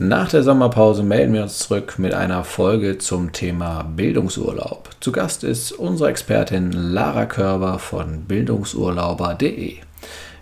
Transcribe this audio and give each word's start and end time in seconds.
Nach 0.00 0.28
der 0.28 0.44
Sommerpause 0.44 1.02
melden 1.02 1.34
wir 1.34 1.42
uns 1.42 1.58
zurück 1.58 1.96
mit 1.98 2.14
einer 2.14 2.44
Folge 2.44 2.98
zum 2.98 3.32
Thema 3.32 3.82
Bildungsurlaub. 3.82 4.90
Zu 5.00 5.10
Gast 5.10 5.42
ist 5.42 5.72
unsere 5.72 6.08
Expertin 6.08 6.70
Lara 6.70 7.26
Körber 7.26 7.80
von 7.80 8.20
bildungsurlauber.de. 8.22 9.74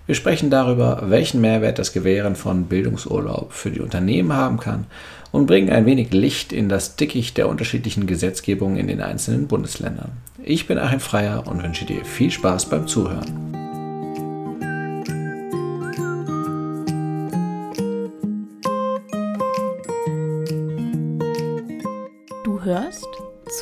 Wir 0.04 0.14
sprechen 0.14 0.50
darüber, 0.50 1.04
welchen 1.06 1.40
Mehrwert 1.40 1.78
das 1.78 1.94
Gewähren 1.94 2.36
von 2.36 2.64
Bildungsurlaub 2.64 3.50
für 3.50 3.70
die 3.70 3.80
Unternehmen 3.80 4.34
haben 4.34 4.58
kann 4.58 4.84
und 5.32 5.46
bringen 5.46 5.70
ein 5.70 5.86
wenig 5.86 6.12
Licht 6.12 6.52
in 6.52 6.68
das 6.68 6.96
Dickicht 6.96 7.38
der 7.38 7.48
unterschiedlichen 7.48 8.06
Gesetzgebungen 8.06 8.76
in 8.76 8.88
den 8.88 9.00
einzelnen 9.00 9.48
Bundesländern. 9.48 10.10
Ich 10.44 10.66
bin 10.66 10.76
Achim 10.76 11.00
Freier 11.00 11.46
und 11.46 11.62
wünsche 11.62 11.86
dir 11.86 12.04
viel 12.04 12.30
Spaß 12.30 12.66
beim 12.66 12.86
Zuhören. 12.86 13.65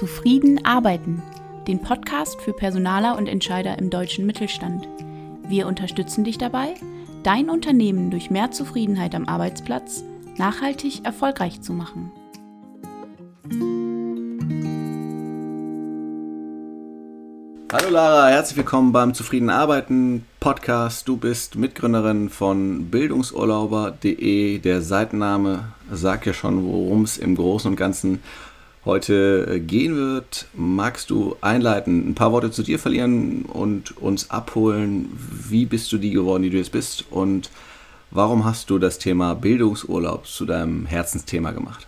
Zufrieden 0.05 0.63
arbeiten, 0.67 1.23
den 1.67 1.81
Podcast 1.81 2.39
für 2.43 2.53
Personaler 2.53 3.17
und 3.17 3.27
Entscheider 3.27 3.79
im 3.79 3.89
deutschen 3.89 4.27
Mittelstand. 4.27 4.87
Wir 5.49 5.67
unterstützen 5.67 6.25
dich 6.25 6.37
dabei, 6.37 6.75
dein 7.23 7.49
Unternehmen 7.49 8.11
durch 8.11 8.29
mehr 8.29 8.51
Zufriedenheit 8.51 9.15
am 9.15 9.27
Arbeitsplatz 9.27 10.05
nachhaltig 10.37 11.07
erfolgreich 11.07 11.63
zu 11.63 11.73
machen. 11.73 12.13
Hallo 17.73 17.89
Lara, 17.89 18.29
herzlich 18.29 18.59
willkommen 18.59 18.93
beim 18.93 19.15
Zufrieden 19.15 19.49
Arbeiten 19.49 20.27
Podcast. 20.39 21.09
Du 21.09 21.17
bist 21.17 21.57
Mitgründerin 21.57 22.29
von 22.29 22.91
bildungsurlauber.de. 22.91 24.59
Der 24.59 24.83
Seitenname 24.83 25.73
sagt 25.91 26.27
ja 26.27 26.35
schon, 26.35 26.63
worum 26.67 27.05
es 27.05 27.17
im 27.17 27.37
Großen 27.37 27.71
und 27.71 27.77
Ganzen 27.77 28.21
heute 28.85 29.47
äh, 29.49 29.61
gehen 29.61 29.97
wird. 29.97 30.47
Magst 30.55 31.11
du 31.11 31.37
einleiten, 31.41 32.11
ein 32.11 32.15
paar 32.15 32.33
Worte 32.33 32.51
zu 32.51 32.63
dir 32.63 32.79
verlieren 32.79 33.45
und 33.45 33.97
uns 33.99 34.31
abholen? 34.31 35.11
Wie 35.49 35.67
bist 35.67 35.91
du 35.93 35.99
die 35.99 36.11
geworden, 36.11 36.43
die 36.43 36.51
du 36.51 36.59
jetzt 36.59 36.73
bist? 36.73 37.05
Und 37.11 37.51
warum 38.11 38.45
hast 38.45 38.71
du 38.71 38.79
das 38.79 38.99
Thema 38.99 39.35
Bildungsurlaub 39.35 40.27
zu 40.27 40.45
deinem 40.45 40.87
Herzensthema 40.87 41.53
gemacht? 41.53 41.87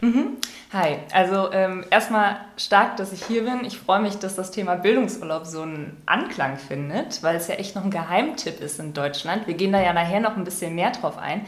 Mhm. 0.00 0.36
Hi, 0.72 0.96
also 1.12 1.52
ähm, 1.52 1.84
erstmal 1.90 2.36
stark, 2.56 2.96
dass 2.96 3.12
ich 3.12 3.24
hier 3.24 3.44
bin. 3.44 3.64
Ich 3.64 3.78
freue 3.78 4.00
mich, 4.00 4.16
dass 4.16 4.34
das 4.34 4.50
Thema 4.50 4.74
Bildungsurlaub 4.74 5.46
so 5.46 5.62
einen 5.62 6.02
Anklang 6.04 6.58
findet, 6.58 7.22
weil 7.22 7.36
es 7.36 7.46
ja 7.46 7.54
echt 7.54 7.76
noch 7.76 7.84
ein 7.84 7.90
Geheimtipp 7.90 8.60
ist 8.60 8.80
in 8.80 8.92
Deutschland. 8.92 9.46
Wir 9.46 9.54
gehen 9.54 9.72
da 9.72 9.80
ja 9.80 9.92
nachher 9.92 10.20
noch 10.20 10.36
ein 10.36 10.44
bisschen 10.44 10.74
mehr 10.74 10.90
drauf 10.90 11.16
ein. 11.16 11.46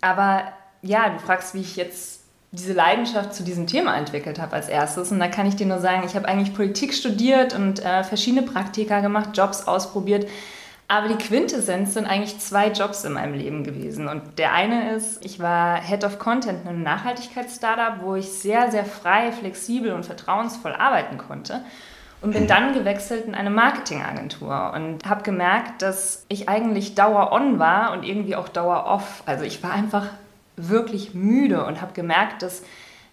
Aber 0.00 0.42
ja, 0.82 1.08
du 1.08 1.18
fragst, 1.20 1.54
wie 1.54 1.60
ich 1.60 1.76
jetzt 1.76 2.17
diese 2.50 2.72
Leidenschaft 2.72 3.34
zu 3.34 3.42
diesem 3.42 3.66
Thema 3.66 3.96
entwickelt 3.96 4.40
habe 4.40 4.54
als 4.54 4.68
erstes. 4.68 5.12
Und 5.12 5.18
da 5.18 5.28
kann 5.28 5.46
ich 5.46 5.56
dir 5.56 5.66
nur 5.66 5.80
sagen, 5.80 6.02
ich 6.06 6.16
habe 6.16 6.26
eigentlich 6.26 6.54
Politik 6.54 6.94
studiert 6.94 7.54
und 7.54 7.84
äh, 7.84 8.04
verschiedene 8.04 8.42
Praktika 8.42 9.00
gemacht, 9.00 9.30
Jobs 9.34 9.66
ausprobiert. 9.66 10.26
Aber 10.90 11.08
die 11.08 11.16
Quintessenz 11.22 11.92
sind 11.92 12.06
eigentlich 12.06 12.38
zwei 12.38 12.68
Jobs 12.68 13.04
in 13.04 13.12
meinem 13.12 13.34
Leben 13.34 13.62
gewesen. 13.62 14.08
Und 14.08 14.38
der 14.38 14.54
eine 14.54 14.92
ist, 14.92 15.22
ich 15.22 15.38
war 15.38 15.82
Head 15.82 16.02
of 16.02 16.18
Content 16.18 16.62
in 16.62 16.68
einem 16.68 16.82
Nachhaltigkeitsstartup, 16.82 18.02
wo 18.02 18.14
ich 18.14 18.32
sehr, 18.32 18.70
sehr 18.70 18.86
frei, 18.86 19.30
flexibel 19.32 19.92
und 19.92 20.06
vertrauensvoll 20.06 20.72
arbeiten 20.72 21.18
konnte. 21.18 21.60
Und 22.22 22.32
bin 22.32 22.48
dann 22.48 22.72
gewechselt 22.72 23.26
in 23.26 23.34
eine 23.34 23.50
Marketingagentur 23.50 24.72
und 24.74 25.08
habe 25.08 25.22
gemerkt, 25.22 25.82
dass 25.82 26.24
ich 26.28 26.48
eigentlich 26.48 26.94
Dauer 26.94 27.32
on 27.32 27.58
war 27.58 27.92
und 27.92 28.02
irgendwie 28.02 28.34
auch 28.34 28.48
Dauer 28.48 28.86
off. 28.86 29.22
Also 29.26 29.44
ich 29.44 29.62
war 29.62 29.72
einfach 29.72 30.06
wirklich 30.58 31.14
müde 31.14 31.64
und 31.64 31.80
habe 31.80 31.92
gemerkt, 31.92 32.42
dass 32.42 32.62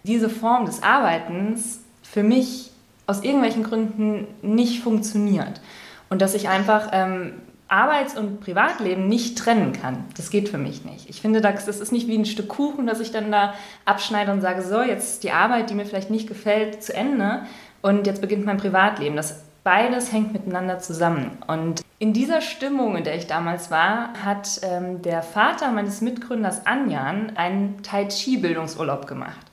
diese 0.02 0.28
Form 0.28 0.66
des 0.66 0.82
Arbeitens 0.82 1.80
für 2.02 2.22
mich 2.22 2.70
aus 3.06 3.22
irgendwelchen 3.22 3.62
Gründen 3.62 4.26
nicht 4.42 4.82
funktioniert. 4.82 5.60
Und 6.08 6.22
dass 6.22 6.34
ich 6.34 6.48
einfach 6.48 6.90
ähm, 6.92 7.34
Arbeits- 7.68 8.16
und 8.16 8.40
Privatleben 8.40 9.08
nicht 9.08 9.38
trennen 9.38 9.72
kann. 9.72 10.04
Das 10.16 10.30
geht 10.30 10.48
für 10.48 10.58
mich 10.58 10.84
nicht. 10.84 11.10
Ich 11.10 11.20
finde, 11.20 11.40
das 11.40 11.66
ist 11.66 11.92
nicht 11.92 12.06
wie 12.06 12.16
ein 12.16 12.24
Stück 12.24 12.48
Kuchen, 12.48 12.86
das 12.86 13.00
ich 13.00 13.10
dann 13.10 13.32
da 13.32 13.54
abschneide 13.84 14.30
und 14.32 14.40
sage, 14.40 14.62
so, 14.62 14.82
jetzt 14.82 15.14
ist 15.14 15.24
die 15.24 15.32
Arbeit, 15.32 15.70
die 15.70 15.74
mir 15.74 15.84
vielleicht 15.84 16.10
nicht 16.10 16.28
gefällt, 16.28 16.82
zu 16.82 16.94
Ende 16.94 17.42
und 17.82 18.06
jetzt 18.06 18.20
beginnt 18.20 18.46
mein 18.46 18.58
Privatleben. 18.58 19.16
Das 19.16 19.42
beides 19.66 20.12
hängt 20.12 20.32
miteinander 20.32 20.78
zusammen. 20.78 21.38
Und 21.48 21.82
in 21.98 22.12
dieser 22.12 22.40
Stimmung, 22.40 22.96
in 22.96 23.02
der 23.02 23.16
ich 23.16 23.26
damals 23.26 23.68
war, 23.68 24.12
hat 24.24 24.60
ähm, 24.62 25.02
der 25.02 25.22
Vater 25.22 25.72
meines 25.72 26.00
Mitgründers 26.00 26.66
Anjan 26.66 27.32
einen 27.34 27.82
Tai 27.82 28.04
Chi-Bildungsurlaub 28.04 29.08
gemacht. 29.08 29.44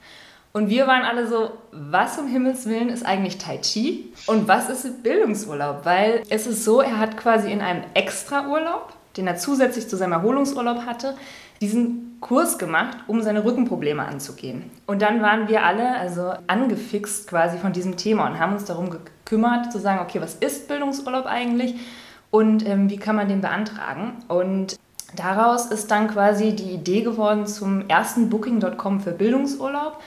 Und 0.52 0.70
wir 0.70 0.86
waren 0.86 1.02
alle 1.02 1.26
so, 1.26 1.50
was 1.72 2.20
um 2.20 2.28
Himmels 2.28 2.68
Willen 2.68 2.90
ist 2.90 3.04
eigentlich 3.04 3.40
Tai 3.40 3.58
Chi 3.58 4.14
und 4.28 4.48
was 4.48 4.70
ist 4.70 5.02
Bildungsurlaub? 5.02 5.84
Weil 5.84 6.22
es 6.30 6.46
ist 6.46 6.64
so, 6.64 6.82
er 6.82 7.00
hat 7.00 7.18
quasi 7.18 7.52
in 7.52 7.62
einem 7.62 7.84
Extraurlaub, 7.96 8.94
den 9.18 9.28
er 9.28 9.38
zusätzlich 9.38 9.88
zu 9.88 9.98
seinem 9.98 10.14
Erholungsurlaub 10.14 10.86
hatte, 10.86 11.16
diesen 11.62 12.18
Kurs 12.20 12.58
gemacht, 12.58 12.98
um 13.08 13.22
seine 13.22 13.44
Rückenprobleme 13.44 14.04
anzugehen. 14.04 14.72
Und 14.86 15.02
dann 15.02 15.22
waren 15.22 15.48
wir 15.48 15.64
alle 15.64 15.96
also 15.98 16.34
angefixt 16.48 17.28
quasi 17.28 17.58
von 17.58 17.74
diesem 17.74 17.98
Thema 17.98 18.28
und 18.28 18.40
haben 18.40 18.54
uns 18.54 18.66
darum 18.66 18.90
gekümmert, 18.90 19.72
zu 19.72 19.80
sagen, 19.80 20.00
okay, 20.02 20.22
was 20.22 20.36
ist 20.36 20.68
Bildungsurlaub 20.68 21.26
eigentlich 21.26 21.76
und 22.32 22.68
ähm, 22.68 22.90
wie 22.90 22.98
kann 22.98 23.16
man 23.16 23.28
den 23.28 23.42
beantragen? 23.42 24.14
Und 24.28 24.78
daraus 25.16 25.68
ist 25.68 25.92
dann 25.92 26.08
quasi 26.08 26.56
die 26.56 26.72
Idee 26.72 27.02
geworden 27.02 27.46
zum 27.46 27.88
ersten 27.88 28.30
Booking.com 28.30 29.02
für 29.02 29.12
Bildungsurlaub. 29.12 30.00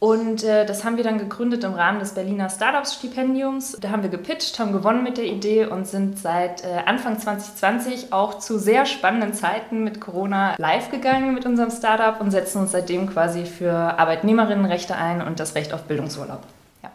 Und 0.00 0.44
äh, 0.44 0.64
das 0.64 0.84
haben 0.84 0.96
wir 0.96 1.02
dann 1.02 1.18
gegründet 1.18 1.64
im 1.64 1.72
Rahmen 1.72 1.98
des 1.98 2.12
Berliner 2.12 2.48
Startups-Stipendiums. 2.48 3.78
Da 3.80 3.90
haben 3.90 4.02
wir 4.02 4.10
gepitcht, 4.10 4.58
haben 4.60 4.72
gewonnen 4.72 5.02
mit 5.02 5.18
der 5.18 5.24
Idee 5.24 5.66
und 5.66 5.88
sind 5.88 6.18
seit 6.18 6.62
äh, 6.62 6.82
Anfang 6.86 7.18
2020 7.18 8.12
auch 8.12 8.38
zu 8.38 8.60
sehr 8.60 8.86
spannenden 8.86 9.34
Zeiten 9.34 9.82
mit 9.82 10.00
Corona 10.00 10.54
live 10.56 10.92
gegangen 10.92 11.34
mit 11.34 11.46
unserem 11.46 11.70
Startup 11.70 12.20
und 12.20 12.30
setzen 12.30 12.60
uns 12.60 12.70
seitdem 12.70 13.08
quasi 13.08 13.44
für 13.44 13.72
Arbeitnehmerinnenrechte 13.72 14.94
ein 14.94 15.20
und 15.20 15.40
das 15.40 15.56
Recht 15.56 15.72
auf 15.72 15.82
Bildungsurlaub. 15.82 16.42
Ja. 16.84 16.92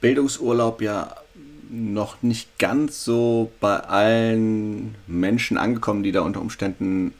Bildungsurlaub 0.00 0.82
ja 0.82 1.14
noch 1.70 2.20
nicht 2.22 2.58
ganz 2.58 3.04
so 3.04 3.52
bei 3.60 3.78
allen 3.78 4.96
Menschen 5.06 5.56
angekommen, 5.56 6.02
die 6.02 6.10
da 6.10 6.22
unter 6.22 6.40
Umständen 6.40 7.14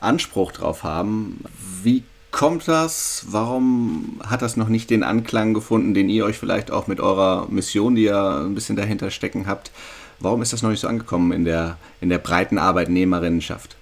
Anspruch 0.00 0.52
drauf 0.52 0.84
haben. 0.84 1.44
Wie 1.82 2.02
kommt 2.30 2.68
das? 2.68 3.24
Warum 3.28 4.20
hat 4.26 4.42
das 4.42 4.56
noch 4.56 4.68
nicht 4.68 4.90
den 4.90 5.02
Anklang 5.02 5.54
gefunden, 5.54 5.94
den 5.94 6.08
ihr 6.08 6.24
euch 6.24 6.38
vielleicht 6.38 6.70
auch 6.70 6.86
mit 6.86 7.00
eurer 7.00 7.46
Mission, 7.50 7.94
die 7.94 8.04
ihr 8.04 8.40
ein 8.40 8.54
bisschen 8.54 8.76
dahinter 8.76 9.10
stecken 9.10 9.46
habt, 9.46 9.70
warum 10.18 10.42
ist 10.42 10.52
das 10.52 10.62
noch 10.62 10.70
nicht 10.70 10.80
so 10.80 10.88
angekommen 10.88 11.32
in 11.32 11.44
der, 11.44 11.76
in 12.00 12.08
der 12.08 12.18
breiten 12.18 12.58
Arbeitnehmerinnenschaft? 12.58 13.76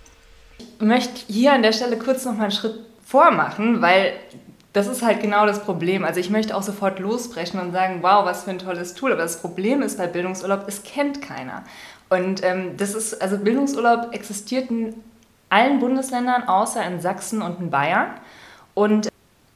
Ich 0.58 0.86
möchte 0.86 1.20
hier 1.26 1.52
an 1.52 1.62
der 1.62 1.72
Stelle 1.72 1.98
kurz 1.98 2.24
noch 2.24 2.34
mal 2.34 2.44
einen 2.44 2.52
Schritt 2.52 2.78
vormachen, 3.04 3.82
weil 3.82 4.12
das 4.72 4.86
ist 4.86 5.02
halt 5.02 5.20
genau 5.20 5.46
das 5.46 5.64
Problem. 5.64 6.04
Also 6.04 6.20
ich 6.20 6.30
möchte 6.30 6.56
auch 6.56 6.62
sofort 6.62 6.98
losbrechen 7.00 7.58
und 7.58 7.72
sagen, 7.72 7.98
wow, 8.02 8.24
was 8.24 8.44
für 8.44 8.50
ein 8.50 8.58
tolles 8.58 8.94
Tool. 8.94 9.12
Aber 9.12 9.22
das 9.22 9.40
Problem 9.40 9.82
ist 9.82 9.98
bei 9.98 10.06
Bildungsurlaub, 10.06 10.64
es 10.68 10.82
kennt 10.82 11.20
keiner. 11.20 11.64
Und 12.10 12.44
ähm, 12.44 12.76
das 12.76 12.94
ist, 12.94 13.20
also 13.20 13.38
Bildungsurlaub 13.38 14.14
existiert 14.14 14.70
allen 15.50 15.80
Bundesländern 15.80 16.46
außer 16.46 16.84
in 16.84 17.00
Sachsen 17.00 17.42
und 17.42 17.60
in 17.60 17.70
Bayern. 17.70 18.08
Und 18.74 19.08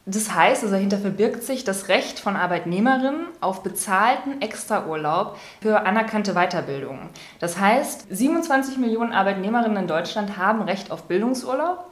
das 0.05 0.35
heißt, 0.35 0.65
also 0.65 0.75
dahinter 0.75 0.99
verbirgt 0.99 1.45
sich 1.45 1.63
das 1.63 1.89
Recht 1.89 2.19
von 2.19 2.35
Arbeitnehmerinnen 2.35 3.27
auf 3.41 3.63
bezahlten 3.63 4.41
Extraurlaub 4.41 5.39
für 5.61 5.87
anerkannte 5.87 6.35
Weiterbildung. 6.35 7.11
Das 7.39 7.61
heißt, 7.61 8.07
27 8.11 8.79
Millionen 8.79 9.13
Arbeitnehmerinnen 9.13 9.77
in 9.77 9.87
Deutschland 9.87 10.37
haben 10.37 10.63
Recht 10.63 10.91
auf 10.91 11.05
Bildungsurlaub 11.05 11.85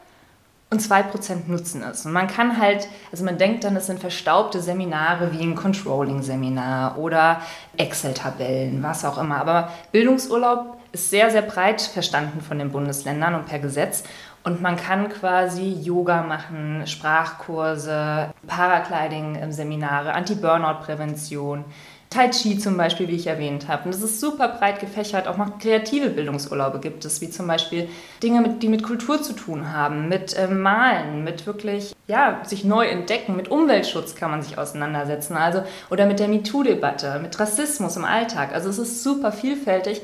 und 0.71 0.81
2% 0.81 1.48
nutzen 1.48 1.84
es. 1.84 2.04
Und 2.04 2.13
man 2.13 2.27
kann 2.27 2.60
halt, 2.60 2.89
also 3.13 3.25
man 3.25 3.39
denkt 3.39 3.63
dann, 3.63 3.77
es 3.77 3.86
sind 3.86 4.01
verstaubte 4.01 4.60
Seminare 4.60 5.33
wie 5.33 5.42
ein 5.42 5.54
Controlling-Seminar 5.54 6.98
oder 6.98 7.41
Excel-Tabellen, 7.77 8.83
was 8.83 9.04
auch 9.04 9.19
immer. 9.19 9.36
Aber 9.36 9.71
Bildungsurlaub 9.92 10.79
ist 10.92 11.10
sehr, 11.10 11.31
sehr 11.31 11.42
breit 11.42 11.81
verstanden 11.81 12.41
von 12.41 12.59
den 12.59 12.72
Bundesländern 12.72 13.34
und 13.34 13.47
per 13.47 13.59
Gesetz. 13.59 14.04
Und 14.42 14.63
man 14.63 14.77
kann 14.77 15.10
quasi 15.10 15.77
Yoga 15.83 16.22
machen, 16.22 16.87
Sprachkurse, 16.87 18.33
Paragliding-Seminare, 18.47 20.15
Anti-Burnout-Prävention, 20.15 21.65
Tai 22.13 22.28
Chi 22.31 22.59
zum 22.59 22.77
Beispiel, 22.77 23.07
wie 23.07 23.15
ich 23.15 23.28
erwähnt 23.28 23.69
habe. 23.69 23.84
Und 23.84 23.95
das 23.95 24.03
ist 24.03 24.19
super 24.19 24.48
breit 24.48 24.81
gefächert. 24.81 25.28
Auch 25.28 25.37
noch 25.37 25.60
kreative 25.60 26.10
Bildungsurlaube 26.10 26.81
gibt 26.81 27.04
es, 27.04 27.21
wie 27.21 27.31
zum 27.31 27.47
Beispiel 27.47 27.89
Dinge, 28.21 28.57
die 28.60 28.69
mit 28.69 28.83
Kultur 28.83 29.22
zu 29.22 29.33
tun 29.33 29.72
haben, 29.72 30.09
mit 30.09 30.37
äh, 30.37 30.48
Malen, 30.48 31.22
mit 31.22 31.47
wirklich, 31.47 31.95
ja, 32.09 32.41
sich 32.45 32.65
neu 32.65 32.84
entdecken, 32.89 33.37
mit 33.37 33.48
Umweltschutz 33.48 34.16
kann 34.16 34.33
man 34.33 34.42
sich 34.42 34.59
auseinandersetzen. 34.59 35.37
Also, 35.37 35.63
oder 35.89 36.07
mit 36.07 36.19
der 36.19 36.27
MeToo-Debatte, 36.27 37.21
mit 37.22 37.39
Rassismus 37.39 37.97
im 37.97 38.04
Alltag. 38.04 38.54
Also 38.54 38.71
es 38.71 38.78
ist 38.78 39.04
super 39.04 39.31
vielfältig 39.31 40.03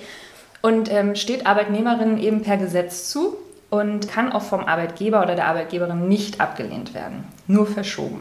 und 0.66 0.90
ähm, 0.90 1.14
steht 1.14 1.46
Arbeitnehmerinnen 1.46 2.18
eben 2.18 2.42
per 2.42 2.56
Gesetz 2.56 3.08
zu. 3.08 3.36
und 3.70 4.08
kann 4.08 4.32
auch 4.32 4.42
vom 4.42 4.64
Arbeitgeber 4.64 5.22
oder 5.22 5.36
der 5.36 5.46
Arbeitgeberin 5.46 6.08
nicht 6.08 6.40
abgelehnt 6.40 6.92
werden, 6.92 7.24
nur 7.46 7.66
verschoben. 7.66 8.20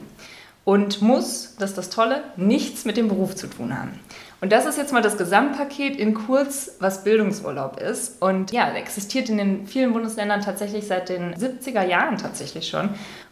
Und 0.64 1.02
muss, 1.02 1.56
das 1.58 1.72
ist 1.72 1.78
das 1.78 1.90
Tolle, 1.90 2.22
nichts 2.36 2.86
mit 2.86 2.98
dem 2.98 3.08
Beruf 3.08 3.36
zu 3.36 3.48
tun 3.48 3.76
haben. 3.76 4.00
Und 4.42 4.52
das 4.52 4.66
ist 4.68 4.78
jetzt 4.78 4.94
mal 4.94 5.02
das 5.02 5.18
Gesamtpaket 5.18 5.96
in 5.96 6.14
kurz, 6.14 6.74
was 6.80 7.04
Bildungsurlaub 7.04 7.80
ist. 7.80 8.22
Und 8.22 8.52
ja, 8.52 8.70
existiert 8.74 9.30
in 9.30 9.38
den 9.38 9.68
vielen 9.68 9.94
Bundesländern 9.94 10.42
tatsächlich 10.42 10.86
seit 10.86 11.10
den 11.10 11.34
70er 11.34 11.84
Jahren 11.84 12.18
tatsächlich 12.18 12.68
schon. 12.68 12.90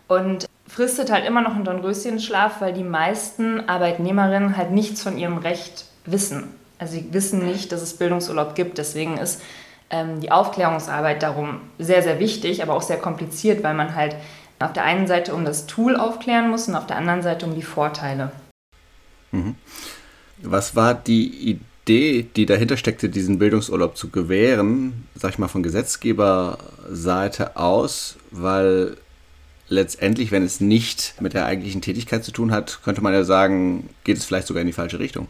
Und 0.07 0.45
fristet 0.67 1.11
halt 1.11 1.25
immer 1.25 1.41
noch 1.41 1.55
einen 1.55 1.65
Dornröschenschlaf, 1.65 2.61
weil 2.61 2.73
die 2.73 2.83
meisten 2.83 3.67
Arbeitnehmerinnen 3.69 4.57
halt 4.57 4.71
nichts 4.71 5.03
von 5.03 5.19
ihrem 5.19 5.37
Recht 5.37 5.85
wissen. 6.05 6.62
Also 6.77 6.93
sie 6.93 7.13
wissen 7.13 7.45
nicht, 7.45 7.71
dass 7.71 7.81
es 7.81 7.97
Bildungsurlaub 7.97 8.55
gibt. 8.55 8.77
Deswegen 8.77 9.17
ist 9.17 9.41
ähm, 9.89 10.19
die 10.19 10.31
Aufklärungsarbeit 10.31 11.23
darum 11.23 11.61
sehr, 11.79 12.03
sehr 12.03 12.19
wichtig, 12.19 12.63
aber 12.63 12.73
auch 12.73 12.81
sehr 12.81 12.97
kompliziert, 12.97 13.63
weil 13.63 13.73
man 13.73 13.95
halt 13.95 14.15
auf 14.59 14.73
der 14.73 14.83
einen 14.83 15.07
Seite 15.07 15.33
um 15.33 15.45
das 15.45 15.65
Tool 15.67 15.95
aufklären 15.95 16.49
muss 16.49 16.67
und 16.67 16.75
auf 16.75 16.87
der 16.87 16.97
anderen 16.97 17.21
Seite 17.21 17.45
um 17.45 17.55
die 17.55 17.61
Vorteile. 17.61 18.31
Mhm. 19.31 19.55
Was 20.41 20.75
war 20.75 20.93
die 20.93 21.59
Idee, 21.85 22.27
die 22.35 22.45
dahinter 22.45 22.77
steckte, 22.77 23.09
diesen 23.09 23.39
Bildungsurlaub 23.39 23.97
zu 23.97 24.09
gewähren, 24.09 25.07
sag 25.15 25.31
ich 25.31 25.37
mal 25.37 25.47
von 25.47 25.63
Gesetzgeberseite 25.63 27.55
aus, 27.57 28.17
weil 28.31 28.97
letztendlich, 29.69 30.31
wenn 30.31 30.43
es 30.43 30.61
nicht 30.61 31.15
mit 31.19 31.33
der 31.33 31.45
eigentlichen 31.45 31.81
Tätigkeit 31.81 32.23
zu 32.23 32.31
tun 32.31 32.51
hat, 32.51 32.79
könnte 32.83 33.01
man 33.01 33.13
ja 33.13 33.23
sagen, 33.23 33.89
geht 34.03 34.17
es 34.17 34.25
vielleicht 34.25 34.47
sogar 34.47 34.61
in 34.61 34.67
die 34.67 34.73
falsche 34.73 34.99
Richtung. 34.99 35.27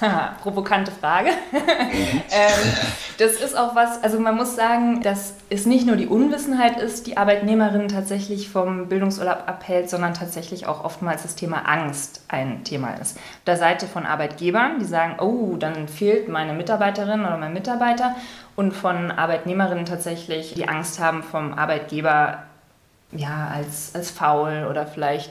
Provokante 0.42 0.90
Frage. 0.90 1.30
ähm, 1.52 2.72
das 3.18 3.32
ist 3.32 3.56
auch 3.56 3.74
was, 3.74 4.02
also 4.02 4.18
man 4.18 4.36
muss 4.36 4.56
sagen, 4.56 5.02
dass 5.02 5.34
es 5.50 5.66
nicht 5.66 5.86
nur 5.86 5.96
die 5.96 6.06
Unwissenheit 6.06 6.78
ist, 6.78 7.06
die 7.06 7.16
Arbeitnehmerinnen 7.16 7.88
tatsächlich 7.88 8.48
vom 8.48 8.88
Bildungsurlaub 8.88 9.44
abhält, 9.46 9.90
sondern 9.90 10.14
tatsächlich 10.14 10.66
auch 10.66 10.84
oftmals 10.84 11.22
das 11.22 11.34
Thema 11.34 11.68
Angst 11.68 12.24
ein 12.28 12.64
Thema 12.64 12.94
ist. 12.94 13.16
Auf 13.16 13.44
der 13.46 13.56
Seite 13.56 13.86
von 13.86 14.06
Arbeitgebern, 14.06 14.78
die 14.78 14.86
sagen, 14.86 15.16
oh, 15.20 15.56
dann 15.56 15.88
fehlt 15.88 16.28
meine 16.28 16.54
Mitarbeiterin 16.54 17.20
oder 17.20 17.36
mein 17.36 17.52
Mitarbeiter 17.52 18.16
und 18.56 18.72
von 18.72 19.10
Arbeitnehmerinnen 19.10 19.84
tatsächlich, 19.84 20.54
die 20.54 20.68
Angst 20.68 21.00
haben 21.00 21.22
vom 21.22 21.54
Arbeitgeber 21.54 22.44
ja, 23.12 23.50
als, 23.52 23.94
als 23.94 24.10
faul 24.10 24.66
oder 24.70 24.86
vielleicht 24.86 25.30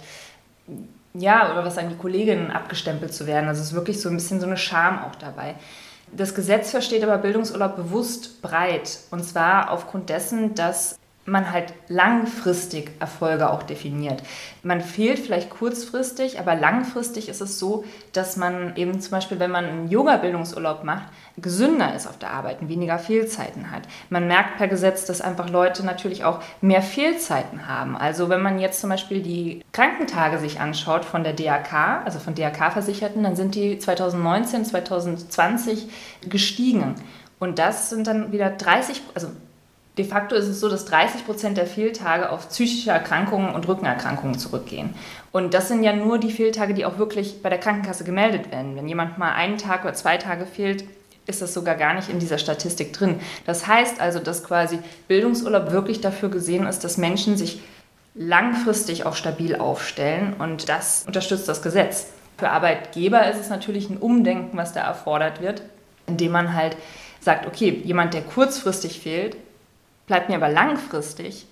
ja, 1.14 1.52
oder 1.52 1.66
was 1.66 1.78
an 1.78 1.90
die 1.90 1.96
Kolleginnen 1.96 2.52
abgestempelt 2.52 3.14
zu 3.14 3.26
werden. 3.26 3.48
Also 3.48 3.62
es 3.62 3.70
ist 3.70 3.74
wirklich 3.74 4.00
so 4.02 4.10
ein 4.10 4.16
bisschen 4.16 4.40
so 4.40 4.46
eine 4.46 4.58
Scham 4.58 5.04
auch 5.04 5.16
dabei. 5.16 5.56
Das 6.12 6.36
Gesetz 6.36 6.72
versteht 6.72 7.04
aber 7.04 7.18
Bildungsurlaub 7.18 7.76
bewusst 7.76 8.42
breit. 8.42 9.00
Und 9.12 9.24
zwar 9.24 9.72
aufgrund 9.72 10.10
dessen, 10.10 10.56
dass 10.56 10.99
man 11.30 11.52
halt 11.52 11.74
langfristig 11.88 12.92
Erfolge 13.00 13.50
auch 13.50 13.64
definiert. 13.64 14.22
Man 14.64 14.82
fehlt 14.82 15.20
vielleicht 15.20 15.50
kurzfristig, 15.50 16.40
aber 16.40 16.56
langfristig 16.56 17.30
ist 17.30 17.42
es 17.42 17.60
so, 17.60 17.86
dass 18.14 18.38
man 18.38 18.76
eben 18.76 19.00
zum 19.00 19.12
Beispiel, 19.12 19.40
wenn 19.40 19.52
man 19.52 19.66
einen 19.66 19.90
Yoga-Bildungsurlaub 19.90 20.84
macht, 20.84 21.08
gesünder 21.38 21.96
ist 21.96 22.08
auf 22.08 22.18
der 22.18 22.32
Arbeit 22.32 22.62
und 22.62 22.70
weniger 22.70 23.00
Fehlzeiten 23.00 23.72
hat. 23.72 23.84
Man 24.10 24.28
merkt 24.28 24.58
per 24.58 24.68
Gesetz, 24.68 25.06
dass 25.06 25.22
einfach 25.22 25.50
Leute 25.50 25.86
natürlich 25.86 26.24
auch 26.24 26.40
mehr 26.62 26.82
Fehlzeiten 26.82 27.68
haben. 27.68 27.96
Also 27.96 28.30
wenn 28.30 28.42
man 28.42 28.60
jetzt 28.60 28.82
zum 28.82 28.90
Beispiel 28.90 29.22
die 29.22 29.64
Krankentage 29.72 30.40
sich 30.40 30.60
anschaut 30.60 31.06
von 31.06 31.24
der 31.24 31.34
DAK, 31.34 32.04
also 32.06 32.20
von 32.20 32.36
DAK-Versicherten, 32.36 33.24
dann 33.24 33.36
sind 33.36 33.56
die 33.56 33.80
2019, 33.80 34.66
2020 34.66 35.88
gestiegen. 36.30 36.96
Und 37.40 37.58
das 37.58 37.90
sind 37.90 38.06
dann 38.08 38.32
wieder 38.32 38.50
30, 38.50 39.02
also 39.16 39.30
De 40.00 40.06
facto 40.06 40.34
ist 40.34 40.48
es 40.48 40.62
so, 40.62 40.70
dass 40.70 40.86
30 40.86 41.26
Prozent 41.26 41.58
der 41.58 41.68
Fehltage 41.68 42.30
auf 42.30 42.48
psychische 42.48 42.90
Erkrankungen 42.90 43.54
und 43.54 43.68
Rückenerkrankungen 43.68 44.40
zurückgehen. 44.40 44.94
Und 45.34 45.54
das 45.54 45.68
sind 45.68 45.84
ja 45.84 45.92
nur 45.92 46.20
die 46.20 46.32
Fehltage, 46.32 46.74
die 46.74 46.86
auch 46.86 46.98
wirklich 46.98 47.44
bei 47.44 47.50
der 47.50 47.60
Krankenkasse 47.60 48.06
gemeldet 48.06 48.50
werden. 48.50 48.78
Wenn 48.78 48.88
jemand 48.88 49.18
mal 49.18 49.34
einen 49.34 49.58
Tag 49.58 49.84
oder 49.84 49.94
zwei 49.94 50.16
Tage 50.16 50.46
fehlt, 50.46 50.86
ist 51.28 51.42
das 51.42 51.54
sogar 51.54 51.76
gar 51.76 51.96
nicht 51.96 52.08
in 52.08 52.18
dieser 52.18 52.38
Statistik 52.38 52.94
drin. 52.94 53.20
Das 53.46 53.68
heißt 53.68 54.00
also, 54.00 54.20
dass 54.20 54.46
quasi 54.46 54.80
Bildungsurlaub 55.10 55.74
wirklich 55.74 56.00
dafür 56.00 56.30
gesehen 56.30 56.66
ist, 56.66 56.86
dass 56.86 56.96
Menschen 56.96 57.36
sich 57.36 57.62
langfristig 58.16 59.06
auch 59.06 59.18
stabil 59.18 59.58
aufstellen 59.58 60.34
und 60.40 60.70
das 60.70 61.04
unterstützt 61.08 61.50
das 61.50 61.62
Gesetz. 61.62 62.08
Für 62.38 62.52
Arbeitgeber 62.52 63.30
ist 63.30 63.42
es 63.42 63.50
natürlich 63.50 63.90
ein 63.90 63.98
Umdenken, 63.98 64.56
was 64.56 64.72
da 64.72 64.80
erfordert 64.80 65.42
wird, 65.42 65.62
indem 66.08 66.32
man 66.32 66.54
halt 66.54 66.78
sagt, 67.20 67.46
okay, 67.46 67.82
jemand, 67.84 68.14
der 68.14 68.22
kurzfristig 68.22 69.02
fehlt, 69.02 69.36
bleibt 70.10 70.28
mir 70.28 70.36
aber 70.36 70.50
langfristig 70.50 71.46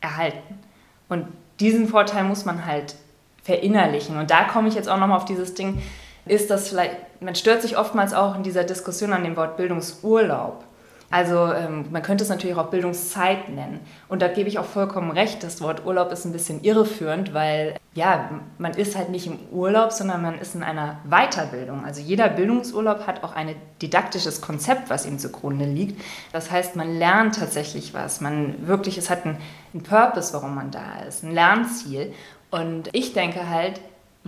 erhalten. 0.00 0.60
Und 1.08 1.26
diesen 1.58 1.88
Vorteil 1.88 2.24
muss 2.24 2.44
man 2.44 2.66
halt 2.66 2.94
verinnerlichen. 3.42 4.18
Und 4.18 4.30
da 4.30 4.44
komme 4.44 4.68
ich 4.68 4.74
jetzt 4.74 4.88
auch 4.88 4.98
nochmal 4.98 5.16
auf 5.16 5.24
dieses 5.24 5.54
Ding, 5.54 5.82
ist 6.26 6.50
das 6.50 6.68
vielleicht, 6.68 7.22
man 7.22 7.34
stört 7.34 7.62
sich 7.62 7.78
oftmals 7.78 8.12
auch 8.12 8.36
in 8.36 8.42
dieser 8.42 8.64
Diskussion 8.64 9.14
an 9.14 9.24
dem 9.24 9.36
Wort 9.36 9.56
Bildungsurlaub. 9.56 10.62
Also 11.10 11.52
ähm, 11.52 11.86
man 11.90 12.02
könnte 12.02 12.24
es 12.24 12.30
natürlich 12.30 12.56
auch 12.56 12.66
Bildungszeit 12.66 13.48
nennen. 13.48 13.80
Und 14.08 14.22
da 14.22 14.28
gebe 14.28 14.48
ich 14.48 14.58
auch 14.58 14.64
vollkommen 14.64 15.12
recht, 15.12 15.42
das 15.44 15.60
Wort 15.60 15.86
Urlaub 15.86 16.10
ist 16.10 16.24
ein 16.24 16.32
bisschen 16.32 16.62
irreführend, 16.62 17.32
weil 17.32 17.76
ja, 17.94 18.30
man 18.58 18.72
ist 18.74 18.96
halt 18.96 19.10
nicht 19.10 19.26
im 19.26 19.38
Urlaub, 19.52 19.92
sondern 19.92 20.20
man 20.20 20.38
ist 20.38 20.54
in 20.54 20.62
einer 20.62 20.98
Weiterbildung. 21.08 21.84
Also 21.84 22.00
jeder 22.00 22.28
Bildungsurlaub 22.28 23.06
hat 23.06 23.22
auch 23.22 23.34
ein 23.34 23.54
didaktisches 23.80 24.40
Konzept, 24.40 24.90
was 24.90 25.06
ihm 25.06 25.18
zugrunde 25.18 25.64
liegt. 25.64 26.02
Das 26.32 26.50
heißt, 26.50 26.74
man 26.76 26.98
lernt 26.98 27.36
tatsächlich 27.36 27.94
was. 27.94 28.20
Man 28.20 28.66
wirklich, 28.66 28.98
es 28.98 29.08
hat 29.08 29.24
einen, 29.24 29.38
einen 29.72 29.84
Purpose, 29.84 30.34
warum 30.34 30.54
man 30.56 30.72
da 30.72 31.00
ist, 31.08 31.22
ein 31.22 31.32
Lernziel. 31.32 32.12
Und 32.50 32.90
ich 32.92 33.12
denke 33.12 33.48
halt, 33.48 33.80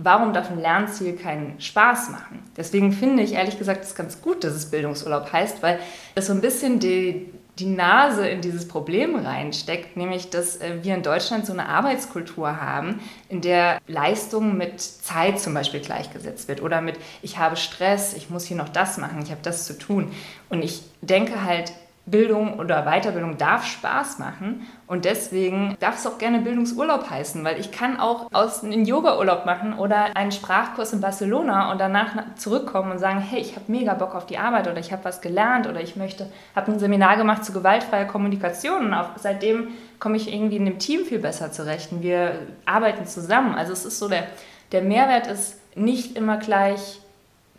warum 0.03 0.33
darf 0.33 0.49
ein 0.49 0.59
Lernziel 0.59 1.15
keinen 1.15 1.59
Spaß 1.59 2.09
machen? 2.09 2.39
Deswegen 2.55 2.91
finde 2.91 3.23
ich 3.23 3.33
ehrlich 3.33 3.57
gesagt 3.57 3.83
es 3.83 3.95
ganz 3.95 4.21
gut, 4.21 4.43
dass 4.43 4.53
es 4.53 4.71
Bildungsurlaub 4.71 5.31
heißt, 5.31 5.61
weil 5.61 5.79
es 6.15 6.27
so 6.27 6.33
ein 6.33 6.41
bisschen 6.41 6.79
die, 6.79 7.33
die 7.59 7.65
Nase 7.65 8.27
in 8.27 8.41
dieses 8.41 8.67
Problem 8.67 9.15
reinsteckt, 9.15 9.97
nämlich 9.97 10.29
dass 10.29 10.57
äh, 10.57 10.77
wir 10.81 10.95
in 10.95 11.03
Deutschland 11.03 11.45
so 11.45 11.53
eine 11.53 11.67
Arbeitskultur 11.67 12.61
haben, 12.61 13.01
in 13.27 13.41
der 13.41 13.79
Leistung 13.87 14.57
mit 14.57 14.79
Zeit 14.79 15.39
zum 15.39 15.53
Beispiel 15.53 15.81
gleichgesetzt 15.81 16.47
wird 16.47 16.61
oder 16.61 16.81
mit 16.81 16.95
ich 17.21 17.37
habe 17.37 17.57
Stress, 17.57 18.13
ich 18.13 18.29
muss 18.29 18.45
hier 18.45 18.57
noch 18.57 18.69
das 18.69 18.97
machen, 18.97 19.21
ich 19.21 19.31
habe 19.31 19.41
das 19.43 19.65
zu 19.65 19.77
tun. 19.77 20.11
Und 20.49 20.63
ich 20.63 20.83
denke 21.01 21.43
halt, 21.43 21.73
Bildung 22.09 22.59
oder 22.59 22.83
Weiterbildung 22.83 23.37
darf 23.37 23.65
Spaß 23.65 24.19
machen 24.19 24.67
und 24.87 25.05
deswegen 25.05 25.75
darf 25.79 25.97
es 25.97 26.07
auch 26.07 26.17
gerne 26.17 26.39
Bildungsurlaub 26.39 27.09
heißen, 27.09 27.43
weil 27.43 27.59
ich 27.59 27.71
kann 27.71 27.99
auch 27.99 28.31
aus 28.33 28.63
einen 28.63 28.85
Yoga-Urlaub 28.85 29.45
machen 29.45 29.77
oder 29.77 30.15
einen 30.15 30.31
Sprachkurs 30.31 30.93
in 30.93 31.01
Barcelona 31.01 31.71
und 31.71 31.79
danach 31.79 32.35
zurückkommen 32.35 32.91
und 32.91 32.99
sagen, 32.99 33.19
hey, 33.19 33.39
ich 33.39 33.55
habe 33.55 33.71
mega 33.71 33.93
Bock 33.93 34.15
auf 34.15 34.25
die 34.25 34.37
Arbeit 34.37 34.67
oder 34.67 34.79
ich 34.79 34.91
habe 34.91 35.05
was 35.05 35.21
gelernt 35.21 35.67
oder 35.67 35.81
ich 35.81 35.95
möchte, 35.95 36.29
habe 36.55 36.71
ein 36.71 36.79
Seminar 36.79 37.17
gemacht 37.17 37.45
zu 37.45 37.53
gewaltfreier 37.53 38.05
Kommunikation 38.05 38.87
und 38.87 38.93
auch 38.93 39.09
seitdem 39.17 39.69
komme 39.99 40.17
ich 40.17 40.33
irgendwie 40.33 40.57
in 40.57 40.65
dem 40.65 40.79
Team 40.79 41.05
viel 41.05 41.19
besser 41.19 41.51
zurecht 41.51 41.91
und 41.91 42.01
wir 42.01 42.33
arbeiten 42.65 43.05
zusammen. 43.05 43.55
Also 43.55 43.73
es 43.73 43.85
ist 43.85 43.99
so, 43.99 44.07
der, 44.07 44.23
der 44.71 44.81
Mehrwert 44.81 45.27
ist 45.27 45.59
nicht 45.75 46.17
immer 46.17 46.37
gleich 46.37 46.99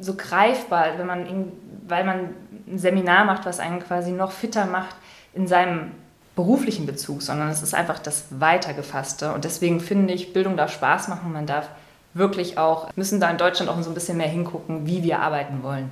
so 0.00 0.14
greifbar, 0.14 0.98
wenn 0.98 1.06
man, 1.06 1.52
weil 1.86 2.04
man 2.04 2.34
ein 2.66 2.78
Seminar 2.78 3.24
macht, 3.24 3.46
was 3.46 3.60
einen 3.60 3.80
quasi 3.80 4.12
noch 4.12 4.32
fitter 4.32 4.66
macht 4.66 4.96
in 5.34 5.46
seinem 5.46 5.92
beruflichen 6.34 6.86
Bezug, 6.86 7.22
sondern 7.22 7.50
es 7.50 7.62
ist 7.62 7.74
einfach 7.74 7.98
das 7.98 8.24
Weitergefasste. 8.30 9.32
Und 9.32 9.44
deswegen 9.44 9.80
finde 9.80 10.14
ich, 10.14 10.32
Bildung 10.32 10.56
darf 10.56 10.72
Spaß 10.72 11.08
machen. 11.08 11.32
Man 11.32 11.46
darf 11.46 11.68
wirklich 12.14 12.56
auch, 12.58 12.90
müssen 12.96 13.20
da 13.20 13.30
in 13.30 13.38
Deutschland 13.38 13.70
auch 13.70 13.80
so 13.82 13.90
ein 13.90 13.94
bisschen 13.94 14.16
mehr 14.16 14.28
hingucken, 14.28 14.86
wie 14.86 15.02
wir 15.02 15.18
arbeiten 15.20 15.62
wollen. 15.62 15.90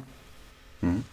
Mhm. 0.80 1.04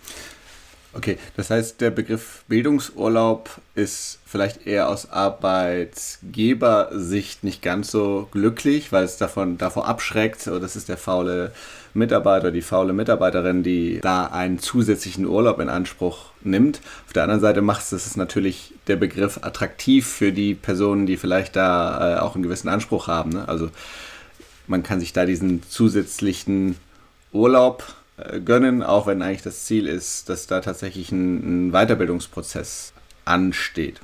Okay, 0.93 1.17
das 1.35 1.49
heißt, 1.49 1.81
der 1.81 1.91
Begriff 1.91 2.45
Bildungsurlaub 2.47 3.49
ist 3.75 4.19
vielleicht 4.25 4.65
eher 4.65 4.87
aus 4.87 5.11
Arbeitgebersicht 5.11 7.43
nicht 7.43 7.61
ganz 7.61 7.91
so 7.91 8.29
glücklich, 8.31 8.93
weil 8.93 9.03
es 9.03 9.17
davon 9.17 9.57
davor 9.57 9.89
abschreckt, 9.89 10.47
oder 10.47 10.61
das 10.61 10.77
ist 10.77 10.87
der 10.87 10.95
faule 10.95 11.51
Mitarbeiter, 11.95 12.51
die 12.51 12.61
faule 12.61 12.93
Mitarbeiterin, 12.93 13.63
die 13.63 13.99
da 14.01 14.25
einen 14.25 14.59
zusätzlichen 14.59 15.25
Urlaub 15.25 15.59
in 15.59 15.69
Anspruch 15.69 16.31
nimmt. 16.41 16.81
Auf 17.07 17.13
der 17.13 17.23
anderen 17.23 17.41
Seite 17.41 17.61
macht 17.61 17.91
es 17.91 18.15
natürlich 18.17 18.73
der 18.87 18.97
Begriff 18.97 19.39
attraktiv 19.41 20.05
für 20.05 20.31
die 20.31 20.55
Personen, 20.55 21.05
die 21.05 21.17
vielleicht 21.17 21.55
da 21.55 22.17
äh, 22.17 22.19
auch 22.19 22.35
einen 22.35 22.43
gewissen 22.43 22.67
Anspruch 22.67 23.07
haben. 23.07 23.31
Ne? 23.31 23.47
Also 23.47 23.69
man 24.67 24.83
kann 24.83 24.99
sich 24.99 25.13
da 25.13 25.25
diesen 25.25 25.63
zusätzlichen 25.63 26.75
Urlaub 27.31 27.95
äh, 28.17 28.41
gönnen, 28.41 28.83
auch 28.83 29.07
wenn 29.07 29.21
eigentlich 29.21 29.41
das 29.41 29.65
Ziel 29.65 29.87
ist, 29.87 30.27
dass 30.27 30.47
da 30.47 30.59
tatsächlich 30.59 31.11
ein, 31.11 31.69
ein 31.69 31.71
Weiterbildungsprozess 31.71 32.93
ansteht. 33.23 34.01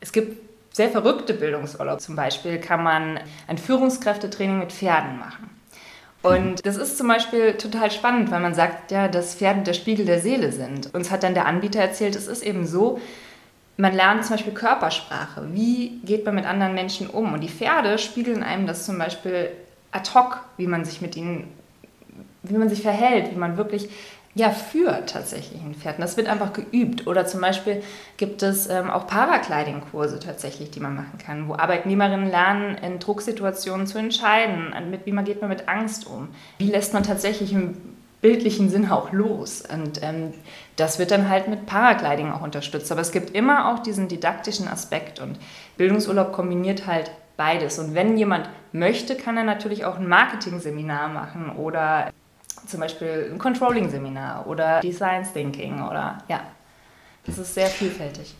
Es 0.00 0.12
gibt 0.12 0.36
sehr 0.74 0.90
verrückte 0.90 1.34
Bildungsurlaub. 1.34 2.00
Zum 2.00 2.16
Beispiel 2.16 2.58
kann 2.58 2.82
man 2.82 3.18
ein 3.48 3.58
Führungskräftetraining 3.58 4.58
mit 4.58 4.72
Pferden 4.72 5.18
machen. 5.18 5.59
Und 6.22 6.50
mhm. 6.50 6.56
das 6.62 6.76
ist 6.76 6.98
zum 6.98 7.08
Beispiel 7.08 7.54
total 7.54 7.90
spannend, 7.90 8.30
weil 8.30 8.40
man 8.40 8.54
sagt 8.54 8.90
ja, 8.90 9.08
dass 9.08 9.34
Pferde 9.34 9.62
der 9.62 9.72
Spiegel 9.72 10.04
der 10.04 10.20
Seele 10.20 10.52
sind. 10.52 10.94
Uns 10.94 11.10
hat 11.10 11.22
dann 11.22 11.34
der 11.34 11.46
Anbieter 11.46 11.80
erzählt, 11.80 12.14
es 12.16 12.26
ist 12.26 12.42
eben 12.42 12.66
so, 12.66 13.00
Man 13.80 13.94
lernt 13.94 14.26
zum 14.26 14.36
Beispiel 14.36 14.52
Körpersprache. 14.52 15.48
Wie 15.52 16.00
geht 16.04 16.26
man 16.26 16.34
mit 16.34 16.44
anderen 16.44 16.74
Menschen 16.74 17.08
um? 17.08 17.32
Und 17.32 17.40
die 17.40 17.48
Pferde 17.48 17.96
spiegeln 17.96 18.42
einem 18.42 18.66
das 18.66 18.84
zum 18.84 18.98
Beispiel 18.98 19.52
ad 19.90 20.10
hoc, 20.14 20.40
wie 20.58 20.66
man 20.66 20.84
sich 20.84 21.00
mit 21.00 21.16
ihnen, 21.16 21.48
wie 22.42 22.58
man 22.58 22.68
sich 22.68 22.82
verhält, 22.82 23.30
wie 23.30 23.38
man 23.38 23.56
wirklich 23.56 23.88
ja, 24.34 24.50
für 24.50 25.04
tatsächlich 25.06 25.60
ein 25.60 25.74
Pferd. 25.74 25.98
Das 25.98 26.16
wird 26.16 26.28
einfach 26.28 26.52
geübt. 26.52 27.06
Oder 27.08 27.26
zum 27.26 27.40
Beispiel 27.40 27.82
gibt 28.16 28.42
es 28.42 28.68
ähm, 28.68 28.88
auch 28.88 29.06
Paragliding-Kurse 29.08 30.20
tatsächlich, 30.20 30.70
die 30.70 30.78
man 30.78 30.94
machen 30.94 31.18
kann, 31.18 31.48
wo 31.48 31.54
Arbeitnehmerinnen 31.54 32.30
lernen, 32.30 32.76
in 32.76 33.00
Drucksituationen 33.00 33.88
zu 33.88 33.98
entscheiden, 33.98 34.72
mit, 34.88 35.04
wie 35.04 35.12
man 35.12 35.24
geht 35.24 35.40
man 35.40 35.50
mit 35.50 35.68
Angst 35.68 36.06
um. 36.06 36.28
Wie 36.58 36.70
lässt 36.70 36.94
man 36.94 37.02
tatsächlich 37.02 37.52
im 37.52 37.76
bildlichen 38.20 38.68
Sinne 38.68 38.94
auch 38.94 39.12
los. 39.12 39.62
Und 39.62 40.02
ähm, 40.02 40.32
das 40.76 40.98
wird 40.98 41.10
dann 41.10 41.28
halt 41.28 41.48
mit 41.48 41.66
Paragliding 41.66 42.30
auch 42.30 42.42
unterstützt. 42.42 42.92
Aber 42.92 43.00
es 43.00 43.12
gibt 43.12 43.34
immer 43.34 43.72
auch 43.72 43.80
diesen 43.80 44.08
didaktischen 44.08 44.68
Aspekt 44.68 45.20
und 45.20 45.38
Bildungsurlaub 45.76 46.32
kombiniert 46.32 46.86
halt 46.86 47.10
beides. 47.36 47.78
Und 47.78 47.94
wenn 47.94 48.16
jemand 48.16 48.48
möchte, 48.72 49.16
kann 49.16 49.36
er 49.36 49.44
natürlich 49.44 49.84
auch 49.84 49.98
ein 49.98 50.06
Marketing-Seminar 50.06 51.08
machen 51.08 51.50
oder 51.56 52.10
zum 52.70 52.80
Beispiel 52.80 53.30
ein 53.32 53.38
Controlling-Seminar 53.38 54.46
oder 54.46 54.80
Design 54.80 55.26
Thinking 55.32 55.82
oder 55.82 56.18
ja, 56.28 56.42
das 57.26 57.38
ist 57.38 57.54
sehr 57.54 57.66
vielfältig. 57.66 58.34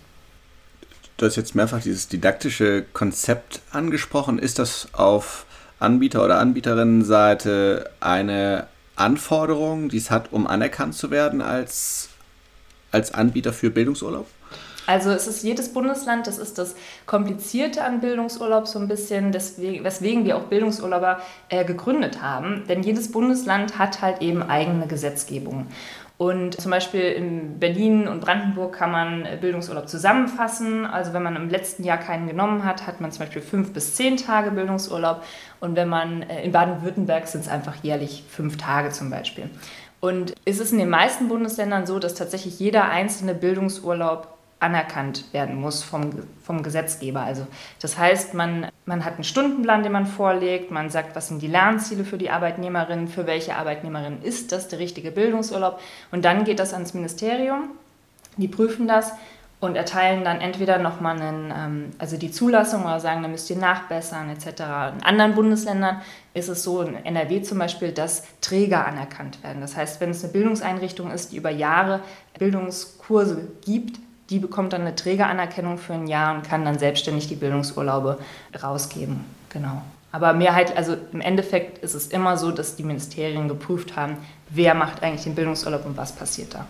Du 1.17 1.27
hast 1.27 1.37
jetzt 1.37 1.55
mehrfach 1.55 1.83
dieses 1.83 2.09
didaktische 2.09 2.85
Konzept 2.95 3.61
angesprochen. 3.73 4.39
Ist 4.39 4.59
das 4.59 4.89
auf 4.95 5.45
Anbieter- 5.79 6.25
oder 6.25 6.39
Anbieterinnenseite 6.39 7.91
eine 8.01 8.67
Anforderung, 8.97 9.89
die 9.89 9.99
es 9.99 10.11
hat, 10.11 10.33
um 10.33 10.47
anerkannt 10.47 10.95
zu 10.95 11.11
werden 11.11 11.43
als, 11.43 12.09
als 12.91 13.13
Anbieter 13.13 13.53
für 13.53 13.71
Bildungsurlaub? 13.71 14.29
Also 14.91 15.11
es 15.11 15.29
ist 15.29 15.45
jedes 15.45 15.73
Bundesland, 15.73 16.27
das 16.27 16.39
ist 16.39 16.59
das 16.59 16.75
Komplizierte 17.07 17.85
an 17.85 18.01
Bildungsurlaub 18.01 18.67
so 18.67 18.81
ein 18.81 18.89
bisschen, 18.89 19.31
deswegen, 19.31 19.85
weswegen 19.85 20.25
wir 20.25 20.37
auch 20.37 20.47
Bildungsurlauber 20.47 21.21
äh, 21.49 21.65
gegründet 21.65 22.21
haben. 22.23 22.65
Denn 22.69 22.83
jedes 22.83 23.13
Bundesland 23.13 23.79
hat 23.79 24.03
halt 24.03 24.21
eben 24.21 24.43
eigene 24.43 24.89
Gesetzgebung. 24.89 25.69
Und 26.19 26.61
zum 26.61 26.73
Beispiel 26.73 27.03
in 27.03 27.61
Berlin 27.61 28.09
und 28.09 28.21
Brandenburg 28.21 28.73
kann 28.73 28.91
man 28.91 29.25
äh, 29.27 29.39
Bildungsurlaub 29.41 29.89
zusammenfassen. 29.89 30.85
Also 30.85 31.13
wenn 31.13 31.23
man 31.23 31.37
im 31.37 31.49
letzten 31.51 31.85
Jahr 31.85 31.99
keinen 31.99 32.27
genommen 32.27 32.65
hat, 32.65 32.89
hat 32.89 33.01
man 33.01 33.13
zum 33.13 33.27
Beispiel 33.27 33.43
fünf 33.43 33.73
bis 33.73 33.95
zehn 33.95 34.17
Tage 34.17 34.51
Bildungsurlaub. 34.51 35.23
Und 35.61 35.77
wenn 35.77 35.89
man 35.89 36.23
äh, 36.23 36.43
in 36.43 36.51
Baden-Württemberg 36.51 37.29
sind 37.29 37.43
es 37.43 37.49
einfach 37.49 37.77
jährlich 37.85 38.25
fünf 38.29 38.57
Tage 38.57 38.91
zum 38.91 39.09
Beispiel. 39.09 39.51
Und 40.01 40.35
es 40.45 40.59
ist 40.59 40.73
in 40.73 40.79
den 40.79 40.91
meisten 40.91 41.29
Bundesländern 41.29 41.87
so, 41.87 42.01
dass 42.01 42.15
tatsächlich 42.15 42.59
jeder 42.59 42.89
einzelne 42.89 43.35
Bildungsurlaub 43.35 44.40
anerkannt 44.61 45.25
werden 45.33 45.57
muss 45.57 45.83
vom, 45.83 46.11
vom 46.43 46.63
Gesetzgeber. 46.63 47.23
Also 47.23 47.47
das 47.81 47.99
heißt, 47.99 48.35
man, 48.35 48.67
man 48.85 49.05
hat 49.05 49.15
einen 49.15 49.25
Stundenplan, 49.25 49.83
den 49.83 49.93
man 49.93 50.07
vorlegt, 50.07 50.71
man 50.71 50.91
sagt, 50.91 51.17
was 51.17 51.29
sind 51.29 51.41
die 51.41 51.49
Lernziele 51.49 52.05
für 52.05 52.19
die 52.19 52.31
Arbeitnehmerin, 52.31 53.09
für 53.09 53.27
welche 53.27 53.57
Arbeitnehmerin 53.57 54.23
ist 54.23 54.53
das 54.53 54.69
der 54.69 54.79
richtige 54.79 55.11
Bildungsurlaub 55.11 55.81
und 56.13 56.25
dann 56.25 56.45
geht 56.45 56.59
das 56.59 56.75
ans 56.75 56.93
Ministerium, 56.93 57.71
die 58.37 58.49
prüfen 58.49 58.87
das 58.87 59.13
und 59.61 59.77
erteilen 59.77 60.25
dann 60.25 60.41
entweder 60.41 60.79
nochmal 60.79 61.21
einen, 61.21 61.53
ähm, 61.55 61.91
also 61.99 62.17
die 62.17 62.31
Zulassung 62.31 62.85
oder 62.85 62.99
sagen, 62.99 63.23
da 63.23 63.29
müsst 63.29 63.49
ihr 63.51 63.57
nachbessern 63.57 64.31
etc. 64.31 64.47
In 64.97 65.03
anderen 65.05 65.35
Bundesländern 65.35 66.01
ist 66.33 66.49
es 66.49 66.63
so, 66.63 66.83
in 66.83 66.97
NRW 66.97 67.43
zum 67.43 67.59
Beispiel, 67.59 67.93
dass 67.93 68.25
Träger 68.41 68.87
anerkannt 68.87 69.43
werden. 69.43 69.61
Das 69.61 69.77
heißt, 69.77 70.01
wenn 70.01 70.11
es 70.11 70.25
eine 70.25 70.33
Bildungseinrichtung 70.33 71.11
ist, 71.11 71.33
die 71.33 71.37
über 71.37 71.51
Jahre 71.51 72.01
Bildungskurse 72.39 73.49
gibt, 73.65 73.99
die 74.31 74.39
bekommt 74.39 74.73
dann 74.73 74.83
eine 74.83 74.95
Trägeranerkennung 74.95 75.77
für 75.77 75.93
ein 75.93 76.07
Jahr 76.07 76.35
und 76.35 76.43
kann 76.43 76.65
dann 76.65 76.79
selbstständig 76.79 77.27
die 77.27 77.35
Bildungsurlaube 77.35 78.19
rausgeben. 78.63 79.25
Genau. 79.51 79.83
Aber 80.13 80.33
Mehrheit, 80.33 80.77
also 80.77 80.97
im 81.13 81.21
Endeffekt 81.21 81.79
ist 81.79 81.95
es 81.95 82.09
immer 82.09 82.37
so, 82.37 82.51
dass 82.51 82.77
die 82.77 82.83
Ministerien 82.83 83.49
geprüft 83.49 83.97
haben, 83.97 84.17
wer 84.49 84.75
macht 84.75 85.03
eigentlich 85.03 85.25
den 85.25 85.35
Bildungsurlaub 85.35 85.85
und 85.85 85.97
was 85.97 86.13
passiert 86.13 86.55
da. 86.55 86.67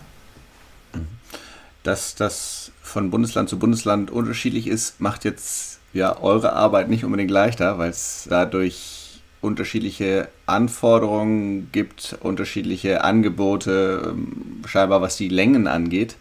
Dass 1.83 2.15
das 2.15 2.73
von 2.83 3.11
Bundesland 3.11 3.49
zu 3.49 3.59
Bundesland 3.59 4.11
unterschiedlich 4.11 4.67
ist, 4.67 5.01
macht 5.01 5.25
jetzt 5.25 5.81
ja 5.93 6.19
eure 6.21 6.53
Arbeit 6.53 6.91
nicht 6.91 7.05
unbedingt 7.05 7.31
leichter, 7.31 7.79
weil 7.79 7.91
es 7.91 8.27
dadurch 8.29 9.23
unterschiedliche 9.41 10.29
Anforderungen 10.45 11.73
gibt, 11.73 12.19
unterschiedliche 12.21 13.03
Angebote, 13.03 14.13
ähm, 14.13 14.63
scheinbar 14.67 15.01
was 15.01 15.17
die 15.17 15.29
Längen 15.29 15.67
angeht. 15.67 16.17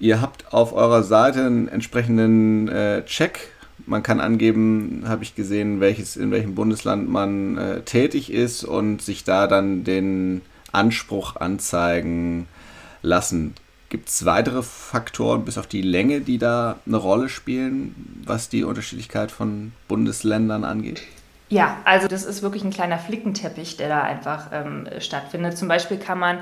Ihr 0.00 0.22
habt 0.22 0.54
auf 0.54 0.72
eurer 0.72 1.02
Seite 1.02 1.44
einen 1.44 1.68
entsprechenden 1.68 2.68
äh, 2.68 3.04
Check. 3.04 3.52
Man 3.84 4.02
kann 4.02 4.18
angeben, 4.18 5.04
habe 5.06 5.22
ich 5.22 5.34
gesehen, 5.34 5.80
welches, 5.80 6.16
in 6.16 6.30
welchem 6.30 6.54
Bundesland 6.54 7.08
man 7.10 7.58
äh, 7.58 7.80
tätig 7.82 8.32
ist 8.32 8.64
und 8.64 9.02
sich 9.02 9.24
da 9.24 9.46
dann 9.46 9.84
den 9.84 10.40
Anspruch 10.72 11.36
anzeigen 11.36 12.48
lassen. 13.02 13.54
Gibt 13.90 14.08
es 14.08 14.24
weitere 14.24 14.62
Faktoren, 14.62 15.44
bis 15.44 15.58
auf 15.58 15.66
die 15.66 15.82
Länge, 15.82 16.22
die 16.22 16.38
da 16.38 16.76
eine 16.86 16.96
Rolle 16.96 17.28
spielen, 17.28 18.22
was 18.24 18.48
die 18.48 18.64
Unterschiedlichkeit 18.64 19.30
von 19.30 19.72
Bundesländern 19.86 20.64
angeht? 20.64 21.02
Ja, 21.50 21.78
also 21.84 22.06
das 22.06 22.24
ist 22.24 22.42
wirklich 22.42 22.64
ein 22.64 22.70
kleiner 22.70 22.98
Flickenteppich, 22.98 23.76
der 23.76 23.88
da 23.88 24.02
einfach 24.02 24.46
ähm, 24.52 24.86
stattfindet. 25.00 25.58
Zum 25.58 25.68
Beispiel 25.68 25.98
kann 25.98 26.18
man 26.18 26.38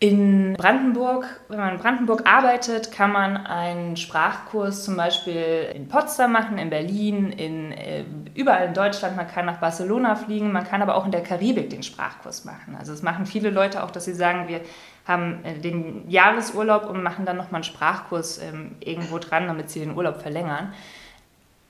in 0.00 0.54
Brandenburg, 0.54 1.26
wenn 1.48 1.58
man 1.58 1.74
in 1.74 1.80
Brandenburg 1.80 2.22
arbeitet, 2.24 2.92
kann 2.92 3.10
man 3.10 3.36
einen 3.36 3.96
Sprachkurs 3.96 4.84
zum 4.84 4.96
Beispiel 4.96 5.72
in 5.74 5.88
Potsdam 5.88 6.30
machen, 6.30 6.56
in 6.56 6.70
Berlin, 6.70 7.32
in, 7.32 7.72
äh, 7.72 8.04
überall 8.34 8.68
in 8.68 8.74
Deutschland. 8.74 9.16
Man 9.16 9.26
kann 9.26 9.46
nach 9.46 9.58
Barcelona 9.58 10.14
fliegen, 10.14 10.52
man 10.52 10.62
kann 10.62 10.82
aber 10.82 10.94
auch 10.94 11.04
in 11.04 11.10
der 11.10 11.24
Karibik 11.24 11.70
den 11.70 11.82
Sprachkurs 11.82 12.44
machen. 12.44 12.76
Also 12.78 12.92
es 12.92 13.02
machen 13.02 13.26
viele 13.26 13.50
Leute 13.50 13.82
auch, 13.82 13.90
dass 13.90 14.04
sie 14.04 14.14
sagen, 14.14 14.46
wir 14.46 14.60
haben 15.04 15.44
äh, 15.44 15.58
den 15.58 16.08
Jahresurlaub 16.08 16.88
und 16.88 17.02
machen 17.02 17.24
dann 17.24 17.36
nochmal 17.36 17.56
einen 17.56 17.64
Sprachkurs 17.64 18.38
ähm, 18.38 18.76
irgendwo 18.78 19.18
dran, 19.18 19.48
damit 19.48 19.68
sie 19.68 19.80
den 19.80 19.96
Urlaub 19.96 20.22
verlängern. 20.22 20.74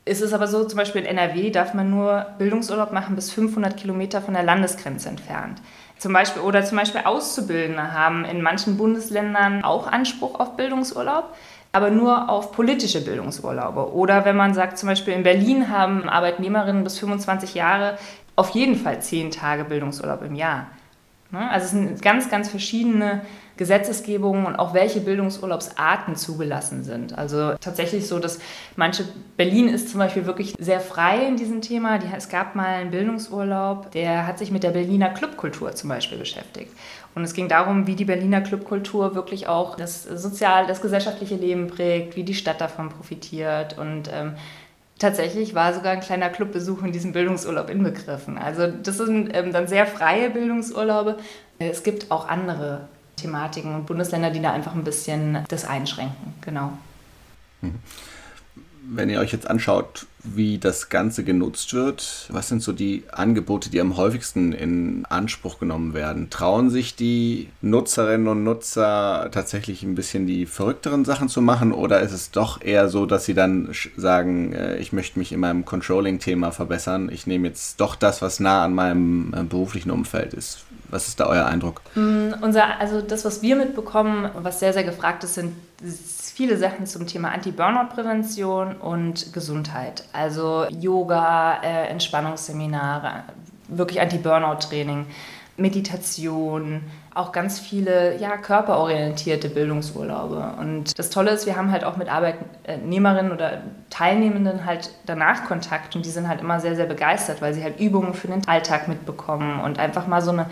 Es 0.05 0.21
ist 0.23 0.33
aber 0.33 0.47
so, 0.47 0.65
zum 0.65 0.79
Beispiel 0.79 1.03
in 1.03 1.07
NRW 1.07 1.51
darf 1.51 1.75
man 1.75 1.91
nur 1.91 2.27
Bildungsurlaub 2.39 2.93
machen 2.93 3.15
bis 3.15 3.31
500 3.31 3.77
Kilometer 3.77 4.23
von 4.23 4.35
der 4.35 4.43
Landesgrenze 4.43 5.09
entfernt. 5.09 5.61
Zum 5.99 6.13
Beispiel, 6.13 6.43
oder 6.43 6.65
zum 6.65 6.79
Beispiel 6.79 7.03
Auszubildende 7.05 7.93
haben 7.93 8.25
in 8.25 8.41
manchen 8.41 8.77
Bundesländern 8.77 9.65
auch 9.65 9.87
Anspruch 9.87 10.39
auf 10.39 10.57
Bildungsurlaub, 10.57 11.35
aber 11.73 11.91
nur 11.91 12.29
auf 12.29 12.53
politische 12.53 13.05
Bildungsurlaube. 13.05 13.93
Oder 13.93 14.25
wenn 14.25 14.37
man 14.37 14.55
sagt, 14.55 14.79
zum 14.79 14.89
Beispiel 14.89 15.15
in 15.15 15.23
Berlin 15.23 15.71
haben 15.71 16.09
Arbeitnehmerinnen 16.09 16.85
bis 16.85 16.99
25 16.99 17.55
Jahre 17.55 17.99
auf 18.37 18.51
jeden 18.51 18.77
Fall 18.77 19.03
zehn 19.03 19.31
Tage 19.31 19.65
Bildungsurlaub 19.65 20.23
im 20.23 20.37
Jahr. 20.37 20.69
Ne? 21.31 21.51
Also 21.51 21.65
es 21.65 21.71
sind 21.73 22.03
ganz, 22.03 22.31
ganz 22.31 22.49
verschiedene 22.49 23.23
Gesetzesgebungen 23.59 24.47
und 24.47 24.57
auch 24.57 24.73
welche 24.73 25.01
Bildungsurlaubsarten 25.01 26.17
zugelassen 26.17 26.85
sind. 26.85 27.19
Also 27.19 27.55
tatsächlich 27.61 28.07
so, 28.07 28.19
dass 28.19 28.39
manche, 28.77 29.05
Berlin 29.37 29.69
ist 29.69 29.91
zum 29.91 29.99
Beispiel 29.99 30.25
wirklich 30.25 30.55
sehr 30.59 30.81
frei 30.81 31.27
in 31.27 31.37
diesem 31.37 31.61
Thema. 31.61 31.99
es 32.17 32.31
gab 32.31 32.55
mal 32.55 32.67
einen 32.67 32.91
Bildungsurlaub, 32.91 33.91
der 33.91 34.27
hat 34.27 34.39
sich 34.39 34.51
mit 34.51 34.63
der 34.63 34.71
Berliner 34.71 35.11
Clubkultur 35.11 35.73
zum 35.73 35.91
Beispiel 35.91 36.17
beschäftigt. 36.17 36.73
Und 37.15 37.25
es 37.25 37.35
ging 37.35 37.49
darum, 37.49 37.87
wie 37.87 37.97
die 37.97 38.05
Berliner 38.05 38.41
Clubkultur 38.41 39.15
wirklich 39.15 39.49
auch 39.49 39.75
das 39.75 40.05
sozial, 40.05 40.67
das 40.67 40.81
gesellschaftliche 40.81 41.35
Leben 41.35 41.67
prägt, 41.67 42.17
wie 42.17 42.23
die 42.23 42.35
Stadt 42.35 42.61
davon 42.61 42.89
profitiert 42.89 43.77
und 43.77 44.09
ähm, 44.13 44.35
Tatsächlich 44.99 45.55
war 45.55 45.73
sogar 45.75 45.93
ein 45.93 46.01
kleiner 46.01 46.29
Clubbesuch 46.29 46.83
in 46.83 46.91
diesem 46.91 47.13
Bildungsurlaub 47.13 47.71
inbegriffen. 47.71 48.37
Also 48.37 48.67
das 48.67 48.97
sind 48.97 49.31
ähm, 49.33 49.53
dann 49.53 49.69
sehr 49.69 49.87
freie 49.87 50.29
Bildungsurlaube. 50.29 51.19
Es 51.61 51.85
gibt 51.85 52.11
auch 52.11 52.29
andere 52.29 52.89
Thematiken 53.19 53.75
und 53.75 53.87
Bundesländer, 53.87 54.31
die 54.31 54.41
da 54.41 54.53
einfach 54.53 54.75
ein 54.75 54.85
bisschen 54.85 55.45
das 55.49 55.65
einschränken. 55.65 56.35
Genau. 56.41 56.73
Mhm. 57.61 57.75
Wenn 58.91 59.11
ihr 59.11 59.21
euch 59.21 59.33
jetzt 59.33 59.49
anschaut, 59.49 60.07
wie 60.25 60.59
das 60.59 60.89
Ganze 60.89 61.23
genutzt 61.23 61.75
wird, 61.75 62.27
was 62.31 62.49
sind 62.49 62.63
so 62.63 62.73
die 62.73 63.05
Angebote, 63.13 63.71
die 63.71 63.81
am 63.81 63.99
häufigsten 63.99 64.53
in 64.53 65.05
Anspruch 65.07 65.59
genommen 65.59 65.93
werden? 65.93 66.31
Trauen 66.31 66.71
sich 66.71 66.97
die 66.97 67.49
Nutzerinnen 67.61 68.29
und 68.29 68.45
Nutzer 68.45 69.29
tatsächlich 69.31 69.83
ein 69.83 69.95
bisschen 69.95 70.27
die 70.27 70.47
verrückteren 70.47 71.05
Sachen 71.05 71.29
zu 71.29 71.43
machen 71.43 71.73
oder 71.73 72.01
ist 72.01 72.13
es 72.13 72.31
doch 72.31 72.63
eher 72.63 72.89
so, 72.89 73.05
dass 73.05 73.27
sie 73.27 73.35
dann 73.35 73.71
sagen, 73.97 74.55
äh, 74.55 74.79
ich 74.79 74.93
möchte 74.93 75.19
mich 75.19 75.33
in 75.33 75.41
meinem 75.41 75.67
Controlling-Thema 75.67 76.51
verbessern, 76.51 77.11
ich 77.13 77.27
nehme 77.27 77.49
jetzt 77.49 77.81
doch 77.81 77.95
das, 77.95 78.23
was 78.23 78.41
nah 78.41 78.65
an 78.65 78.75
meinem 78.75 79.35
äh, 79.37 79.43
beruflichen 79.43 79.91
Umfeld 79.91 80.33
ist? 80.33 80.65
Was 80.89 81.09
ist 81.09 81.21
da 81.21 81.27
euer 81.27 81.47
Eindruck? 81.47 81.83
Mm, 81.95 82.33
unser, 82.41 82.81
also 82.81 83.01
das, 83.01 83.25
was 83.25 83.43
wir 83.43 83.57
mitbekommen, 83.57 84.31
was 84.35 84.61
sehr, 84.61 84.73
sehr 84.73 84.85
gefragt 84.85 85.25
ist, 85.25 85.35
sind 85.35 85.55
viele 86.35 86.57
Sachen 86.57 86.87
zum 86.87 87.07
Thema 87.07 87.31
Anti-Burnout-Prävention 87.33 88.77
und 88.77 89.33
Gesundheit. 89.33 90.05
Also 90.13 90.67
Yoga, 90.71 91.61
äh, 91.63 91.89
Entspannungsseminare, 91.89 93.25
wirklich 93.69 94.01
Anti-Burnout-Training. 94.01 95.07
Meditation, 95.59 96.83
auch 97.15 97.33
ganz 97.33 97.59
viele 97.59 98.17
ja, 98.19 98.37
körperorientierte 98.37 99.49
Bildungsurlaube. 99.49 100.55
Und 100.61 100.97
das 100.99 101.11
Tolle 101.11 101.33
ist, 101.33 101.47
wir 101.47 101.57
haben 101.57 101.73
halt 101.73 101.83
auch 101.83 101.97
mit 101.97 102.09
Arbeitnehmerinnen 102.09 103.33
oder 103.33 103.63
Teilnehmenden 103.91 104.65
halt 104.65 104.91
danach 105.05 105.47
Kontakt 105.47 105.97
und 105.97 106.07
die 106.07 106.11
sind 106.11 106.29
halt 106.29 106.41
immer 106.41 106.61
sehr, 106.61 106.77
sehr 106.77 106.87
begeistert, 106.87 107.43
weil 107.43 107.55
sie 107.55 107.65
halt 107.65 107.81
Übungen 107.81 108.15
für 108.15 108.29
den 108.29 108.47
Alltag 108.47 108.87
mitbekommen 108.87 109.61
und 109.61 109.81
einfach 109.81 110.07
mal 110.07 110.23
so 110.23 110.31
eine, 110.31 110.47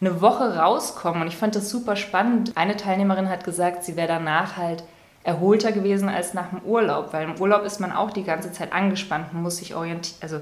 eine 0.00 0.20
Woche 0.20 0.56
rauskommen. 0.56 1.22
Und 1.22 1.28
ich 1.28 1.36
fand 1.36 1.56
das 1.56 1.70
super 1.70 1.96
spannend. 1.96 2.52
Eine 2.56 2.76
Teilnehmerin 2.76 3.28
hat 3.28 3.44
gesagt, 3.44 3.84
sie 3.84 3.96
wäre 3.96 4.08
danach 4.08 4.56
halt 4.56 4.84
erholter 5.26 5.72
gewesen 5.72 6.08
als 6.08 6.34
nach 6.34 6.50
dem 6.50 6.60
Urlaub, 6.62 7.12
weil 7.12 7.24
im 7.24 7.40
Urlaub 7.40 7.64
ist 7.64 7.80
man 7.80 7.90
auch 7.90 8.12
die 8.12 8.22
ganze 8.22 8.52
Zeit 8.52 8.72
angespannt, 8.72 9.32
man 9.32 9.42
muss 9.42 9.56
sich 9.56 9.74
orientieren, 9.74 10.18
also 10.22 10.40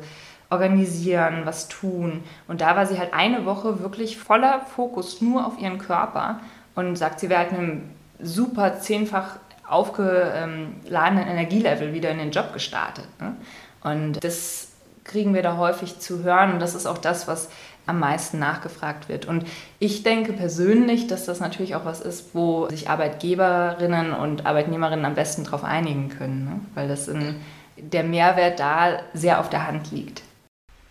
organisieren, 0.51 1.43
was 1.45 1.69
tun. 1.69 2.23
Und 2.49 2.61
da 2.61 2.77
war 2.77 2.85
sie 2.85 2.99
halt 2.99 3.15
eine 3.15 3.47
Woche 3.47 3.81
wirklich 3.81 4.19
voller 4.19 4.61
Fokus 4.61 5.23
nur 5.23 5.47
auf 5.47 5.59
ihren 5.59 5.79
Körper 5.79 6.41
und 6.75 6.97
sagt, 6.97 7.21
sie 7.21 7.31
wäre 7.31 7.41
halt 7.41 7.53
mit 7.53 7.61
einem 7.61 7.91
super 8.21 8.79
zehnfach 8.79 9.39
aufgeladenen 9.67 11.27
Energielevel 11.27 11.95
wieder 11.95 12.11
in 12.11 12.19
den 12.19 12.31
Job 12.31 12.53
gestartet. 12.53 13.09
Ne? 13.21 13.35
Und 13.83 14.23
das 14.23 14.69
kriegen 15.05 15.35
wir 15.35 15.43
da 15.43 15.57
häufig 15.57 15.99
zu 15.99 16.23
hören 16.23 16.53
und 16.53 16.61
das 16.61 16.75
ist 16.75 16.87
auch 16.87 16.99
das, 16.99 17.27
was 17.27 17.49
am 17.87 18.01
meisten 18.01 18.39
nachgefragt 18.39 19.09
wird. 19.09 19.27
Und 19.27 19.45
ich 19.79 20.03
denke 20.03 20.33
persönlich, 20.33 21.07
dass 21.07 21.27
das 21.27 21.41
natürlich 21.41 21.75
auch 21.75 21.85
was 21.85 22.01
ist, 22.01 22.35
wo 22.35 22.69
sich 22.69 22.89
Arbeitgeberinnen 22.89 24.13
und 24.13 24.47
Arbeitnehmerinnen 24.47 25.05
am 25.05 25.15
besten 25.15 25.45
darauf 25.45 25.65
einigen 25.65 26.09
können, 26.09 26.45
ne? 26.45 26.61
weil 26.75 26.89
das 26.89 27.09
in, 27.09 27.37
der 27.77 28.05
Mehrwert 28.05 28.61
da 28.61 29.01
sehr 29.13 29.41
auf 29.41 29.51
der 29.51 29.67
Hand 29.67 29.91
liegt. 29.91 30.23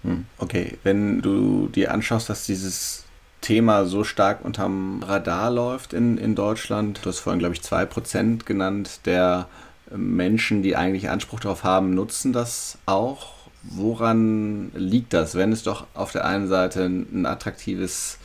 Hm, 0.03 0.25
okay, 0.37 0.77
wenn 0.83 1.21
du 1.21 1.67
dir 1.67 1.93
anschaust, 1.93 2.29
dass 2.29 2.45
dieses 2.45 3.05
Thema 3.41 3.85
so 3.85 4.03
stark 4.03 4.43
unterm 4.43 5.01
Radar 5.03 5.51
läuft 5.51 5.93
in, 5.93 6.17
in 6.17 6.35
Deutschland, 6.35 6.99
du 7.03 7.09
hast 7.09 7.19
vorhin, 7.19 7.39
glaube 7.39 7.55
ich, 7.55 7.61
2% 7.61 8.45
genannt, 8.45 9.01
der 9.05 9.47
Menschen, 9.95 10.63
die 10.63 10.75
eigentlich 10.75 11.09
Anspruch 11.09 11.39
darauf 11.39 11.63
haben, 11.63 11.93
nutzen 11.93 12.33
das 12.33 12.77
auch. 12.85 13.42
Woran 13.63 14.71
liegt 14.75 15.13
das, 15.13 15.35
wenn 15.35 15.51
es 15.51 15.63
doch 15.63 15.87
auf 15.93 16.11
der 16.11 16.25
einen 16.25 16.47
Seite 16.47 16.85
ein 16.85 17.25
attraktives 17.25 18.17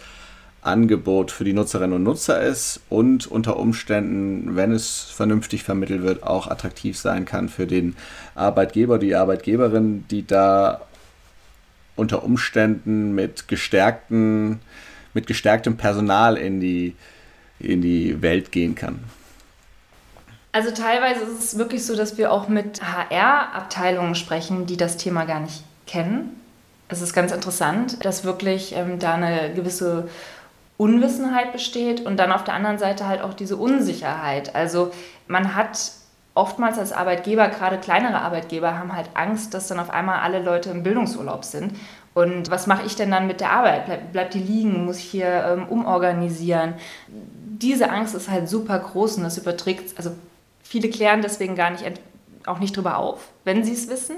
Angebot 0.62 1.30
für 1.30 1.44
die 1.44 1.52
Nutzerinnen 1.52 1.94
und 1.94 2.02
Nutzer 2.02 2.42
ist 2.42 2.80
und 2.88 3.26
unter 3.28 3.56
Umständen, 3.56 4.56
wenn 4.56 4.72
es 4.72 5.02
vernünftig 5.02 5.62
vermittelt 5.62 6.02
wird, 6.02 6.24
auch 6.24 6.48
attraktiv 6.48 6.98
sein 6.98 7.24
kann 7.24 7.48
für 7.48 7.66
den 7.66 7.94
Arbeitgeber, 8.34 8.98
die 8.98 9.14
Arbeitgeberin, 9.14 10.04
die 10.10 10.26
da 10.26 10.80
unter 11.94 12.24
Umständen 12.24 13.14
mit 13.14 13.46
gestärkten, 13.46 14.58
mit 15.14 15.26
gestärktem 15.26 15.76
Personal 15.76 16.36
in 16.36 16.60
die, 16.60 16.96
in 17.60 17.80
die 17.80 18.20
Welt 18.20 18.50
gehen 18.50 18.74
kann. 18.74 18.98
Also 20.52 20.70
teilweise 20.70 21.20
ist 21.20 21.38
es 21.38 21.58
wirklich 21.58 21.84
so, 21.84 21.94
dass 21.94 22.16
wir 22.16 22.32
auch 22.32 22.48
mit 22.48 22.80
HR-Abteilungen 22.82 24.14
sprechen, 24.14 24.66
die 24.66 24.76
das 24.76 24.96
Thema 24.96 25.24
gar 25.24 25.40
nicht 25.40 25.62
kennen. 25.86 26.40
Es 26.88 27.02
ist 27.02 27.12
ganz 27.12 27.32
interessant, 27.32 28.04
dass 28.04 28.24
wirklich 28.24 28.74
ähm, 28.74 28.98
da 28.98 29.14
eine 29.14 29.52
gewisse 29.52 30.08
Unwissenheit 30.78 31.52
besteht 31.52 32.06
und 32.06 32.16
dann 32.16 32.32
auf 32.32 32.44
der 32.44 32.54
anderen 32.54 32.78
Seite 32.78 33.06
halt 33.06 33.20
auch 33.20 33.34
diese 33.34 33.56
Unsicherheit. 33.56 34.54
Also 34.54 34.90
man 35.26 35.54
hat 35.54 35.92
oftmals 36.34 36.78
als 36.78 36.92
Arbeitgeber, 36.92 37.48
gerade 37.48 37.78
kleinere 37.78 38.20
Arbeitgeber, 38.20 38.78
haben 38.78 38.94
halt 38.94 39.10
Angst, 39.14 39.52
dass 39.54 39.66
dann 39.66 39.80
auf 39.80 39.90
einmal 39.90 40.20
alle 40.20 40.40
Leute 40.40 40.70
im 40.70 40.84
Bildungsurlaub 40.84 41.44
sind. 41.44 41.74
Und 42.14 42.50
was 42.50 42.66
mache 42.66 42.86
ich 42.86 42.96
denn 42.96 43.10
dann 43.10 43.26
mit 43.26 43.40
der 43.40 43.52
Arbeit? 43.52 43.86
Bleib, 43.86 44.12
bleibt 44.12 44.34
die 44.34 44.38
liegen? 44.38 44.86
Muss 44.86 44.98
ich 44.98 45.04
hier 45.04 45.44
ähm, 45.44 45.68
umorganisieren? 45.68 46.74
Diese 47.08 47.90
Angst 47.90 48.14
ist 48.14 48.30
halt 48.30 48.48
super 48.48 48.78
groß 48.78 49.18
und 49.18 49.24
das 49.24 49.36
überträgt, 49.36 49.98
also 49.98 50.12
viele 50.68 50.90
klären 50.90 51.22
deswegen 51.22 51.56
gar 51.56 51.70
nicht, 51.70 51.84
auch 52.46 52.58
nicht 52.58 52.76
drüber 52.76 52.98
auf, 52.98 53.28
wenn 53.44 53.64
sie 53.64 53.72
es 53.72 53.88
wissen. 53.88 54.16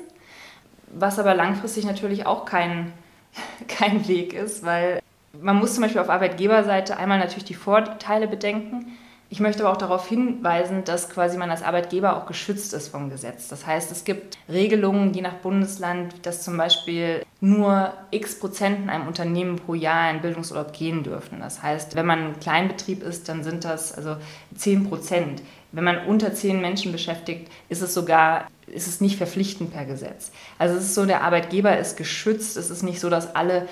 Was 0.93 1.21
aber 1.21 1.35
langfristig 1.35 1.85
natürlich 1.85 2.27
auch 2.27 2.45
kein, 2.45 2.93
kein 3.69 4.09
Weg 4.09 4.35
ist, 4.35 4.65
weil 4.65 5.01
man 5.41 5.57
muss 5.57 5.75
zum 5.75 5.83
Beispiel 5.83 6.01
auf 6.01 6.11
Arbeitgeberseite 6.11 6.97
einmal 6.97 7.19
natürlich 7.19 7.45
die 7.45 7.55
Vorteile 7.55 8.27
bedenken. 8.27 8.99
Ich 9.33 9.39
möchte 9.39 9.63
aber 9.63 9.73
auch 9.73 9.79
darauf 9.79 10.09
hinweisen, 10.09 10.83
dass 10.83 11.09
quasi 11.09 11.39
man 11.39 11.53
als 11.53 11.63
Arbeitgeber 11.63 12.17
auch 12.17 12.27
geschützt 12.27 12.75
ist 12.75 12.89
vom 12.89 13.11
Gesetz. 13.11 13.47
Das 13.47 13.65
heißt, 13.65 13.93
es 13.93 14.03
gibt 14.03 14.39
Regelungen 14.49 15.15
je 15.15 15.23
nach 15.23 15.35
Bundesland, 15.35 16.27
dass 16.27 16.43
zum 16.43 16.57
Beispiel 16.57 17.25
nur 17.41 17.95
x 18.11 18.41
Prozent 18.41 18.81
in 18.83 18.91
einem 18.91 19.07
Unternehmen 19.07 19.55
pro 19.55 19.75
Jahr 19.75 20.11
in 20.11 20.21
Bildungsurlaub 20.21 20.73
gehen 20.73 21.05
dürfen. 21.05 21.39
Das 21.39 21.63
heißt, 21.63 21.95
wenn 21.95 22.07
man 22.07 22.19
ein 22.19 22.41
Kleinbetrieb 22.41 23.05
ist, 23.05 23.29
dann 23.29 23.45
sind 23.45 23.65
das 23.65 23.97
also 23.97 24.17
10 24.57 24.89
Prozent. 24.89 25.43
Wenn 25.71 25.85
man 25.85 26.07
unter 26.07 26.35
10 26.35 26.61
Menschen 26.61 26.91
beschäftigt, 26.91 27.49
ist 27.69 27.83
es 27.83 27.95
sogar 27.95 28.49
ist 28.67 28.87
es 28.87 29.01
nicht 29.01 29.17
verpflichtend 29.17 29.73
per 29.73 29.85
Gesetz. 29.85 30.31
Also 30.59 30.77
es 30.77 30.85
ist 30.85 30.95
so, 30.95 31.05
der 31.05 31.23
Arbeitgeber 31.23 31.77
ist 31.79 31.97
geschützt. 31.97 32.57
Es 32.57 32.71
ist 32.71 32.83
nicht 32.83 33.01
so, 33.01 33.11
dass 33.11 33.35
alle 33.35 33.69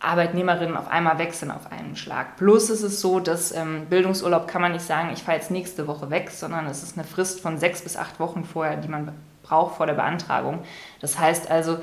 Arbeitnehmerinnen 0.00 0.76
auf 0.76 0.88
einmal 0.88 1.18
wechseln 1.18 1.50
auf 1.50 1.72
einen 1.72 1.96
Schlag. 1.96 2.36
Plus 2.36 2.70
ist 2.70 2.82
es 2.82 3.00
so, 3.00 3.18
dass 3.18 3.52
ähm, 3.52 3.86
Bildungsurlaub 3.86 4.46
kann 4.46 4.62
man 4.62 4.72
nicht 4.72 4.84
sagen, 4.84 5.10
ich 5.12 5.22
fahre 5.22 5.38
jetzt 5.38 5.50
nächste 5.50 5.88
Woche 5.88 6.10
weg, 6.10 6.30
sondern 6.30 6.66
es 6.66 6.82
ist 6.82 6.96
eine 6.96 7.06
Frist 7.06 7.40
von 7.40 7.58
sechs 7.58 7.82
bis 7.82 7.96
acht 7.96 8.20
Wochen 8.20 8.44
vorher, 8.44 8.76
die 8.76 8.88
man 8.88 9.12
braucht 9.42 9.76
vor 9.76 9.86
der 9.86 9.94
Beantragung. 9.94 10.60
Das 11.00 11.18
heißt 11.18 11.50
also, 11.50 11.78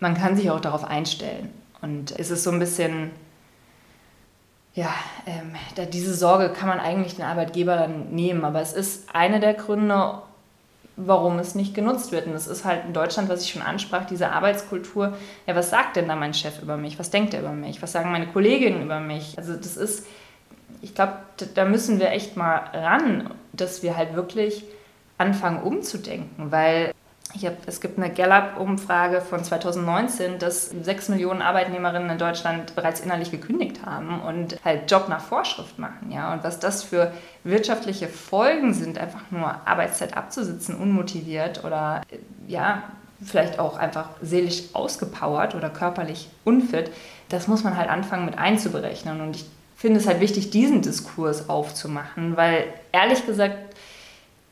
man 0.00 0.14
kann 0.14 0.36
sich 0.36 0.50
auch 0.50 0.60
darauf 0.60 0.84
einstellen. 0.84 1.50
Und 1.80 2.18
es 2.18 2.30
ist 2.30 2.44
so 2.44 2.50
ein 2.50 2.58
bisschen, 2.58 3.10
ja, 4.74 4.92
ähm, 5.26 5.54
diese 5.92 6.14
Sorge 6.14 6.50
kann 6.50 6.68
man 6.68 6.78
eigentlich 6.78 7.16
den 7.16 7.24
Arbeitgeber 7.24 7.76
dann 7.76 8.10
nehmen. 8.10 8.44
Aber 8.44 8.60
es 8.60 8.74
ist 8.74 9.14
einer 9.14 9.38
der 9.38 9.54
Gründe, 9.54 10.20
warum 10.96 11.38
es 11.38 11.54
nicht 11.54 11.74
genutzt 11.74 12.12
wird. 12.12 12.26
Und 12.26 12.34
es 12.34 12.46
ist 12.46 12.64
halt 12.64 12.84
in 12.86 12.92
Deutschland, 12.92 13.28
was 13.28 13.42
ich 13.44 13.50
schon 13.50 13.62
ansprach, 13.62 14.04
diese 14.04 14.30
Arbeitskultur. 14.30 15.16
Ja, 15.46 15.54
was 15.54 15.70
sagt 15.70 15.96
denn 15.96 16.08
da 16.08 16.16
mein 16.16 16.34
Chef 16.34 16.60
über 16.62 16.76
mich? 16.76 16.98
Was 16.98 17.10
denkt 17.10 17.34
er 17.34 17.40
über 17.40 17.52
mich? 17.52 17.80
Was 17.82 17.92
sagen 17.92 18.12
meine 18.12 18.26
Kolleginnen 18.26 18.82
über 18.82 19.00
mich? 19.00 19.38
Also 19.38 19.54
das 19.54 19.76
ist, 19.76 20.06
ich 20.82 20.94
glaube, 20.94 21.14
da 21.54 21.64
müssen 21.64 22.00
wir 22.00 22.10
echt 22.10 22.36
mal 22.36 22.56
ran, 22.72 23.30
dass 23.52 23.82
wir 23.82 23.96
halt 23.96 24.14
wirklich 24.14 24.64
anfangen 25.18 25.62
umzudenken, 25.62 26.50
weil 26.50 26.92
hab, 27.34 27.66
es 27.66 27.80
gibt 27.80 27.98
eine 27.98 28.12
Gallup-Umfrage 28.12 29.20
von 29.20 29.42
2019, 29.42 30.38
dass 30.38 30.70
6 30.70 31.10
Millionen 31.10 31.42
Arbeitnehmerinnen 31.42 32.10
in 32.10 32.18
Deutschland 32.18 32.74
bereits 32.74 33.00
innerlich 33.00 33.30
gekündigt 33.30 33.84
haben 33.84 34.20
und 34.20 34.56
halt 34.64 34.90
Job 34.90 35.08
nach 35.08 35.20
Vorschrift 35.20 35.78
machen. 35.78 36.10
Ja? 36.10 36.32
Und 36.32 36.44
was 36.44 36.58
das 36.58 36.82
für 36.82 37.12
wirtschaftliche 37.44 38.08
Folgen 38.08 38.74
sind, 38.74 38.98
einfach 38.98 39.22
nur 39.30 39.54
Arbeitszeit 39.64 40.16
abzusitzen, 40.16 40.76
unmotiviert 40.76 41.64
oder 41.64 42.02
ja, 42.48 42.82
vielleicht 43.24 43.58
auch 43.58 43.76
einfach 43.76 44.08
seelisch 44.22 44.64
ausgepowert 44.72 45.54
oder 45.54 45.70
körperlich 45.70 46.28
unfit, 46.44 46.90
das 47.28 47.48
muss 47.48 47.64
man 47.64 47.76
halt 47.76 47.88
anfangen 47.88 48.24
mit 48.24 48.38
einzuberechnen. 48.38 49.20
Und 49.20 49.36
ich 49.36 49.44
finde 49.76 50.00
es 50.00 50.06
halt 50.06 50.20
wichtig, 50.20 50.50
diesen 50.50 50.82
Diskurs 50.82 51.48
aufzumachen, 51.48 52.36
weil 52.36 52.64
ehrlich 52.92 53.24
gesagt, 53.24 53.69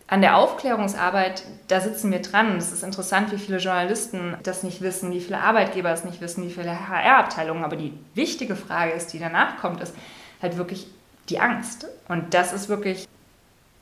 an 0.08 0.22
der 0.22 0.38
Aufklärungsarbeit, 0.38 1.44
da 1.68 1.80
sitzen 1.80 2.10
wir 2.10 2.20
dran. 2.20 2.56
Es 2.56 2.72
ist 2.72 2.82
interessant, 2.82 3.30
wie 3.30 3.36
viele 3.36 3.58
Journalisten 3.58 4.36
das 4.42 4.62
nicht 4.62 4.80
wissen, 4.80 5.12
wie 5.12 5.20
viele 5.20 5.38
Arbeitgeber 5.38 5.90
es 5.90 6.04
nicht 6.04 6.22
wissen, 6.22 6.44
wie 6.44 6.50
viele 6.50 6.88
HR-Abteilungen. 6.88 7.62
Aber 7.62 7.76
die 7.76 7.92
wichtige 8.14 8.56
Frage 8.56 8.92
ist, 8.92 9.12
die 9.12 9.18
danach 9.18 9.58
kommt, 9.58 9.82
ist 9.82 9.94
halt 10.40 10.56
wirklich 10.56 10.86
die 11.28 11.38
Angst. 11.40 11.86
Und 12.08 12.32
das 12.32 12.54
ist 12.54 12.70
wirklich, 12.70 13.06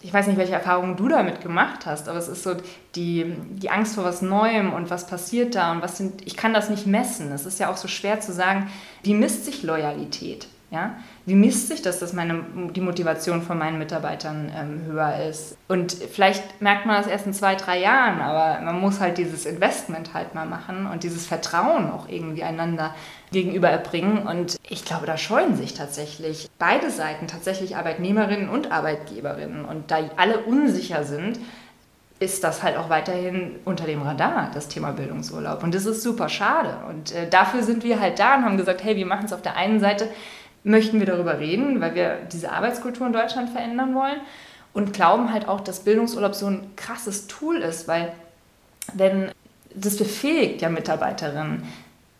ich 0.01 0.12
weiß 0.12 0.27
nicht, 0.27 0.37
welche 0.37 0.55
Erfahrungen 0.55 0.97
du 0.97 1.07
damit 1.07 1.43
gemacht 1.43 1.87
hast, 1.87 2.09
aber 2.09 2.19
es 2.19 2.27
ist 2.27 2.43
so 2.43 2.57
die, 2.97 3.37
die 3.51 3.71
Angst 3.71 3.95
vor 3.95 4.03
was 4.03 4.21
Neuem 4.21 4.73
und 4.73 4.91
was 4.91 5.07
passiert 5.07 5.55
da 5.55 5.71
und 5.71 5.81
was 5.81 5.97
sind, 5.97 6.27
ich 6.27 6.37
kann 6.37 6.53
das 6.53 6.69
nicht 6.71 6.89
messen. 6.89 7.31
Es 7.31 7.47
ist 7.47 7.61
ja 7.61 7.71
auch 7.71 7.77
so 7.77 7.87
schwer 7.87 8.19
zu 8.19 8.33
sagen, 8.33 8.69
wie 9.05 9.15
misst 9.15 9.45
sich 9.45 9.62
Loyalität? 9.62 10.49
Ja? 10.70 10.96
Wie 11.26 11.37
misst 11.37 11.68
sich 11.68 11.81
das, 11.81 12.00
dass 12.00 12.12
meine, 12.12 12.44
die 12.74 12.81
Motivation 12.81 13.40
von 13.40 13.57
meinen 13.57 13.79
Mitarbeitern 13.79 14.50
ähm, 14.55 14.83
höher 14.85 15.24
ist? 15.29 15.57
Und 15.68 15.92
vielleicht 15.92 16.61
merkt 16.61 16.87
man 16.87 16.96
das 16.96 17.07
erst 17.07 17.26
in 17.26 17.33
zwei, 17.33 17.55
drei 17.55 17.79
Jahren, 17.79 18.20
aber 18.20 18.61
man 18.64 18.81
muss 18.81 18.98
halt 18.98 19.18
dieses 19.18 19.46
Investment 19.46 20.12
halt 20.12 20.35
mal 20.35 20.46
machen 20.46 20.87
und 20.87 21.05
dieses 21.05 21.26
Vertrauen 21.26 21.90
auch 21.90 22.09
irgendwie 22.09 22.42
einander 22.42 22.94
gegenüber 23.31 23.68
erbringen. 23.68 24.26
Und 24.26 24.57
ich 24.68 24.85
glaube, 24.85 25.07
da 25.07 25.16
scheuen 25.16 25.57
sich 25.57 25.74
tatsächlich 25.74 26.48
beide 26.59 26.90
Seiten, 26.90 27.29
tatsächlich 27.29 27.76
Arbeitnehmerinnen 27.76 28.48
und 28.48 28.72
Arbeitgeberinnen. 28.72 29.64
Und 29.64 29.92
da 29.92 29.98
alle 30.16 30.38
unsicher 30.38 31.05
sind, 31.05 31.38
ist 32.18 32.42
das 32.42 32.62
halt 32.62 32.76
auch 32.76 32.88
weiterhin 32.88 33.57
unter 33.64 33.85
dem 33.85 34.00
Radar, 34.02 34.50
das 34.55 34.68
Thema 34.68 34.92
Bildungsurlaub. 34.92 35.62
Und 35.62 35.74
das 35.74 35.85
ist 35.85 36.02
super 36.02 36.29
schade. 36.29 36.79
Und 36.88 37.12
äh, 37.12 37.29
dafür 37.29 37.62
sind 37.62 37.85
wir 37.85 38.00
halt 38.00 38.18
da 38.18 38.37
und 38.37 38.44
haben 38.44 38.57
gesagt, 38.57 38.83
hey, 38.83 38.96
wir 38.96 39.07
machen 39.07 39.26
es 39.26 39.33
auf 39.35 39.42
der 39.42 39.57
einen 39.57 39.81
Seite 39.81 40.09
möchten 40.66 40.98
wir 40.98 41.07
darüber 41.07 41.38
reden, 41.38 41.81
weil 41.81 41.94
wir 41.94 42.18
diese 42.33 42.50
Arbeitskultur 42.50 43.07
in 43.07 43.12
Deutschland 43.12 43.50
verändern 43.50 43.94
wollen 43.94 44.20
und 44.72 44.92
glauben 44.92 45.33
halt 45.33 45.48
auch, 45.48 45.61
dass 45.61 45.85
Bildungsurlaub 45.85 46.35
so 46.35 46.46
ein 46.46 46.72
krasses 46.74 47.29
Tool 47.29 47.59
ist, 47.59 47.87
weil 47.87 48.12
wenn 48.92 49.31
das 49.74 49.96
befähigt 49.96 50.62
ja 50.62 50.68
Mitarbeiterinnen, 50.68 51.62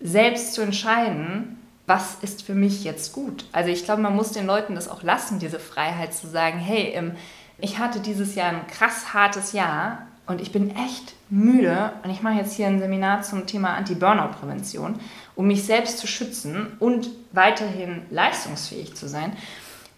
selbst 0.01 0.55
zu 0.55 0.63
entscheiden, 0.63 1.61
was 1.87 2.19
ist 2.23 2.43
für 2.43 2.55
mich 2.55 2.85
jetzt 2.85 3.13
gut? 3.13 3.47
Also 3.51 3.71
ich 3.71 3.85
glaube, 3.85 4.03
man 4.03 4.15
muss 4.15 4.31
den 4.31 4.47
Leuten 4.47 4.77
das 4.77 4.89
auch 4.89 5.03
lassen, 5.03 5.41
diese 5.41 5.59
Freiheit 5.59 6.15
zu 6.15 6.29
sagen, 6.29 6.59
hey, 6.59 6.93
ähm, 6.95 7.13
ich 7.59 7.79
hatte 7.79 7.99
dieses 7.99 8.37
Jahr 8.37 8.51
ein 8.51 8.67
krass 8.69 9.13
hartes 9.13 9.53
Jahr 9.53 10.07
und 10.27 10.41
ich 10.41 10.53
bin 10.53 10.71
echt 10.71 11.15
müde 11.31 11.93
und 12.03 12.11
ich 12.11 12.23
mache 12.23 12.37
jetzt 12.37 12.55
hier 12.55 12.67
ein 12.67 12.81
Seminar 12.81 13.23
zum 13.23 13.47
Thema 13.47 13.75
Anti-Burnout-Prävention, 13.75 14.99
um 15.35 15.47
mich 15.47 15.65
selbst 15.65 15.99
zu 15.99 16.07
schützen 16.07 16.77
und 16.79 17.09
weiterhin 17.33 18.03
leistungsfähig 18.11 18.95
zu 18.95 19.09
sein. 19.09 19.33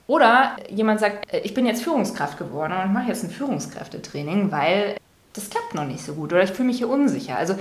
Oder 0.06 0.56
jemand 0.70 1.00
sagt, 1.00 1.32
äh, 1.32 1.40
ich 1.40 1.54
bin 1.54 1.66
jetzt 1.66 1.82
Führungskraft 1.82 2.38
geworden 2.38 2.74
und 2.82 2.92
mache 2.92 3.08
jetzt 3.08 3.24
ein 3.24 3.30
Führungskräftetraining, 3.30 4.50
weil 4.50 4.96
das 5.34 5.50
klappt 5.50 5.74
noch 5.74 5.84
nicht 5.84 6.02
so 6.02 6.14
gut 6.14 6.32
oder 6.32 6.42
ich 6.42 6.50
fühle 6.50 6.68
mich 6.68 6.78
hier 6.78 6.88
unsicher. 6.88 7.36
Also 7.36 7.54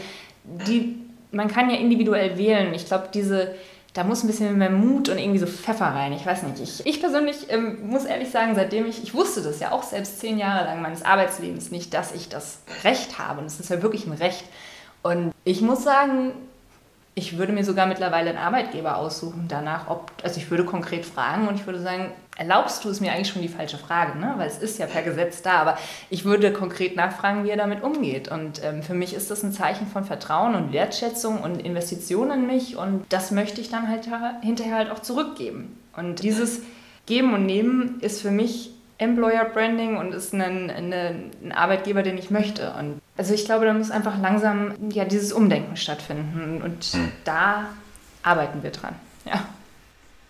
die, 0.43 0.95
man 1.31 1.49
kann 1.49 1.69
ja 1.69 1.77
individuell 1.77 2.37
wählen. 2.37 2.73
Ich 2.73 2.85
glaube, 2.85 3.09
diese 3.13 3.53
da 3.97 4.03
muss 4.03 4.23
ein 4.23 4.27
bisschen 4.27 4.55
mehr 4.59 4.69
Mut 4.69 5.09
und 5.09 5.17
irgendwie 5.17 5.39
so 5.39 5.47
Pfeffer 5.47 5.87
rein. 5.87 6.13
Ich 6.13 6.23
weiß 6.23 6.43
nicht. 6.43 6.61
Ich, 6.61 6.85
ich 6.85 6.99
persönlich 7.01 7.47
ähm, 7.49 7.89
muss 7.89 8.05
ehrlich 8.05 8.29
sagen, 8.29 8.53
seitdem 8.53 8.85
ich, 8.85 9.01
ich 9.01 9.15
wusste 9.15 9.41
das 9.41 9.59
ja 9.59 9.71
auch 9.71 9.81
selbst 9.81 10.19
zehn 10.19 10.37
Jahre 10.37 10.65
lang 10.65 10.83
meines 10.83 11.01
Arbeitslebens 11.03 11.71
nicht, 11.71 11.95
dass 11.95 12.13
ich 12.13 12.29
das 12.29 12.59
Recht 12.83 13.17
habe. 13.17 13.41
Und 13.41 13.47
es 13.47 13.59
ist 13.59 13.71
ja 13.71 13.81
wirklich 13.81 14.05
ein 14.05 14.13
Recht. 14.13 14.45
Und 15.01 15.33
ich 15.45 15.61
muss 15.61 15.83
sagen, 15.83 16.33
ich 17.17 17.39
würde 17.39 17.51
mir 17.51 17.63
sogar 17.63 17.87
mittlerweile 17.87 18.29
einen 18.29 18.37
Arbeitgeber 18.37 18.97
aussuchen 18.97 19.45
danach, 19.47 19.89
ob, 19.89 20.11
also 20.21 20.39
ich 20.39 20.51
würde 20.51 20.63
konkret 20.63 21.03
fragen 21.03 21.47
und 21.47 21.55
ich 21.55 21.65
würde 21.65 21.81
sagen, 21.81 22.11
erlaubst 22.37 22.85
du 22.85 22.89
es 22.89 23.01
mir 23.01 23.11
eigentlich 23.11 23.29
schon 23.29 23.41
die 23.41 23.47
falsche 23.47 23.79
Frage, 23.79 24.19
ne? 24.19 24.35
weil 24.37 24.47
es 24.47 24.59
ist 24.59 24.77
ja 24.77 24.85
per 24.85 25.01
Gesetz 25.01 25.41
da, 25.41 25.53
aber 25.53 25.79
ich 26.11 26.25
würde 26.25 26.53
konkret 26.53 26.95
nachfragen, 26.95 27.43
wie 27.43 27.49
er 27.49 27.57
damit 27.57 27.81
umgeht. 27.81 28.27
Und 28.27 28.63
ähm, 28.63 28.83
für 28.83 28.93
mich 28.93 29.15
ist 29.15 29.31
das 29.31 29.41
ein 29.41 29.51
Zeichen 29.51 29.87
von 29.87 30.03
Vertrauen 30.03 30.53
und 30.53 30.73
Wertschätzung 30.73 31.41
und 31.41 31.59
Investition 31.59 32.29
in 32.29 32.45
mich 32.45 32.77
und 32.77 33.03
das 33.09 33.31
möchte 33.31 33.61
ich 33.61 33.71
dann 33.71 33.89
halt 33.89 34.07
hinterher 34.43 34.75
halt 34.75 34.91
auch 34.91 34.99
zurückgeben. 34.99 35.75
Und 35.95 36.21
dieses 36.21 36.61
Geben 37.07 37.33
und 37.33 37.47
Nehmen 37.47 37.99
ist 38.01 38.21
für 38.21 38.29
mich 38.29 38.76
Employer 38.99 39.45
Branding 39.45 39.97
und 39.97 40.13
ist 40.13 40.33
ein, 40.33 40.69
ein 40.69 41.51
Arbeitgeber, 41.51 42.03
den 42.03 42.17
ich 42.17 42.31
möchte. 42.31 42.73
Und 42.73 42.99
also 43.15 43.33
ich 43.33 43.45
glaube, 43.45 43.65
da 43.65 43.73
muss 43.73 43.91
einfach 43.91 44.19
langsam 44.19 44.73
ja, 44.91 45.05
dieses 45.05 45.31
Umdenken 45.31 45.77
stattfinden 45.77 46.61
und 46.63 46.93
mhm. 46.93 47.11
da 47.23 47.67
arbeiten 48.23 48.63
wir 48.63 48.71
dran. 48.71 48.95
Ja. 49.25 49.45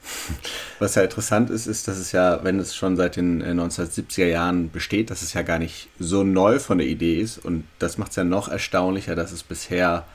Was 0.80 0.96
ja 0.96 1.04
interessant 1.04 1.50
ist, 1.50 1.66
ist, 1.66 1.88
dass 1.88 1.98
es 1.98 2.12
ja, 2.12 2.44
wenn 2.44 2.60
es 2.60 2.76
schon 2.76 2.98
seit 2.98 3.16
den 3.16 3.44
1970er 3.44 4.22
äh, 4.22 4.32
Jahren 4.32 4.70
besteht, 4.70 5.10
dass 5.10 5.22
es 5.22 5.34
ja 5.34 5.42
gar 5.42 5.60
nicht 5.60 5.90
so 6.00 6.24
neu 6.24 6.60
von 6.60 6.78
der 6.78 6.88
Idee 6.88 7.20
ist. 7.20 7.38
Und 7.38 7.66
das 7.80 7.98
macht 7.98 8.12
es 8.12 8.18
ja 8.18 8.24
noch 8.24 8.48
erstaunlicher, 8.48 9.16
dass 9.16 9.32
es 9.32 9.44
bisher 9.44 10.06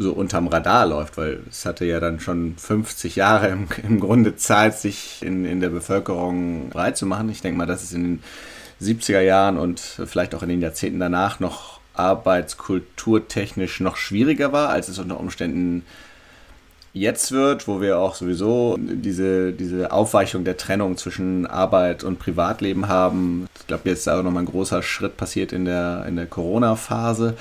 so 0.00 0.12
unterm 0.12 0.48
Radar 0.48 0.86
läuft, 0.86 1.18
weil 1.18 1.40
es 1.50 1.66
hatte 1.66 1.84
ja 1.84 2.00
dann 2.00 2.20
schon 2.20 2.54
50 2.56 3.16
Jahre 3.16 3.48
im, 3.48 3.68
im 3.86 4.00
Grunde 4.00 4.34
Zeit, 4.36 4.78
sich 4.78 5.22
in, 5.22 5.44
in 5.44 5.60
der 5.60 5.68
Bevölkerung 5.68 6.70
breit 6.70 6.96
zu 6.96 7.04
machen. 7.04 7.28
Ich 7.28 7.42
denke 7.42 7.58
mal, 7.58 7.66
dass 7.66 7.82
es 7.82 7.92
in 7.92 8.02
den 8.02 8.22
70er 8.80 9.20
Jahren 9.20 9.58
und 9.58 9.78
vielleicht 9.80 10.34
auch 10.34 10.42
in 10.42 10.48
den 10.48 10.62
Jahrzehnten 10.62 11.00
danach 11.00 11.38
noch 11.38 11.80
arbeitskulturtechnisch 11.92 13.80
noch 13.80 13.96
schwieriger 13.96 14.52
war, 14.52 14.70
als 14.70 14.88
es 14.88 14.98
unter 14.98 15.20
Umständen 15.20 15.84
jetzt 16.94 17.30
wird, 17.30 17.68
wo 17.68 17.82
wir 17.82 17.98
auch 17.98 18.14
sowieso 18.14 18.78
diese, 18.78 19.52
diese 19.52 19.92
Aufweichung 19.92 20.44
der 20.44 20.56
Trennung 20.56 20.96
zwischen 20.96 21.46
Arbeit 21.46 22.04
und 22.04 22.18
Privatleben 22.18 22.88
haben. 22.88 23.46
Ich 23.60 23.66
glaube, 23.66 23.90
jetzt 23.90 24.00
ist 24.00 24.08
auch 24.08 24.22
nochmal 24.22 24.44
ein 24.44 24.50
großer 24.50 24.82
Schritt 24.82 25.18
passiert 25.18 25.52
in 25.52 25.66
der, 25.66 26.06
in 26.08 26.16
der 26.16 26.26
Corona-Phase. 26.26 27.36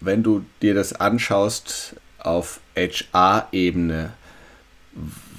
Wenn 0.00 0.22
du 0.22 0.44
dir 0.62 0.74
das 0.74 0.92
anschaust 0.92 1.96
auf 2.18 2.60
HR-Ebene, 2.76 4.12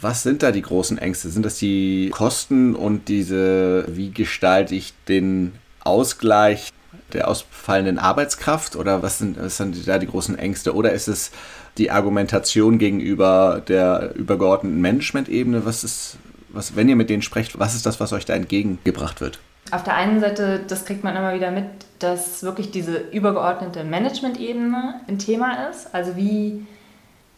was 0.01 0.23
sind 0.23 0.43
da 0.43 0.51
die 0.51 0.61
großen 0.61 0.97
Ängste? 0.97 1.29
Sind 1.29 1.45
das 1.45 1.57
die 1.57 2.09
Kosten 2.11 2.75
und 2.75 3.07
diese, 3.07 3.85
wie 3.87 4.11
gestalte 4.11 4.75
ich 4.75 4.93
den 5.07 5.53
Ausgleich 5.81 6.71
der 7.13 7.27
ausfallenden 7.27 7.97
Arbeitskraft 7.97 8.75
oder 8.75 9.01
was 9.01 9.17
sind, 9.17 9.37
was 9.39 9.57
sind 9.57 9.87
da 9.87 9.97
die 9.97 10.07
großen 10.07 10.37
Ängste? 10.37 10.75
Oder 10.75 10.93
ist 10.93 11.07
es 11.07 11.31
die 11.77 11.91
Argumentation 11.91 12.77
gegenüber 12.77 13.61
der 13.67 14.13
übergeordneten 14.15 14.81
Management-Ebene? 14.81 15.65
Was 15.65 15.83
ist, 15.83 16.17
was, 16.49 16.75
wenn 16.75 16.89
ihr 16.89 16.95
mit 16.95 17.09
denen 17.09 17.21
sprecht, 17.21 17.59
was 17.59 17.75
ist 17.75 17.85
das, 17.85 17.99
was 17.99 18.13
euch 18.13 18.25
da 18.25 18.33
entgegengebracht 18.33 19.21
wird? 19.21 19.39
Auf 19.71 19.83
der 19.83 19.95
einen 19.95 20.19
Seite, 20.19 20.61
das 20.67 20.85
kriegt 20.85 21.03
man 21.03 21.15
immer 21.15 21.33
wieder 21.33 21.51
mit, 21.51 21.65
dass 21.99 22.43
wirklich 22.43 22.71
diese 22.71 22.97
übergeordnete 22.97 23.83
Management-Ebene 23.83 25.01
ein 25.07 25.19
Thema 25.19 25.69
ist. 25.69 25.93
Also 25.93 26.15
wie, 26.15 26.65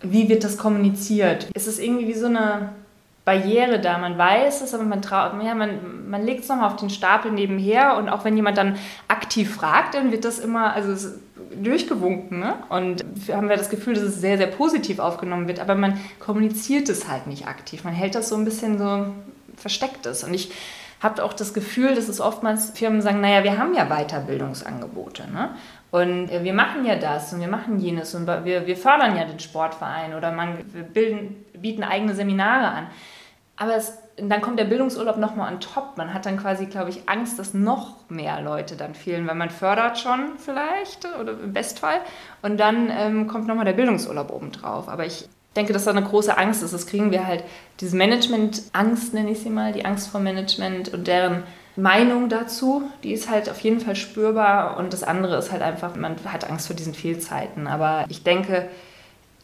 wie 0.02 0.30
wird 0.30 0.44
das 0.44 0.58
kommuniziert? 0.58 1.50
Ist 1.54 1.68
es 1.68 1.80
irgendwie 1.80 2.08
wie 2.08 2.14
so 2.14 2.28
eine 2.28 2.70
Barriere 3.24 3.80
da. 3.80 3.98
Man 3.98 4.18
weiß 4.18 4.62
es, 4.62 4.74
aber 4.74 4.84
man, 4.84 5.02
traut, 5.02 5.34
ja, 5.44 5.54
man, 5.54 6.10
man 6.10 6.26
legt 6.26 6.42
es 6.42 6.50
nochmal 6.50 6.72
auf 6.72 6.78
den 6.78 6.90
Stapel 6.90 7.32
nebenher 7.32 7.98
und 7.98 8.10
auch 8.10 8.26
wenn 8.26 8.36
jemand 8.36 8.58
dann 8.58 8.78
aktiv 9.08 9.54
fragt, 9.54 9.94
dann 9.94 10.12
wird 10.12 10.26
das 10.26 10.40
immer 10.40 10.74
also 10.74 11.10
durchgewunken. 11.62 12.40
Ne? 12.40 12.56
Und 12.70 13.06
haben 13.32 13.48
wir 13.48 13.58
das 13.58 13.70
Gefühl, 13.70 13.94
dass 13.94 14.04
es 14.04 14.22
sehr, 14.22 14.38
sehr 14.38 14.48
positiv 14.48 14.98
aufgenommen 15.00 15.48
wird, 15.48 15.60
aber 15.60 15.76
man 15.76 16.00
kommuniziert 16.20 16.90
es 16.90 17.08
halt 17.08 17.28
nicht 17.28 17.48
aktiv. 17.48 17.84
Man 17.84 17.94
hält 17.94 18.16
das 18.16 18.30
so 18.30 18.36
ein 18.36 18.46
bisschen 18.46 18.80
so 18.80 19.06
verstecktes. 19.56 20.24
Und 20.24 20.34
ich 20.34 20.52
habe 21.02 21.24
auch 21.24 21.34
das 21.34 21.54
Gefühl, 21.54 21.96
dass 21.96 22.08
es 22.08 22.22
oftmals 22.22 22.72
Firmen 22.72 23.02
sagen, 23.02 23.22
naja, 23.22 23.44
wir 23.44 23.58
haben 23.58 23.74
ja 23.74 23.86
Weiterbildungsangebote. 23.86 25.30
Ne? 25.32 25.50
Und 25.90 26.30
äh, 26.30 26.44
wir 26.44 26.54
machen 26.54 26.86
ja 26.86 26.96
das 26.96 27.34
und 27.34 27.42
wir 27.42 27.48
machen 27.48 27.80
jenes 27.80 28.14
und 28.14 28.28
wir, 28.28 28.68
wir 28.68 28.78
fördern 28.78 29.18
ja 29.18 29.26
den 29.26 29.40
Sportverein 29.40 30.14
oder 30.14 30.32
man, 30.32 30.58
wir 30.74 30.84
bilden, 30.84 31.46
bieten 31.54 31.84
eigene 31.84 32.14
Seminare 32.14 32.68
an. 32.68 32.88
Aber 33.58 33.76
es, 33.76 33.98
dann 34.18 34.42
kommt 34.42 34.60
der 34.60 34.66
Bildungsurlaub 34.66 35.18
nochmal 35.18 35.52
on 35.52 35.60
top. 35.60 35.98
Man 35.98 36.14
hat 36.14 36.26
dann 36.26 36.38
quasi, 36.38 36.68
glaube 36.68 36.92
ich, 36.92 37.10
Angst, 37.10 37.38
dass 37.40 37.54
noch 37.54 38.10
mehr 38.10 38.42
Leute 38.42 38.76
dann 38.76 38.96
fehlen, 38.96 39.28
weil 39.28 39.36
man 39.36 39.50
fördert 39.50 40.00
schon 40.00 40.38
vielleicht 40.38 41.06
oder 41.20 41.34
im 41.34 41.54
Bestfall. 41.54 42.02
Und 42.42 42.60
dann 42.60 42.90
ähm, 42.92 43.28
kommt 43.28 43.48
nochmal 43.48 43.66
der 43.66 43.74
Bildungsurlaub 43.74 44.32
obendrauf. 44.32 44.88
Aber 44.88 45.06
ich 45.06 45.28
denke, 45.56 45.74
dass 45.74 45.86
da 45.86 45.92
eine 45.92 46.04
große 46.04 46.38
Angst 46.38 46.64
ist. 46.64 46.74
Das 46.74 46.88
kriegen 46.88 47.12
wir 47.12 47.26
halt, 47.28 47.44
diese 47.80 47.96
Management-Angst, 47.98 49.14
nenne 49.14 49.32
ich 49.32 49.40
sie 49.40 49.50
mal, 49.50 49.74
die 49.74 49.86
Angst 49.86 50.10
vor 50.10 50.22
Management 50.22 50.94
und 50.94 51.08
deren 51.08 51.44
Meinung 51.76 52.30
dazu, 52.30 52.84
die 53.04 53.14
ist 53.14 53.30
halt 53.30 53.50
auf 53.50 53.60
jeden 53.62 53.80
Fall 53.80 53.96
spürbar 53.96 54.78
und 54.78 54.94
das 54.94 55.04
andere 55.04 55.38
ist 55.38 55.52
halt 55.52 55.62
einfach, 55.62 55.96
man 55.96 56.16
hat 56.26 56.50
Angst 56.50 56.68
vor 56.68 56.76
diesen 56.76 56.94
Fehlzeiten. 56.94 57.68
Aber 57.68 58.06
ich 58.10 58.24
denke, 58.24 58.68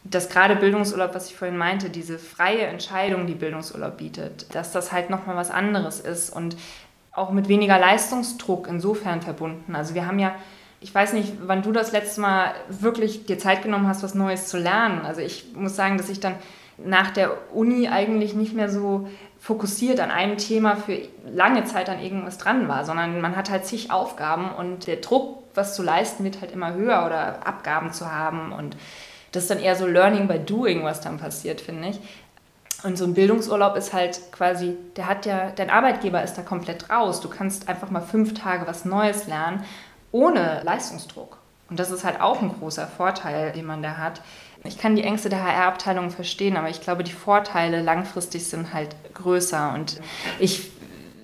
dass 0.04 0.28
gerade 0.28 0.56
Bildungsurlaub, 0.56 1.14
was 1.14 1.28
ich 1.28 1.36
vorhin 1.36 1.56
meinte, 1.56 1.90
diese 1.90 2.18
freie 2.18 2.62
Entscheidung, 2.62 3.26
die 3.26 3.34
Bildungsurlaub 3.34 3.96
bietet, 3.96 4.54
dass 4.54 4.72
das 4.72 4.92
halt 4.92 5.10
nochmal 5.10 5.36
was 5.36 5.50
anderes 5.50 6.00
ist 6.00 6.30
und 6.30 6.56
auch 7.12 7.30
mit 7.30 7.48
weniger 7.48 7.78
Leistungsdruck 7.78 8.68
insofern 8.68 9.22
verbunden. 9.22 9.74
Also 9.74 9.94
wir 9.94 10.06
haben 10.06 10.18
ja, 10.18 10.34
ich 10.80 10.94
weiß 10.94 11.12
nicht, 11.12 11.32
wann 11.44 11.62
du 11.62 11.72
das 11.72 11.92
letzte 11.92 12.20
Mal 12.20 12.54
wirklich 12.68 13.26
dir 13.26 13.38
Zeit 13.38 13.62
genommen 13.62 13.88
hast, 13.88 14.02
was 14.02 14.14
Neues 14.14 14.46
zu 14.46 14.58
lernen. 14.58 15.04
Also 15.04 15.20
ich 15.20 15.54
muss 15.54 15.74
sagen, 15.74 15.98
dass 15.98 16.08
ich 16.08 16.20
dann 16.20 16.36
nach 16.76 17.10
der 17.10 17.32
Uni 17.52 17.88
eigentlich 17.88 18.34
nicht 18.34 18.54
mehr 18.54 18.68
so 18.68 19.08
fokussiert 19.40 20.00
an 20.00 20.10
einem 20.10 20.36
Thema 20.36 20.76
für 20.76 20.98
lange 21.26 21.64
Zeit 21.64 21.88
an 21.88 22.00
irgendwas 22.00 22.38
dran 22.38 22.68
war, 22.68 22.84
sondern 22.84 23.20
man 23.20 23.36
hat 23.36 23.50
halt 23.50 23.66
zig 23.66 23.90
Aufgaben 23.90 24.50
und 24.50 24.86
der 24.86 24.96
Druck, 24.96 25.42
was 25.54 25.74
zu 25.74 25.82
leisten, 25.82 26.24
wird 26.24 26.40
halt 26.40 26.52
immer 26.52 26.74
höher 26.74 27.04
oder 27.06 27.46
Abgaben 27.46 27.92
zu 27.92 28.12
haben 28.12 28.52
und 28.52 28.76
das 29.32 29.44
ist 29.44 29.50
dann 29.50 29.60
eher 29.60 29.76
so 29.76 29.86
Learning 29.86 30.26
by 30.26 30.38
Doing, 30.38 30.84
was 30.84 31.00
dann 31.00 31.18
passiert, 31.18 31.60
finde 31.60 31.88
ich. 31.88 32.00
Und 32.84 32.96
so 32.96 33.04
ein 33.04 33.14
Bildungsurlaub 33.14 33.76
ist 33.76 33.92
halt 33.92 34.20
quasi, 34.30 34.76
der 34.96 35.08
hat 35.08 35.26
ja, 35.26 35.50
dein 35.50 35.68
Arbeitgeber 35.68 36.22
ist 36.22 36.34
da 36.34 36.42
komplett 36.42 36.90
raus. 36.90 37.20
Du 37.20 37.28
kannst 37.28 37.68
einfach 37.68 37.90
mal 37.90 38.00
fünf 38.00 38.34
Tage 38.34 38.68
was 38.68 38.84
Neues 38.84 39.26
lernen, 39.26 39.64
ohne 40.12 40.62
Leistungsdruck. 40.64 41.38
Und 41.70 41.78
das 41.78 41.90
ist 41.90 42.04
halt 42.04 42.20
auch 42.20 42.40
ein 42.40 42.54
großer 42.58 42.86
Vorteil, 42.86 43.52
den 43.52 43.66
man 43.66 43.82
da 43.82 43.96
hat. 43.98 44.22
Ich 44.64 44.78
kann 44.78 44.96
die 44.96 45.04
Ängste 45.04 45.28
der 45.28 45.44
HR-Abteilung 45.44 46.10
verstehen, 46.10 46.56
aber 46.56 46.68
ich 46.68 46.80
glaube, 46.80 47.04
die 47.04 47.12
Vorteile 47.12 47.82
langfristig 47.82 48.46
sind 48.46 48.72
halt 48.72 48.96
größer. 49.14 49.72
Und 49.74 50.00
ich 50.38 50.70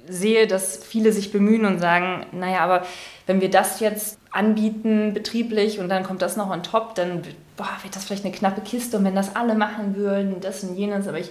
sehe, 0.07 0.47
dass 0.47 0.85
viele 0.85 1.13
sich 1.13 1.33
bemühen 1.33 1.65
und 1.65 1.79
sagen, 1.79 2.27
naja, 2.33 2.61
aber 2.61 2.87
wenn 3.27 3.41
wir 3.41 3.51
das 3.51 3.81
jetzt 3.81 4.19
anbieten 4.31 5.15
betrieblich 5.15 5.81
und 5.81 5.89
dann 5.89 6.05
kommt 6.05 6.21
das 6.21 6.37
noch 6.37 6.51
on 6.51 6.63
top, 6.63 6.95
dann 6.95 7.23
boah, 7.57 7.71
wird 7.83 7.97
das 7.97 8.05
vielleicht 8.05 8.25
eine 8.25 8.35
knappe 8.35 8.61
Kiste 8.61 8.99
und 8.99 9.05
wenn 9.05 9.15
das 9.15 9.35
alle 9.35 9.55
machen 9.55 9.97
würden, 9.97 10.41
das 10.41 10.63
und 10.63 10.77
jenes, 10.77 11.09
aber 11.09 11.19
ich 11.19 11.31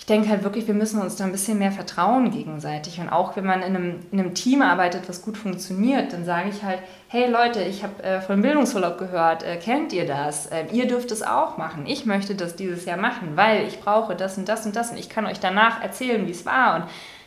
ich 0.00 0.06
denke 0.06 0.30
halt 0.30 0.44
wirklich, 0.44 0.66
wir 0.66 0.72
müssen 0.72 0.98
uns 0.98 1.16
da 1.16 1.24
ein 1.24 1.30
bisschen 1.30 1.58
mehr 1.58 1.72
vertrauen 1.72 2.30
gegenseitig. 2.30 2.98
Und 3.00 3.10
auch 3.10 3.36
wenn 3.36 3.44
man 3.44 3.60
in 3.60 3.76
einem, 3.76 3.96
in 4.10 4.18
einem 4.18 4.34
Team 4.34 4.62
arbeitet, 4.62 5.06
was 5.10 5.20
gut 5.20 5.36
funktioniert, 5.36 6.14
dann 6.14 6.24
sage 6.24 6.48
ich 6.48 6.62
halt, 6.62 6.78
hey 7.08 7.30
Leute, 7.30 7.62
ich 7.62 7.82
habe 7.82 8.02
äh, 8.02 8.22
von 8.22 8.40
Bildungsurlaub 8.40 8.96
gehört, 8.96 9.42
äh, 9.42 9.58
kennt 9.58 9.92
ihr 9.92 10.06
das? 10.06 10.46
Äh, 10.46 10.64
ihr 10.72 10.88
dürft 10.88 11.10
es 11.10 11.22
auch 11.22 11.58
machen. 11.58 11.84
Ich 11.86 12.06
möchte 12.06 12.34
das 12.34 12.56
dieses 12.56 12.86
Jahr 12.86 12.96
machen, 12.96 13.32
weil 13.34 13.68
ich 13.68 13.78
brauche 13.80 14.16
das 14.16 14.38
und 14.38 14.48
das 14.48 14.64
und 14.64 14.74
das 14.74 14.90
und 14.90 14.98
ich 14.98 15.10
kann 15.10 15.26
euch 15.26 15.38
danach 15.38 15.82
erzählen, 15.82 16.26
wie 16.26 16.30
es 16.30 16.46
war. 16.46 16.76
Und 16.76 16.84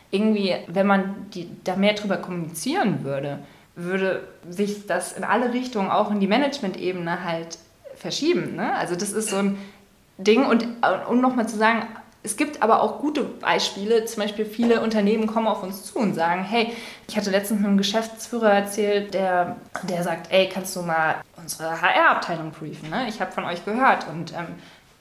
irgendwie, 0.10 0.56
wenn 0.68 0.88
man 0.88 1.28
die, 1.36 1.48
da 1.64 1.76
mehr 1.76 1.94
drüber 1.94 2.18
kommunizieren 2.18 3.04
würde, 3.04 3.38
würde 3.76 4.28
sich 4.50 4.88
das 4.88 5.14
in 5.14 5.24
alle 5.24 5.54
Richtungen, 5.54 5.92
auch 5.92 6.10
in 6.10 6.20
die 6.20 6.28
Management-Ebene 6.28 7.24
halt 7.24 7.60
verschieben. 7.96 8.56
Ne? 8.56 8.74
Also 8.74 8.96
das 8.96 9.12
ist 9.12 9.30
so 9.30 9.38
ein 9.38 9.60
Ding. 10.18 10.44
Und 10.44 10.66
um 11.08 11.22
nochmal 11.22 11.48
zu 11.48 11.56
sagen, 11.56 11.86
es 12.24 12.38
gibt 12.38 12.62
aber 12.62 12.82
auch 12.82 13.00
gute 13.00 13.24
Beispiele. 13.24 14.06
Zum 14.06 14.24
Beispiel 14.24 14.46
viele 14.46 14.82
Unternehmen 14.82 15.28
kommen 15.28 15.48
auf 15.48 15.62
uns 15.62 15.84
zu 15.84 16.00
und 16.00 16.16
sagen, 16.16 16.44
hey, 16.44 16.74
ich 17.08 17.18
hatte 17.18 17.30
letztens 17.30 17.60
mit 17.60 17.68
einem 17.68 17.78
Geschäftsführer 17.78 18.52
erzählt, 18.52 19.14
der, 19.14 19.58
der 19.84 20.04
sagt, 20.04 20.32
ey, 20.32 20.48
kannst 20.48 20.76
du 20.76 20.82
mal 20.82 21.16
unsere 21.36 21.82
HR-Abteilung 21.82 22.52
briefen? 22.52 22.90
Ne? 22.90 23.08
Ich 23.10 23.20
habe 23.20 23.32
von 23.32 23.44
euch 23.44 23.66
gehört 23.66 24.08
und 24.08 24.32
ähm, 24.34 24.48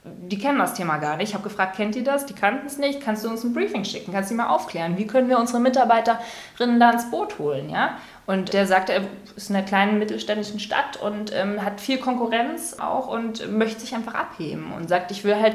die 0.05 0.37
kennen 0.37 0.59
das 0.59 0.75
Thema 0.75 0.99
gar 0.99 1.17
nicht. 1.17 1.29
Ich 1.29 1.35
habe 1.35 1.49
gefragt, 1.49 1.77
kennt 1.77 1.95
ihr 1.95 2.03
das? 2.03 2.27
Die 2.27 2.35
kannten 2.35 2.67
es 2.67 2.77
nicht. 2.77 3.01
Kannst 3.01 3.25
du 3.25 3.29
uns 3.29 3.45
ein 3.45 3.55
Briefing 3.55 3.85
schicken? 3.85 4.13
Kannst 4.13 4.33
du 4.33 4.35
mal 4.35 4.49
aufklären? 4.49 4.99
Wie 4.99 5.07
können 5.07 5.29
wir 5.29 5.39
unsere 5.39 5.61
Mitarbeiterinnen 5.61 6.81
da 6.81 6.91
ins 6.91 7.09
Boot 7.09 7.39
holen? 7.39 7.71
Ja? 7.71 7.99
Und 8.27 8.53
der 8.53 8.67
sagte, 8.67 8.95
er 8.95 9.03
ist 9.37 9.49
in 9.49 9.55
einer 9.55 9.65
kleinen 9.65 10.01
mittelständischen 10.01 10.59
Stadt 10.59 11.01
und 11.01 11.33
ähm, 11.33 11.65
hat 11.65 11.81
viel 11.81 11.99
Konkurrenz 11.99 12.79
auch 12.81 13.07
und 13.07 13.49
möchte 13.53 13.81
sich 13.81 13.95
einfach 13.95 14.15
abheben 14.15 14.73
und 14.73 14.89
sagt, 14.89 15.13
ich 15.13 15.23
will 15.23 15.37
halt 15.37 15.55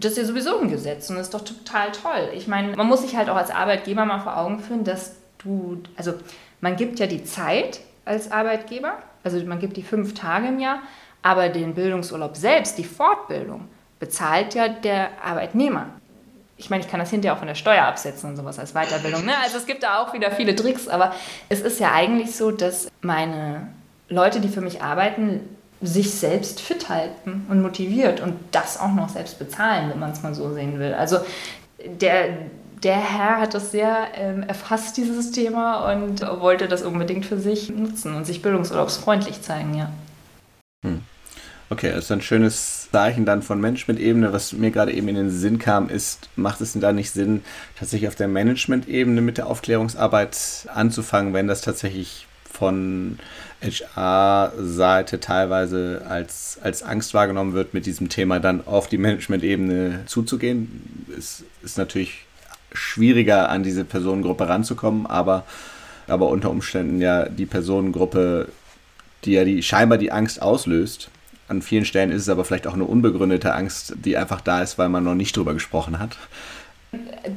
das 0.00 0.12
ist 0.12 0.18
ja 0.18 0.24
sowieso 0.24 0.60
ein 0.60 0.70
Gesetz 0.70 1.10
und 1.10 1.16
das 1.16 1.28
ist 1.28 1.34
doch 1.34 1.44
total 1.44 1.92
toll. 1.92 2.30
Ich 2.34 2.48
meine, 2.48 2.76
man 2.76 2.86
muss 2.86 3.02
sich 3.02 3.16
halt 3.16 3.28
auch 3.28 3.36
als 3.36 3.50
Arbeitgeber 3.50 4.04
mal 4.04 4.20
vor 4.20 4.36
Augen 4.36 4.60
führen, 4.60 4.84
dass 4.84 5.16
du, 5.38 5.82
also 5.96 6.14
man 6.60 6.76
gibt 6.76 6.98
ja 6.98 7.06
die 7.06 7.24
Zeit 7.24 7.80
als 8.04 8.30
Arbeitgeber, 8.30 8.94
also 9.22 9.42
man 9.44 9.58
gibt 9.58 9.76
die 9.76 9.82
fünf 9.82 10.14
Tage 10.14 10.48
im 10.48 10.58
Jahr, 10.58 10.80
aber 11.22 11.48
den 11.48 11.74
Bildungsurlaub 11.74 12.36
selbst, 12.36 12.78
die 12.78 12.84
Fortbildung, 12.84 13.68
bezahlt 13.98 14.54
ja 14.54 14.68
der 14.68 15.10
Arbeitnehmer. 15.22 15.86
Ich 16.56 16.70
meine, 16.70 16.84
ich 16.84 16.90
kann 16.90 17.00
das 17.00 17.10
hinterher 17.10 17.34
auch 17.34 17.38
von 17.38 17.48
der 17.48 17.54
Steuer 17.54 17.84
absetzen 17.84 18.30
und 18.30 18.36
sowas 18.36 18.58
als 18.58 18.74
Weiterbildung. 18.74 19.24
Ne? 19.24 19.32
Also 19.42 19.56
es 19.56 19.66
gibt 19.66 19.82
da 19.82 19.98
auch 19.98 20.12
wieder 20.12 20.30
viele 20.30 20.54
Tricks, 20.54 20.88
aber 20.88 21.14
es 21.48 21.60
ist 21.60 21.80
ja 21.80 21.92
eigentlich 21.92 22.36
so, 22.36 22.50
dass 22.50 22.88
meine 23.00 23.68
Leute, 24.08 24.40
die 24.40 24.48
für 24.48 24.60
mich 24.60 24.82
arbeiten, 24.82 25.53
sich 25.82 26.10
selbst 26.12 26.60
fit 26.60 26.88
halten 26.88 27.46
und 27.48 27.62
motiviert 27.62 28.20
und 28.20 28.34
das 28.52 28.78
auch 28.78 28.92
noch 28.92 29.08
selbst 29.08 29.38
bezahlen, 29.38 29.90
wenn 29.90 29.98
man 29.98 30.12
es 30.12 30.22
mal 30.22 30.34
so 30.34 30.52
sehen 30.54 30.78
will. 30.78 30.94
Also 30.94 31.18
der, 31.84 32.28
der 32.82 32.96
Herr 32.96 33.40
hat 33.40 33.54
das 33.54 33.70
sehr 33.70 34.08
ähm, 34.14 34.42
erfasst, 34.42 34.96
dieses 34.96 35.30
Thema, 35.32 35.92
und 35.92 36.20
wollte 36.40 36.68
das 36.68 36.82
unbedingt 36.82 37.26
für 37.26 37.38
sich 37.38 37.70
nutzen 37.70 38.14
und 38.14 38.24
sich 38.24 38.42
bildungsurlaubsfreundlich 38.42 39.42
zeigen, 39.42 39.74
ja. 39.74 39.90
Hm. 40.84 41.02
Okay, 41.70 41.90
das 41.90 42.04
ist 42.04 42.12
ein 42.12 42.20
schönes 42.20 42.88
Zeichen 42.92 43.24
dann 43.24 43.42
von 43.42 43.60
Management-Ebene. 43.60 44.32
Was 44.32 44.52
mir 44.52 44.70
gerade 44.70 44.92
eben 44.92 45.08
in 45.08 45.16
den 45.16 45.30
Sinn 45.30 45.58
kam, 45.58 45.88
ist, 45.88 46.28
macht 46.36 46.60
es 46.60 46.72
denn 46.72 46.82
da 46.82 46.92
nicht 46.92 47.10
Sinn, 47.10 47.42
tatsächlich 47.78 48.06
auf 48.06 48.14
der 48.14 48.28
Management-Ebene 48.28 49.22
mit 49.22 49.38
der 49.38 49.46
Aufklärungsarbeit 49.46 50.68
anzufangen, 50.72 51.32
wenn 51.32 51.48
das 51.48 51.62
tatsächlich 51.62 52.26
von 52.54 53.18
HR-Seite 53.62 55.20
teilweise 55.20 56.02
als, 56.08 56.58
als 56.62 56.82
Angst 56.82 57.14
wahrgenommen 57.14 57.52
wird, 57.52 57.74
mit 57.74 57.86
diesem 57.86 58.08
Thema 58.08 58.40
dann 58.40 58.66
auf 58.66 58.88
die 58.88 58.98
Management-Ebene 58.98 60.02
zuzugehen. 60.06 61.06
Es 61.16 61.44
ist 61.62 61.78
natürlich 61.78 62.26
schwieriger, 62.72 63.48
an 63.48 63.62
diese 63.62 63.84
Personengruppe 63.84 64.48
ranzukommen, 64.48 65.06
aber, 65.06 65.44
aber 66.06 66.28
unter 66.28 66.50
Umständen 66.50 67.00
ja 67.00 67.28
die 67.28 67.46
Personengruppe, 67.46 68.48
die 69.24 69.32
ja 69.32 69.44
die, 69.44 69.62
scheinbar 69.62 69.98
die 69.98 70.12
Angst 70.12 70.42
auslöst. 70.42 71.10
An 71.48 71.62
vielen 71.62 71.84
Stellen 71.84 72.10
ist 72.10 72.22
es 72.22 72.28
aber 72.28 72.44
vielleicht 72.44 72.66
auch 72.66 72.74
eine 72.74 72.84
unbegründete 72.84 73.54
Angst, 73.54 73.94
die 74.04 74.16
einfach 74.16 74.40
da 74.40 74.62
ist, 74.62 74.78
weil 74.78 74.88
man 74.88 75.04
noch 75.04 75.14
nicht 75.14 75.36
drüber 75.36 75.54
gesprochen 75.54 75.98
hat. 75.98 76.16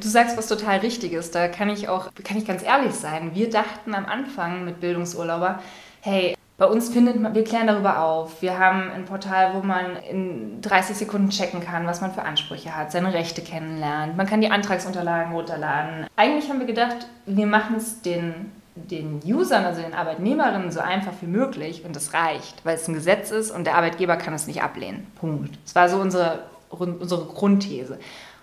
Du 0.00 0.08
sagst 0.08 0.36
was 0.36 0.46
total 0.46 0.78
Richtiges. 0.78 1.30
Da 1.30 1.48
kann 1.48 1.68
ich 1.68 1.88
auch, 1.88 2.10
kann 2.24 2.36
ich 2.36 2.46
ganz 2.46 2.62
ehrlich 2.62 2.94
sein. 2.94 3.30
Wir 3.34 3.50
dachten 3.50 3.94
am 3.94 4.06
Anfang 4.06 4.64
mit 4.64 4.80
Bildungsurlauber, 4.80 5.60
hey, 6.00 6.34
bei 6.58 6.66
uns 6.66 6.88
findet 6.88 7.20
man, 7.20 7.36
wir 7.36 7.44
klären 7.44 7.68
darüber 7.68 8.02
auf. 8.02 8.42
Wir 8.42 8.58
haben 8.58 8.90
ein 8.90 9.04
Portal, 9.04 9.54
wo 9.54 9.64
man 9.64 9.94
in 10.10 10.60
30 10.60 10.96
Sekunden 10.96 11.30
checken 11.30 11.60
kann, 11.60 11.86
was 11.86 12.00
man 12.00 12.12
für 12.12 12.22
Ansprüche 12.22 12.76
hat, 12.76 12.90
seine 12.90 13.14
Rechte 13.14 13.42
kennenlernt. 13.42 14.16
Man 14.16 14.26
kann 14.26 14.40
die 14.40 14.50
Antragsunterlagen 14.50 15.32
runterladen. 15.32 16.08
Eigentlich 16.16 16.50
haben 16.50 16.58
wir 16.58 16.66
gedacht, 16.66 17.06
wir 17.26 17.46
machen 17.46 17.76
es 17.76 18.02
den, 18.02 18.50
den 18.74 19.20
Usern, 19.24 19.64
also 19.64 19.82
den 19.82 19.94
Arbeitnehmerinnen, 19.94 20.72
so 20.72 20.80
einfach 20.80 21.12
wie 21.20 21.28
möglich 21.28 21.84
und 21.84 21.94
das 21.94 22.12
reicht, 22.12 22.64
weil 22.64 22.74
es 22.74 22.88
ein 22.88 22.94
Gesetz 22.94 23.30
ist 23.30 23.52
und 23.52 23.62
der 23.62 23.76
Arbeitgeber 23.76 24.16
kann 24.16 24.34
es 24.34 24.48
nicht 24.48 24.60
ablehnen. 24.60 25.06
Punkt. 25.20 25.56
Das 25.64 25.76
war 25.76 25.88
so 25.88 25.98
unsere, 25.98 26.40
unsere 26.70 27.24
Grundthese. 27.26 28.00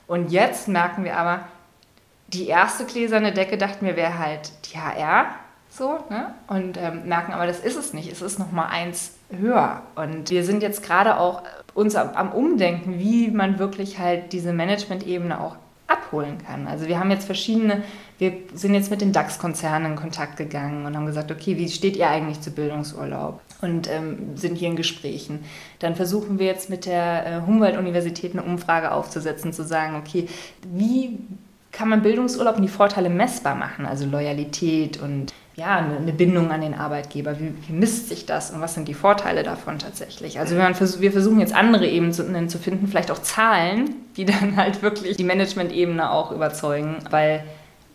Und 0.08 0.32
jetzt 0.32 0.68
merken 0.68 1.04
wir 1.04 1.18
aber, 1.18 1.41
die 2.28 2.48
erste 2.48 2.86
gläserne 2.86 3.32
Decke 3.32 3.58
dachten 3.58 3.86
wir 3.86 3.96
wäre 3.96 4.18
halt 4.18 4.52
die 4.65 4.78
HR 4.78 5.28
so, 5.70 6.00
ne? 6.10 6.34
Und 6.48 6.78
ähm, 6.78 7.06
merken 7.06 7.34
aber, 7.34 7.48
das 7.48 7.60
ist 7.60 7.76
es 7.76 7.94
nicht. 7.94 8.10
Es 8.10 8.22
ist 8.22 8.39
noch 8.39 8.52
mal 8.52 8.68
eins 8.68 9.15
höher. 9.30 9.82
Und 9.96 10.30
wir 10.30 10.46
sind 10.46 10.63
jetzt 10.63 10.84
gerade 10.84 11.18
auch 11.18 11.44
uns 11.74 11.96
am, 11.96 12.12
am 12.12 12.32
Umdenken, 12.32 12.98
wie 12.98 13.30
man 13.30 13.60
wirklich 13.60 14.00
halt 14.00 14.32
diese 14.32 14.54
Management-Ebene 14.54 15.39
auch 15.39 15.58
abholen 15.88 16.38
kann. 16.46 16.68
Also 16.68 16.88
wir 16.88 16.98
haben 16.98 17.12
jetzt 17.12 17.26
verschiedene, 17.26 17.84
wir 18.18 18.34
sind 18.54 18.74
jetzt 18.74 18.89
mit 18.89 19.02
den 19.02 19.12
DAX-Konzernen 19.12 19.91
in 19.91 19.98
Kontakt 19.98 20.38
gegangen 20.38 20.86
und 20.86 20.96
haben 20.96 21.06
gesagt, 21.06 21.30
okay, 21.30 21.58
wie 21.58 21.70
steht 21.70 21.98
ihr 21.98 22.10
eigentlich 22.10 22.39
zu 22.39 22.52
Bildungsurlaub? 22.52 23.41
Und 23.65 23.89
ähm, 23.89 24.36
sind 24.36 24.56
hier 24.56 24.69
in 24.69 24.75
Gesprächen. 24.75 25.43
Dann 25.80 25.95
versuchen 25.95 26.39
wir 26.39 26.45
jetzt 26.45 26.69
mit 26.69 26.86
der 26.86 27.25
äh, 27.25 27.41
Humboldt-Universität 27.45 28.34
eine 28.34 28.43
Umfrage 28.43 28.91
aufzusetzen, 28.91 29.54
zu 29.54 29.63
sagen, 29.63 29.95
okay, 29.95 30.28
wie 30.73 31.19
kann 31.71 31.89
man 31.89 32.01
Bildungsurlaub 32.01 32.56
und 32.56 32.62
die 32.62 32.69
Vorteile 32.69 33.10
messbar 33.10 33.56
machen, 33.56 33.86
also 33.86 34.06
Loyalität 34.06 35.01
und 35.01 35.34
ja, 35.56 35.78
eine 35.78 36.13
Bindung 36.13 36.51
an 36.51 36.62
den 36.62 36.73
Arbeitgeber. 36.73 37.39
Wie, 37.39 37.54
wie, 37.67 37.73
misst 37.73 38.10
sich 38.10 38.25
das 38.25 38.51
und 38.51 38.62
was 38.62 38.73
sind 38.73 38.88
die 38.88 38.93
Vorteile 38.93 39.43
davon 39.43 39.80
tatsächlich? 39.80 40.39
Also 40.39 40.56
wir, 40.56 41.01
wir 41.01 41.12
versuchen 41.12 41.39
jetzt 41.39 41.54
andere 41.54 41.88
Ebenen 41.88 42.13
zu 42.49 42.60
finden, 42.60 42.88
vielleicht 42.88 43.12
auch 43.12 43.21
Zahlen, 43.21 43.95
die 44.17 44.25
dann 44.25 44.56
halt 44.56 44.82
wirklich 44.82 45.17
die 45.17 45.23
Management-Ebene 45.23 46.12
auch 46.12 46.32
überzeugen, 46.32 46.97
weil 47.10 47.43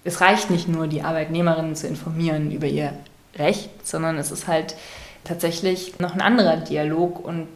es 0.04 0.20
reicht 0.20 0.50
nicht 0.50 0.68
nur, 0.68 0.86
die 0.86 1.02
Arbeitnehmerinnen 1.02 1.74
zu 1.74 1.86
informieren 1.86 2.50
über 2.50 2.66
ihr 2.66 2.92
Recht, 3.36 3.86
sondern 3.86 4.16
es 4.18 4.30
ist 4.30 4.48
halt 4.48 4.74
tatsächlich 5.24 5.98
noch 5.98 6.14
ein 6.14 6.20
anderer 6.20 6.56
Dialog 6.56 7.24
und 7.24 7.48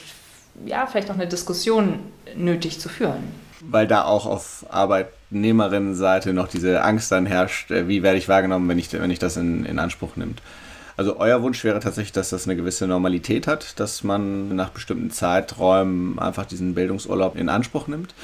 ja, 0.66 0.86
vielleicht 0.86 1.10
auch 1.10 1.14
eine 1.14 1.26
Diskussion 1.26 2.00
nötig 2.36 2.80
zu 2.80 2.88
führen. 2.88 3.24
Weil 3.60 3.86
da 3.86 4.04
auch 4.04 4.26
auf 4.26 4.66
Arbeit 4.68 5.08
Arbeitnehmerinnenseite 5.34 6.32
noch 6.32 6.48
diese 6.48 6.82
Angst 6.82 7.10
dann 7.10 7.26
herrscht, 7.26 7.70
äh, 7.70 7.88
wie 7.88 8.02
werde 8.02 8.18
ich 8.18 8.28
wahrgenommen, 8.28 8.68
wenn 8.68 8.78
ich, 8.78 8.92
wenn 8.92 9.10
ich 9.10 9.18
das 9.18 9.36
in, 9.36 9.64
in 9.64 9.78
Anspruch 9.78 10.16
nimmt. 10.16 10.40
Also 10.96 11.18
euer 11.18 11.42
Wunsch 11.42 11.64
wäre 11.64 11.80
tatsächlich, 11.80 12.12
dass 12.12 12.30
das 12.30 12.46
eine 12.46 12.54
gewisse 12.54 12.86
Normalität 12.86 13.48
hat, 13.48 13.80
dass 13.80 14.04
man 14.04 14.54
nach 14.54 14.70
bestimmten 14.70 15.10
Zeiträumen 15.10 16.20
einfach 16.20 16.46
diesen 16.46 16.74
Bildungsurlaub 16.74 17.36
in 17.36 17.48
Anspruch 17.48 17.88
nimmt. 17.88 18.14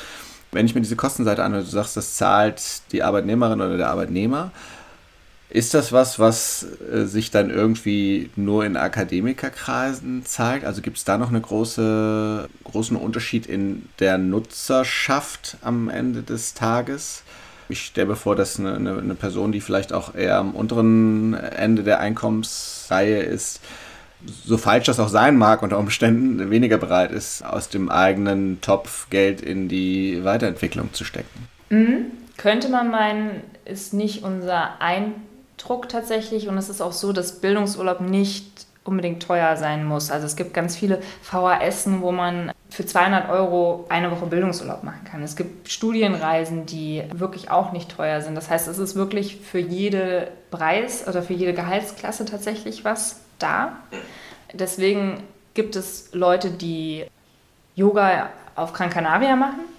Wenn 0.52 0.66
ich 0.66 0.74
mir 0.74 0.80
diese 0.80 0.94
Kostenseite 0.94 1.42
anhöre, 1.42 1.64
du 1.64 1.70
sagst, 1.70 1.96
das 1.96 2.14
zahlt 2.14 2.82
die 2.92 3.02
Arbeitnehmerin 3.02 3.60
oder 3.60 3.76
der 3.76 3.90
Arbeitnehmer, 3.90 4.52
ist 5.50 5.74
das 5.74 5.92
was, 5.92 6.18
was 6.18 6.66
äh, 6.92 7.04
sich 7.04 7.30
dann 7.30 7.50
irgendwie 7.50 8.30
nur 8.36 8.64
in 8.64 8.76
Akademikerkreisen 8.76 10.24
zeigt? 10.24 10.64
Also 10.64 10.80
gibt 10.80 10.98
es 10.98 11.04
da 11.04 11.18
noch 11.18 11.28
einen 11.28 11.42
große, 11.42 12.48
großen 12.64 12.96
Unterschied 12.96 13.46
in 13.46 13.88
der 13.98 14.16
Nutzerschaft 14.16 15.56
am 15.62 15.88
Ende 15.88 16.22
des 16.22 16.54
Tages? 16.54 17.24
Ich 17.68 17.82
stelle 17.82 18.08
mir 18.08 18.16
vor, 18.16 18.36
dass 18.36 18.58
eine, 18.58 18.74
eine, 18.74 19.14
Person, 19.14 19.52
die 19.52 19.60
vielleicht 19.60 19.92
auch 19.92 20.14
eher 20.14 20.38
am 20.38 20.52
unteren 20.52 21.34
Ende 21.34 21.82
der 21.82 22.00
Einkommensreihe 22.00 23.20
ist, 23.20 23.60
so 24.44 24.58
falsch 24.58 24.86
das 24.86 25.00
auch 25.00 25.08
sein 25.08 25.36
mag, 25.36 25.62
unter 25.62 25.78
Umständen 25.78 26.50
weniger 26.50 26.78
bereit 26.78 27.10
ist, 27.10 27.44
aus 27.44 27.68
dem 27.68 27.88
eigenen 27.88 28.60
Topf 28.60 29.08
Geld 29.10 29.40
in 29.40 29.68
die 29.68 30.22
Weiterentwicklung 30.24 30.92
zu 30.92 31.04
stecken. 31.04 31.48
Mhm. 31.70 32.06
Könnte 32.36 32.68
man 32.68 32.90
meinen, 32.90 33.42
ist 33.64 33.94
nicht 33.94 34.24
unser 34.24 34.80
Ein 34.80 35.14
Druck 35.62 35.88
tatsächlich 35.88 36.48
und 36.48 36.56
es 36.58 36.68
ist 36.68 36.80
auch 36.80 36.92
so, 36.92 37.12
dass 37.12 37.40
Bildungsurlaub 37.40 38.00
nicht 38.00 38.66
unbedingt 38.84 39.22
teuer 39.22 39.56
sein 39.56 39.84
muss. 39.84 40.10
Also 40.10 40.26
es 40.26 40.36
gibt 40.36 40.54
ganz 40.54 40.74
viele 40.74 41.00
VHS, 41.22 41.88
wo 42.00 42.12
man 42.12 42.52
für 42.70 42.86
200 42.86 43.28
Euro 43.28 43.84
eine 43.88 44.10
Woche 44.10 44.26
Bildungsurlaub 44.26 44.84
machen 44.84 45.04
kann. 45.04 45.22
Es 45.22 45.36
gibt 45.36 45.68
Studienreisen, 45.68 46.66
die 46.66 47.02
wirklich 47.12 47.50
auch 47.50 47.72
nicht 47.72 47.94
teuer 47.94 48.20
sind. 48.22 48.34
Das 48.34 48.48
heißt, 48.48 48.68
es 48.68 48.78
ist 48.78 48.94
wirklich 48.94 49.36
für 49.36 49.58
jede 49.58 50.28
Preis 50.50 51.06
oder 51.06 51.22
für 51.22 51.34
jede 51.34 51.52
Gehaltsklasse 51.52 52.24
tatsächlich 52.24 52.84
was 52.84 53.20
da. 53.38 53.76
Deswegen 54.52 55.22
gibt 55.54 55.76
es 55.76 56.10
Leute, 56.12 56.50
die 56.50 57.04
Yoga 57.74 58.30
auf 58.56 58.72
Gran 58.72 58.90
Canaria 58.90 59.36
machen 59.36 59.69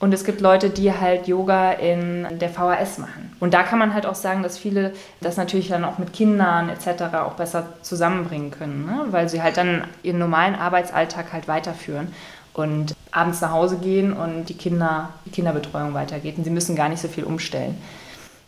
und 0.00 0.14
es 0.14 0.24
gibt 0.24 0.40
Leute, 0.40 0.70
die 0.70 0.92
halt 0.92 1.28
Yoga 1.28 1.72
in 1.72 2.26
der 2.38 2.48
VHS 2.48 2.98
machen. 2.98 3.36
Und 3.38 3.52
da 3.52 3.62
kann 3.62 3.78
man 3.78 3.92
halt 3.92 4.06
auch 4.06 4.14
sagen, 4.14 4.42
dass 4.42 4.56
viele 4.56 4.94
das 5.20 5.36
natürlich 5.36 5.68
dann 5.68 5.84
auch 5.84 5.98
mit 5.98 6.14
Kindern 6.14 6.70
etc. 6.70 7.14
auch 7.16 7.34
besser 7.34 7.68
zusammenbringen 7.82 8.50
können, 8.50 8.86
ne? 8.86 9.06
weil 9.10 9.28
sie 9.28 9.42
halt 9.42 9.58
dann 9.58 9.84
ihren 10.02 10.18
normalen 10.18 10.54
Arbeitsalltag 10.54 11.34
halt 11.34 11.48
weiterführen 11.48 12.08
und 12.54 12.96
abends 13.12 13.42
nach 13.42 13.52
Hause 13.52 13.76
gehen 13.76 14.14
und 14.14 14.46
die 14.46 14.56
Kinder, 14.56 15.10
die 15.26 15.30
Kinderbetreuung 15.30 15.92
weitergeht. 15.92 16.38
Und 16.38 16.44
sie 16.44 16.50
müssen 16.50 16.76
gar 16.76 16.88
nicht 16.88 17.02
so 17.02 17.08
viel 17.08 17.24
umstellen. 17.24 17.76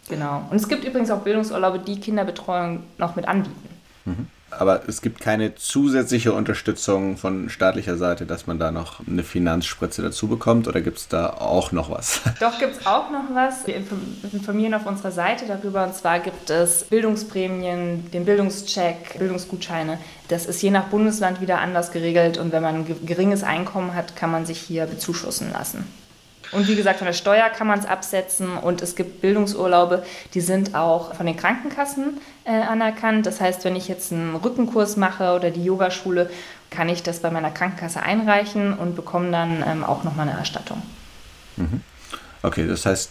Genau. 0.08 0.42
Und 0.50 0.56
es 0.56 0.68
gibt 0.68 0.84
übrigens 0.84 1.10
auch 1.10 1.20
Bildungsurlaube, 1.20 1.80
die 1.80 2.00
Kinderbetreuung 2.00 2.82
noch 2.96 3.14
mit 3.14 3.28
anbieten. 3.28 3.68
Mhm. 4.06 4.26
Aber 4.58 4.82
es 4.86 5.02
gibt 5.02 5.20
keine 5.20 5.54
zusätzliche 5.54 6.32
Unterstützung 6.32 7.16
von 7.16 7.48
staatlicher 7.48 7.96
Seite, 7.96 8.26
dass 8.26 8.46
man 8.46 8.58
da 8.58 8.70
noch 8.70 9.06
eine 9.06 9.22
Finanzspritze 9.22 10.02
dazu 10.02 10.28
bekommt 10.28 10.68
oder 10.68 10.80
gibt 10.80 10.98
es 10.98 11.08
da 11.08 11.30
auch 11.30 11.72
noch 11.72 11.90
was? 11.90 12.20
Doch, 12.40 12.58
gibt 12.58 12.76
es 12.76 12.86
auch 12.86 13.10
noch 13.10 13.34
was. 13.34 13.66
Wir 13.66 13.76
informieren 14.32 14.74
auf 14.74 14.86
unserer 14.86 15.12
Seite 15.12 15.46
darüber 15.46 15.84
und 15.84 15.94
zwar 15.94 16.20
gibt 16.20 16.50
es 16.50 16.84
Bildungsprämien, 16.84 18.10
den 18.10 18.24
Bildungscheck, 18.24 19.18
Bildungsgutscheine. 19.18 19.98
Das 20.28 20.46
ist 20.46 20.62
je 20.62 20.70
nach 20.70 20.84
Bundesland 20.84 21.40
wieder 21.40 21.60
anders 21.60 21.90
geregelt 21.90 22.38
und 22.38 22.52
wenn 22.52 22.62
man 22.62 22.76
ein 22.76 23.06
geringes 23.06 23.42
Einkommen 23.42 23.94
hat, 23.94 24.16
kann 24.16 24.30
man 24.30 24.46
sich 24.46 24.58
hier 24.58 24.86
bezuschussen 24.86 25.50
lassen. 25.52 25.84
Und 26.52 26.68
wie 26.68 26.76
gesagt, 26.76 26.98
von 26.98 27.06
der 27.06 27.14
Steuer 27.14 27.48
kann 27.48 27.66
man 27.66 27.78
es 27.78 27.86
absetzen 27.86 28.56
und 28.56 28.82
es 28.82 28.94
gibt 28.94 29.22
Bildungsurlaube, 29.22 30.04
die 30.34 30.40
sind 30.40 30.74
auch 30.74 31.14
von 31.14 31.26
den 31.26 31.36
Krankenkassen 31.36 32.20
äh, 32.44 32.50
anerkannt. 32.50 33.24
Das 33.26 33.40
heißt, 33.40 33.64
wenn 33.64 33.74
ich 33.74 33.88
jetzt 33.88 34.12
einen 34.12 34.36
Rückenkurs 34.36 34.96
mache 34.96 35.34
oder 35.34 35.50
die 35.50 35.64
Yogaschule, 35.64 36.30
kann 36.70 36.88
ich 36.88 37.02
das 37.02 37.20
bei 37.20 37.30
meiner 37.30 37.50
Krankenkasse 37.50 38.02
einreichen 38.02 38.74
und 38.74 38.96
bekomme 38.96 39.30
dann 39.30 39.64
ähm, 39.66 39.84
auch 39.84 40.04
nochmal 40.04 40.28
eine 40.28 40.38
Erstattung. 40.38 40.82
Mhm. 41.56 41.80
Okay, 42.42 42.66
das 42.66 42.84
heißt, 42.86 43.10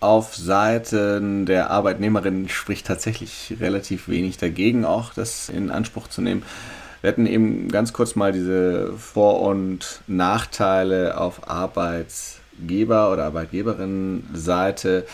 auf 0.00 0.34
Seiten 0.34 1.46
der 1.46 1.70
Arbeitnehmerinnen 1.70 2.48
spricht 2.48 2.86
tatsächlich 2.86 3.54
relativ 3.60 4.08
wenig 4.08 4.38
dagegen, 4.38 4.84
auch 4.84 5.14
das 5.14 5.48
in 5.48 5.70
Anspruch 5.70 6.08
zu 6.08 6.22
nehmen. 6.22 6.42
Wir 7.02 7.08
hatten 7.08 7.26
eben 7.26 7.68
ganz 7.68 7.92
kurz 7.92 8.14
mal 8.14 8.32
diese 8.32 8.92
Vor- 8.96 9.42
und 9.42 10.00
Nachteile 10.06 11.18
auf 11.18 11.48
Arbeits- 11.48 12.41
Arbeitgeber- 12.60 13.12
oder 13.12 13.24
Arbeitgeberinnenseite. 13.24 15.06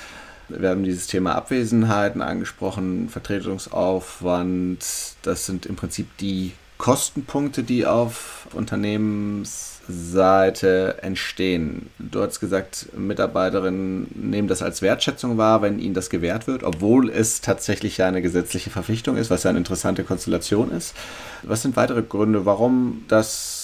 Wir 0.49 0.71
haben 0.71 0.85
dieses 0.85 1.07
Thema 1.07 1.35
Abwesenheiten 1.35 2.23
angesprochen, 2.23 3.11
Vertretungsaufwand. 3.11 4.85
Das 5.23 5.47
sind 5.47 5.67
im 5.67 5.77
Prinzip 5.77 6.09
die 6.19 6.53
Kostenpunkte, 6.79 7.63
die 7.65 7.87
auf 7.87 8.47
Unternehmensseite 8.55 11.03
entstehen. 11.03 11.91
Du 11.99 12.23
hast 12.23 12.41
gesagt, 12.41 12.87
Mitarbeiterinnen 12.97 14.07
nehmen 14.15 14.49
das 14.49 14.63
als 14.63 14.81
Wertschätzung 14.81 15.37
wahr, 15.37 15.61
wenn 15.61 15.79
ihnen 15.81 15.93
das 15.95 16.09
gewährt 16.09 16.47
wird, 16.47 16.63
obwohl 16.63 17.11
es 17.11 17.43
tatsächlich 17.43 17.99
ja 17.99 18.07
eine 18.07 18.23
gesetzliche 18.23 18.71
Verpflichtung 18.71 19.17
ist, 19.17 19.29
was 19.29 19.43
ja 19.43 19.51
eine 19.51 19.59
interessante 19.59 20.05
Konstellation 20.05 20.71
ist. 20.71 20.95
Was 21.43 21.63
sind 21.63 21.75
weitere 21.77 22.03
Gründe, 22.03 22.47
warum 22.47 23.05
das 23.09 23.58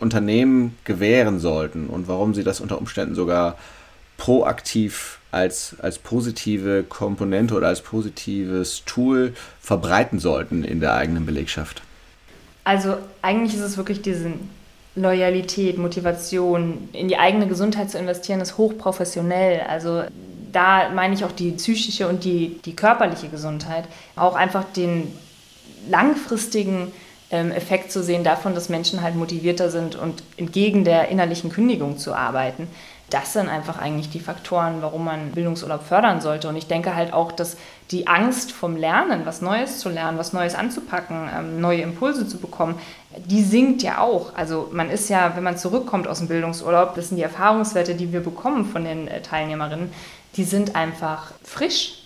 Unternehmen 0.00 0.76
gewähren 0.84 1.38
sollten 1.40 1.88
und 1.88 2.08
warum 2.08 2.34
sie 2.34 2.44
das 2.44 2.60
unter 2.60 2.78
Umständen 2.78 3.14
sogar 3.14 3.56
proaktiv 4.16 5.18
als, 5.30 5.76
als 5.80 5.98
positive 5.98 6.84
Komponente 6.84 7.54
oder 7.54 7.68
als 7.68 7.80
positives 7.80 8.84
Tool 8.84 9.34
verbreiten 9.60 10.18
sollten 10.18 10.62
in 10.62 10.80
der 10.80 10.94
eigenen 10.94 11.26
Belegschaft? 11.26 11.82
Also 12.64 12.98
eigentlich 13.22 13.54
ist 13.54 13.62
es 13.62 13.76
wirklich 13.76 14.02
diese 14.02 14.32
Loyalität, 14.94 15.78
Motivation, 15.78 16.88
in 16.92 17.08
die 17.08 17.16
eigene 17.16 17.48
Gesundheit 17.48 17.90
zu 17.90 17.98
investieren, 17.98 18.40
ist 18.40 18.58
hochprofessionell. 18.58 19.62
Also 19.62 20.04
da 20.52 20.90
meine 20.90 21.14
ich 21.14 21.24
auch 21.24 21.32
die 21.32 21.52
psychische 21.52 22.06
und 22.06 22.24
die, 22.24 22.60
die 22.64 22.76
körperliche 22.76 23.28
Gesundheit, 23.28 23.84
auch 24.16 24.34
einfach 24.34 24.64
den 24.76 25.10
langfristigen 25.90 26.92
Effekt 27.32 27.90
zu 27.90 28.02
sehen 28.02 28.24
davon, 28.24 28.54
dass 28.54 28.68
Menschen 28.68 29.02
halt 29.02 29.16
motivierter 29.16 29.70
sind 29.70 29.96
und 29.96 30.22
entgegen 30.36 30.84
der 30.84 31.08
innerlichen 31.08 31.50
Kündigung 31.50 31.96
zu 31.96 32.14
arbeiten. 32.14 32.68
Das 33.08 33.34
sind 33.34 33.48
einfach 33.48 33.78
eigentlich 33.78 34.08
die 34.08 34.20
Faktoren, 34.20 34.80
warum 34.80 35.04
man 35.04 35.32
Bildungsurlaub 35.32 35.82
fördern 35.82 36.22
sollte. 36.22 36.48
Und 36.48 36.56
ich 36.56 36.66
denke 36.66 36.94
halt 36.94 37.12
auch, 37.12 37.30
dass 37.30 37.58
die 37.90 38.06
Angst 38.06 38.52
vom 38.52 38.76
Lernen, 38.76 39.26
was 39.26 39.42
Neues 39.42 39.80
zu 39.80 39.90
lernen, 39.90 40.16
was 40.16 40.32
Neues 40.32 40.54
anzupacken, 40.54 41.28
ähm, 41.34 41.60
neue 41.60 41.82
Impulse 41.82 42.26
zu 42.26 42.38
bekommen, 42.38 42.78
die 43.26 43.42
sinkt 43.42 43.82
ja 43.82 44.00
auch. 44.00 44.34
Also 44.34 44.70
man 44.72 44.88
ist 44.88 45.10
ja, 45.10 45.36
wenn 45.36 45.42
man 45.42 45.58
zurückkommt 45.58 46.08
aus 46.08 46.18
dem 46.18 46.28
Bildungsurlaub, 46.28 46.94
das 46.94 47.08
sind 47.08 47.18
die 47.18 47.22
Erfahrungswerte, 47.22 47.94
die 47.94 48.12
wir 48.12 48.20
bekommen 48.20 48.64
von 48.64 48.84
den 48.84 49.08
äh, 49.08 49.20
Teilnehmerinnen, 49.20 49.92
die 50.36 50.44
sind 50.44 50.74
einfach 50.74 51.32
frisch 51.42 52.01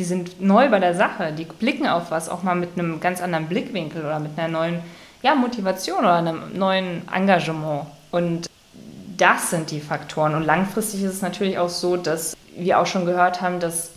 die 0.00 0.04
sind 0.04 0.40
neu 0.40 0.70
bei 0.70 0.78
der 0.78 0.94
Sache, 0.94 1.30
die 1.30 1.44
blicken 1.44 1.86
auf 1.86 2.10
was 2.10 2.30
auch 2.30 2.42
mal 2.42 2.54
mit 2.54 2.70
einem 2.78 3.00
ganz 3.00 3.20
anderen 3.20 3.48
Blickwinkel 3.48 4.00
oder 4.00 4.18
mit 4.18 4.30
einer 4.38 4.48
neuen 4.48 4.80
ja, 5.22 5.34
Motivation 5.34 5.98
oder 5.98 6.14
einem 6.14 6.56
neuen 6.56 7.02
Engagement. 7.14 7.84
Und 8.10 8.48
das 9.18 9.50
sind 9.50 9.70
die 9.70 9.80
Faktoren. 9.80 10.34
Und 10.34 10.44
langfristig 10.44 11.02
ist 11.02 11.12
es 11.12 11.20
natürlich 11.20 11.58
auch 11.58 11.68
so, 11.68 11.98
dass 11.98 12.34
wir 12.56 12.78
auch 12.78 12.86
schon 12.86 13.04
gehört 13.04 13.42
haben, 13.42 13.60
dass 13.60 13.90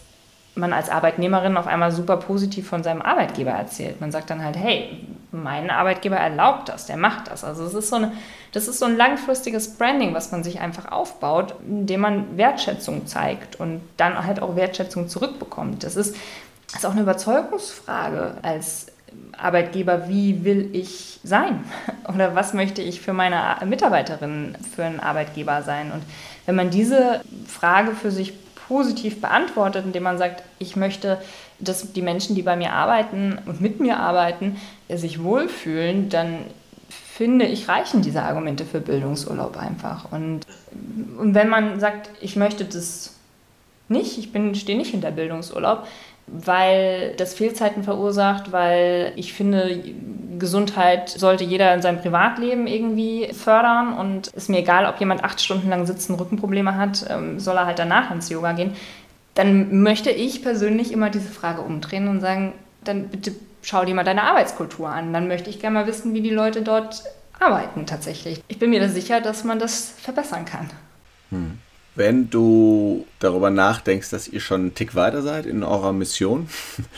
man 0.56 0.74
als 0.74 0.90
Arbeitnehmerin 0.90 1.56
auf 1.56 1.68
einmal 1.68 1.94
super 1.94 2.18
positiv 2.18 2.68
von 2.68 2.84
seinem 2.84 3.02
Arbeitgeber 3.02 3.52
erzählt. 3.52 4.02
Man 4.02 4.12
sagt 4.12 4.30
dann 4.30 4.44
halt, 4.44 4.58
hey, 4.58 5.08
mein 5.34 5.70
Arbeitgeber 5.70 6.16
erlaubt 6.16 6.70
das, 6.70 6.86
der 6.86 6.98
macht 6.98 7.28
das. 7.28 7.44
Also 7.44 7.66
es 7.66 7.74
ist 7.74 7.90
so 7.90 7.98
eine, 7.98 8.12
das 8.52 8.68
ist 8.68 8.80
so 8.80 8.86
ein 8.86 8.96
langfristiges 8.96 9.76
Branding, 9.76 10.14
was 10.14 10.32
man 10.32 10.44
sich 10.44 10.60
einfach 10.60 10.92
aufbaut, 10.92 11.56
indem 11.68 12.02
man 12.02 12.38
Wertschätzung 12.38 13.08
zeigt 13.08 13.60
und 13.60 13.82
dann 13.98 14.26
halt 14.26 14.42
auch 14.42 14.56
Wertschätzung 14.56 15.10
zurückbekommt. 15.10 15.84
Das 15.84 15.96
ist, 15.96 16.16
das 16.68 16.80
ist 16.80 16.86
auch 16.86 16.92
eine 16.92 17.02
Überzeugungsfrage 17.02 18.36
als 18.44 18.88
Arbeitgeber, 19.38 20.08
wie 20.08 20.44
will 20.44 20.70
ich 20.74 21.20
sein? 21.24 21.64
Oder 22.14 22.36
was 22.36 22.54
möchte 22.54 22.82
ich 22.82 23.02
für 23.02 23.14
meine 23.14 23.58
Mitarbeiterin 23.66 24.56
für 24.76 24.84
einen 24.84 25.00
Arbeitgeber 25.00 25.62
sein? 25.64 25.92
Und 25.92 26.04
wenn 26.46 26.56
man 26.56 26.70
diese 26.70 27.22
Frage 27.48 27.92
für 27.92 28.12
sich 28.12 28.34
positiv 28.68 29.22
beantwortet, 29.22 29.86
indem 29.86 30.04
man 30.04 30.18
sagt, 30.18 30.44
ich 30.60 30.76
möchte, 30.76 31.20
dass 31.60 31.94
die 31.94 32.02
Menschen, 32.02 32.36
die 32.36 32.42
bei 32.42 32.56
mir 32.56 32.74
arbeiten 32.74 33.40
und 33.46 33.62
mit 33.62 33.80
mir 33.80 34.00
arbeiten, 34.00 34.58
sich 34.90 35.24
wohlfühlen, 35.24 36.10
dann 36.10 36.46
finde 36.90 37.46
ich, 37.46 37.70
reichen 37.70 38.02
diese 38.02 38.24
Argumente 38.24 38.66
für 38.66 38.80
Bildungsurlaub 38.80 39.58
einfach. 39.58 40.12
Und, 40.12 40.42
und 41.20 41.36
wenn 41.36 41.48
man 41.48 41.80
sagt, 41.80 42.10
ich 42.22 42.36
möchte 42.36 42.66
das 42.66 43.16
nicht, 43.88 44.18
ich 44.18 44.30
stehe 44.60 44.78
nicht 44.78 44.92
hinter 44.92 45.12
Bildungsurlaub, 45.12 45.86
weil 46.28 47.14
das 47.18 47.34
Fehlzeiten 47.34 47.84
verursacht, 47.84 48.52
weil 48.52 49.14
ich 49.16 49.34
finde, 49.34 49.84
Gesundheit 50.40 51.10
sollte 51.10 51.44
jeder 51.44 51.74
in 51.74 51.82
seinem 51.82 52.00
Privatleben 52.00 52.66
irgendwie 52.66 53.30
fördern 53.34 53.94
und 53.94 54.28
ist 54.28 54.50
mir 54.50 54.60
egal, 54.60 54.86
ob 54.86 55.00
jemand 55.00 55.24
acht 55.24 55.42
Stunden 55.42 55.70
lang 55.70 55.86
sitzen, 55.86 56.16
Rückenprobleme 56.16 56.76
hat, 56.78 57.06
ähm, 57.10 57.40
soll 57.40 57.58
er 57.58 57.66
halt 57.66 57.80
danach 57.80 58.10
ins 58.12 58.30
Yoga 58.30 58.54
gehen. 58.54 58.76
Dann 59.36 59.82
möchte 59.82 60.12
ich 60.12 60.44
persönlich 60.44 60.92
immer 60.92 61.10
diese 61.10 61.30
Frage 61.30 61.62
umdrehen 61.62 62.08
und 62.08 62.22
sagen, 62.22 62.54
dann 62.84 63.08
bitte 63.08 63.34
schau 63.64 63.86
dir 63.86 63.96
mal 63.96 64.04
deine 64.04 64.24
Arbeitskultur 64.24 64.90
an. 64.90 65.14
Dann 65.14 65.28
möchte 65.28 65.50
ich 65.50 65.60
gerne 65.60 65.80
mal 65.80 65.88
wissen, 65.88 66.14
wie 66.14 66.22
die 66.22 66.30
Leute 66.30 66.62
dort 66.62 67.04
arbeiten 67.40 67.86
tatsächlich. 67.86 68.44
Ich 68.48 68.60
bin 68.60 68.70
mir 68.70 68.80
da 68.80 68.90
sicher, 68.90 69.22
dass 69.22 69.44
man 69.44 69.60
das 69.60 69.94
verbessern 70.02 70.46
kann. 70.46 70.70
Hm. 71.30 71.58
Wenn 71.96 72.30
du 72.30 73.06
darüber 73.20 73.50
nachdenkst, 73.50 74.10
dass 74.10 74.28
ihr 74.28 74.40
schon 74.40 74.62
einen 74.62 74.76
Tick 74.76 74.96
weiter 74.96 75.22
seid 75.22 75.46
in 75.46 75.64
eurer 75.64 75.94
Mission, 75.94 76.50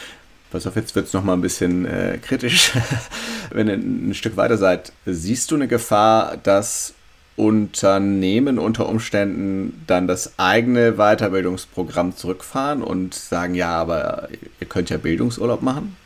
pass 0.52 0.68
auf, 0.68 0.76
jetzt 0.76 0.96
wird 0.96 1.08
es 1.08 1.14
nochmal 1.14 1.36
ein 1.36 1.42
bisschen 1.42 1.86
äh, 1.86 2.18
kritisch. 2.22 2.72
Wenn 3.52 3.68
ihr 3.68 3.76
ein 3.76 4.14
Stück 4.14 4.38
weiter 4.38 4.58
seid, 4.58 4.94
siehst 5.06 5.52
du 5.52 5.56
eine 5.56 5.68
Gefahr, 5.68 6.38
dass 6.38 6.94
Unternehmen 7.38 8.60
unter 8.60 8.88
Umständen 8.88 9.84
dann 9.88 10.08
das 10.08 10.40
eigene 10.40 10.94
Weiterbildungsprogramm 10.94 12.16
zurückfahren 12.16 12.82
und 12.82 13.14
sagen, 13.14 13.56
ja, 13.56 13.72
aber 13.72 14.30
ihr 14.60 14.68
könnt 14.68 14.90
ja 14.90 14.98
Bildungsurlaub 14.98 15.62
machen? 15.62 15.98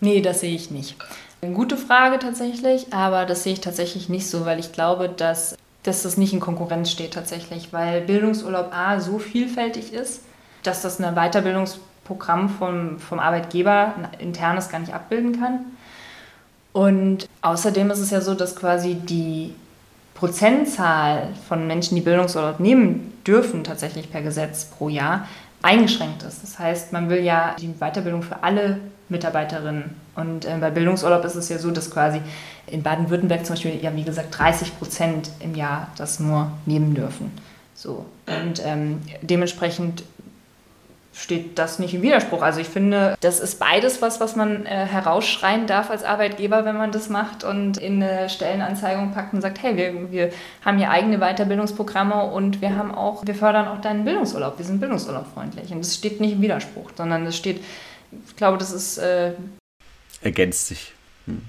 Nee, 0.00 0.20
das 0.20 0.40
sehe 0.40 0.54
ich 0.54 0.70
nicht. 0.70 0.96
Eine 1.42 1.54
gute 1.54 1.76
Frage 1.76 2.18
tatsächlich, 2.18 2.92
aber 2.92 3.26
das 3.26 3.42
sehe 3.42 3.54
ich 3.54 3.60
tatsächlich 3.60 4.08
nicht 4.08 4.28
so, 4.28 4.44
weil 4.44 4.60
ich 4.60 4.72
glaube, 4.72 5.08
dass, 5.08 5.56
dass 5.82 6.02
das 6.02 6.16
nicht 6.16 6.32
in 6.32 6.40
Konkurrenz 6.40 6.90
steht 6.90 7.14
tatsächlich, 7.14 7.72
weil 7.72 8.02
Bildungsurlaub 8.02 8.72
A 8.72 9.00
so 9.00 9.18
vielfältig 9.18 9.92
ist, 9.92 10.22
dass 10.62 10.82
das 10.82 11.00
ein 11.00 11.14
Weiterbildungsprogramm 11.14 12.48
vom, 12.48 12.98
vom 12.98 13.18
Arbeitgeber 13.18 13.94
ein 13.96 14.20
internes 14.20 14.68
gar 14.68 14.78
nicht 14.78 14.94
abbilden 14.94 15.40
kann. 15.40 15.64
Und 16.72 17.26
außerdem 17.42 17.90
ist 17.90 17.98
es 17.98 18.10
ja 18.10 18.20
so, 18.20 18.34
dass 18.34 18.54
quasi 18.54 18.94
die 18.94 19.54
Prozentzahl 20.20 21.28
von 21.48 21.66
Menschen, 21.66 21.94
die 21.94 22.02
Bildungsurlaub 22.02 22.60
nehmen 22.60 23.14
dürfen, 23.26 23.64
tatsächlich 23.64 24.12
per 24.12 24.20
Gesetz 24.20 24.66
pro 24.66 24.90
Jahr, 24.90 25.26
eingeschränkt 25.62 26.22
ist. 26.22 26.42
Das 26.42 26.58
heißt, 26.58 26.92
man 26.92 27.08
will 27.08 27.24
ja 27.24 27.56
die 27.58 27.72
Weiterbildung 27.78 28.22
für 28.22 28.42
alle 28.42 28.78
Mitarbeiterinnen. 29.08 29.96
Und 30.14 30.44
äh, 30.44 30.58
bei 30.60 30.70
Bildungsurlaub 30.70 31.24
ist 31.24 31.36
es 31.36 31.48
ja 31.48 31.58
so, 31.58 31.70
dass 31.70 31.90
quasi 31.90 32.20
in 32.66 32.82
Baden-Württemberg 32.82 33.46
zum 33.46 33.54
Beispiel, 33.54 33.82
ja, 33.82 33.96
wie 33.96 34.04
gesagt, 34.04 34.38
30 34.38 34.78
Prozent 34.78 35.30
im 35.40 35.54
Jahr 35.54 35.88
das 35.96 36.20
nur 36.20 36.52
nehmen 36.66 36.94
dürfen. 36.94 37.32
So. 37.74 38.04
Und 38.26 38.62
ähm, 38.62 39.00
dementsprechend 39.22 40.04
steht 41.12 41.58
das 41.58 41.78
nicht 41.78 41.94
im 41.94 42.02
Widerspruch. 42.02 42.42
Also 42.42 42.60
ich 42.60 42.68
finde, 42.68 43.16
das 43.20 43.40
ist 43.40 43.58
beides 43.58 44.00
was, 44.00 44.20
was 44.20 44.36
man 44.36 44.64
äh, 44.64 44.86
herausschreien 44.86 45.66
darf 45.66 45.90
als 45.90 46.04
Arbeitgeber, 46.04 46.64
wenn 46.64 46.76
man 46.76 46.92
das 46.92 47.08
macht 47.08 47.42
und 47.42 47.78
in 47.78 48.02
eine 48.02 48.28
Stellenanzeigung 48.28 49.12
packt 49.12 49.34
und 49.34 49.40
sagt, 49.40 49.62
hey, 49.62 49.76
wir, 49.76 50.12
wir 50.12 50.30
haben 50.64 50.78
hier 50.78 50.90
eigene 50.90 51.18
Weiterbildungsprogramme 51.18 52.24
und 52.24 52.60
wir 52.60 52.76
haben 52.76 52.94
auch, 52.94 53.26
wir 53.26 53.34
fördern 53.34 53.66
auch 53.68 53.80
deinen 53.80 54.04
Bildungsurlaub, 54.04 54.58
wir 54.58 54.64
sind 54.64 54.78
bildungsurlaubfreundlich. 54.78 55.72
Und 55.72 55.80
das 55.80 55.94
steht 55.94 56.20
nicht 56.20 56.34
im 56.34 56.42
Widerspruch, 56.42 56.90
sondern 56.96 57.26
es 57.26 57.36
steht, 57.36 57.62
ich 58.28 58.36
glaube, 58.36 58.58
das 58.58 58.72
ist 58.72 58.98
äh, 58.98 59.32
ergänzt 60.22 60.66
sich. 60.66 60.92
Hm. 61.26 61.42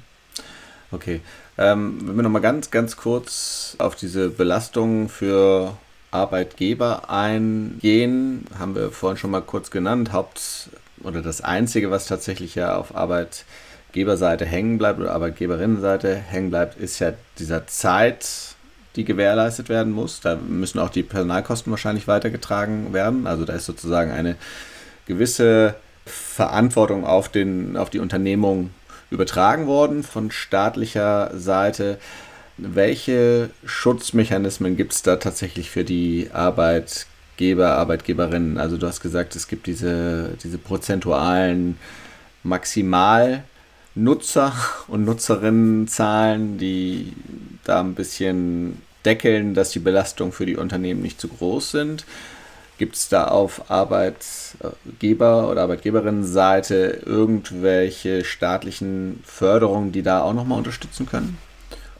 Okay. 0.91 1.21
Ähm, 1.57 1.99
wenn 2.01 2.15
wir 2.15 2.23
nochmal 2.23 2.41
ganz, 2.41 2.71
ganz 2.71 2.97
kurz 2.97 3.75
auf 3.77 3.95
diese 3.95 4.29
Belastung 4.29 5.09
für 5.09 5.77
Arbeitgeber 6.11 7.09
eingehen, 7.09 8.45
haben 8.59 8.75
wir 8.75 8.91
vorhin 8.91 9.17
schon 9.17 9.31
mal 9.31 9.41
kurz 9.41 9.71
genannt. 9.71 10.11
Haupt 10.11 10.69
oder 11.03 11.21
das 11.21 11.41
Einzige, 11.41 11.89
was 11.89 12.05
tatsächlich 12.05 12.55
ja 12.55 12.75
auf 12.75 12.95
Arbeitgeberseite 12.95 14.45
hängen 14.45 14.77
bleibt 14.77 14.99
oder 14.99 15.13
Arbeitgeberinnenseite 15.13 16.15
hängen 16.15 16.49
bleibt, 16.49 16.77
ist 16.77 16.99
ja 16.99 17.13
dieser 17.39 17.65
Zeit, 17.67 18.27
die 18.95 19.05
gewährleistet 19.05 19.69
werden 19.69 19.93
muss. 19.93 20.19
Da 20.19 20.35
müssen 20.35 20.79
auch 20.79 20.89
die 20.89 21.03
Personalkosten 21.03 21.71
wahrscheinlich 21.71 22.07
weitergetragen 22.07 22.93
werden. 22.93 23.25
Also 23.25 23.45
da 23.45 23.53
ist 23.53 23.65
sozusagen 23.65 24.11
eine 24.11 24.35
gewisse 25.07 25.75
Verantwortung 26.05 27.05
auf, 27.05 27.29
den, 27.29 27.77
auf 27.77 27.89
die 27.89 27.99
Unternehmung 27.99 28.71
übertragen 29.11 29.67
worden 29.67 30.03
von 30.03 30.31
staatlicher 30.31 31.31
Seite. 31.33 31.99
Welche 32.63 33.49
Schutzmechanismen 33.65 34.77
gibt 34.77 34.93
es 34.93 35.01
da 35.01 35.15
tatsächlich 35.15 35.71
für 35.71 35.83
die 35.83 36.29
Arbeitgeber, 36.31 37.71
Arbeitgeberinnen? 37.71 38.59
Also 38.59 38.77
du 38.77 38.85
hast 38.85 39.01
gesagt, 39.01 39.35
es 39.35 39.47
gibt 39.47 39.65
diese, 39.65 40.37
diese 40.43 40.59
prozentualen 40.59 41.79
Maximalnutzer 42.43 44.53
und 44.87 45.05
Nutzerinnenzahlen, 45.05 46.59
die 46.59 47.13
da 47.63 47.79
ein 47.79 47.95
bisschen 47.95 48.79
deckeln, 49.05 49.55
dass 49.55 49.71
die 49.71 49.79
Belastungen 49.79 50.31
für 50.31 50.45
die 50.45 50.57
Unternehmen 50.57 51.01
nicht 51.01 51.19
zu 51.19 51.29
groß 51.29 51.71
sind. 51.71 52.05
Gibt 52.77 52.95
es 52.95 53.09
da 53.09 53.25
auf 53.25 53.71
Arbeitgeber- 53.71 55.49
oder 55.49 55.63
Arbeitgeberinnenseite 55.63 57.01
irgendwelche 57.07 58.23
staatlichen 58.23 59.23
Förderungen, 59.25 59.91
die 59.91 60.03
da 60.03 60.21
auch 60.21 60.35
nochmal 60.35 60.59
unterstützen 60.59 61.07
können? 61.07 61.39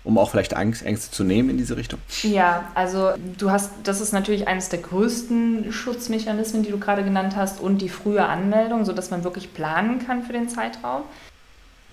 Um 0.04 0.18
auch 0.18 0.32
vielleicht 0.32 0.56
Angst, 0.56 0.84
Ängste 0.84 1.12
zu 1.12 1.24
nehmen 1.24 1.52
in 1.52 1.58
diese 1.58 1.78
Richtung? 1.78 2.00
Ja, 2.24 2.72
also 2.74 3.12
du 3.38 3.52
hast, 3.52 3.72
das 3.84 4.02
ist 4.02 4.14
natürlich 4.14 4.48
eines 4.48 4.70
der 4.70 4.80
größten 4.80 5.72
Schutzmechanismen, 5.72 6.64
die 6.64 6.72
du 6.72 6.80
gerade 6.80 7.04
genannt 7.04 7.36
hast, 7.36 7.62
und 7.62 7.80
die 7.82 7.90
frühe 7.90 8.26
Anmeldung, 8.26 8.84
sodass 8.84 9.12
man 9.12 9.24
wirklich 9.24 9.54
planen 9.54 10.06
kann 10.06 10.24
für 10.24 10.34
den 10.34 10.50
Zeitraum. 10.50 11.04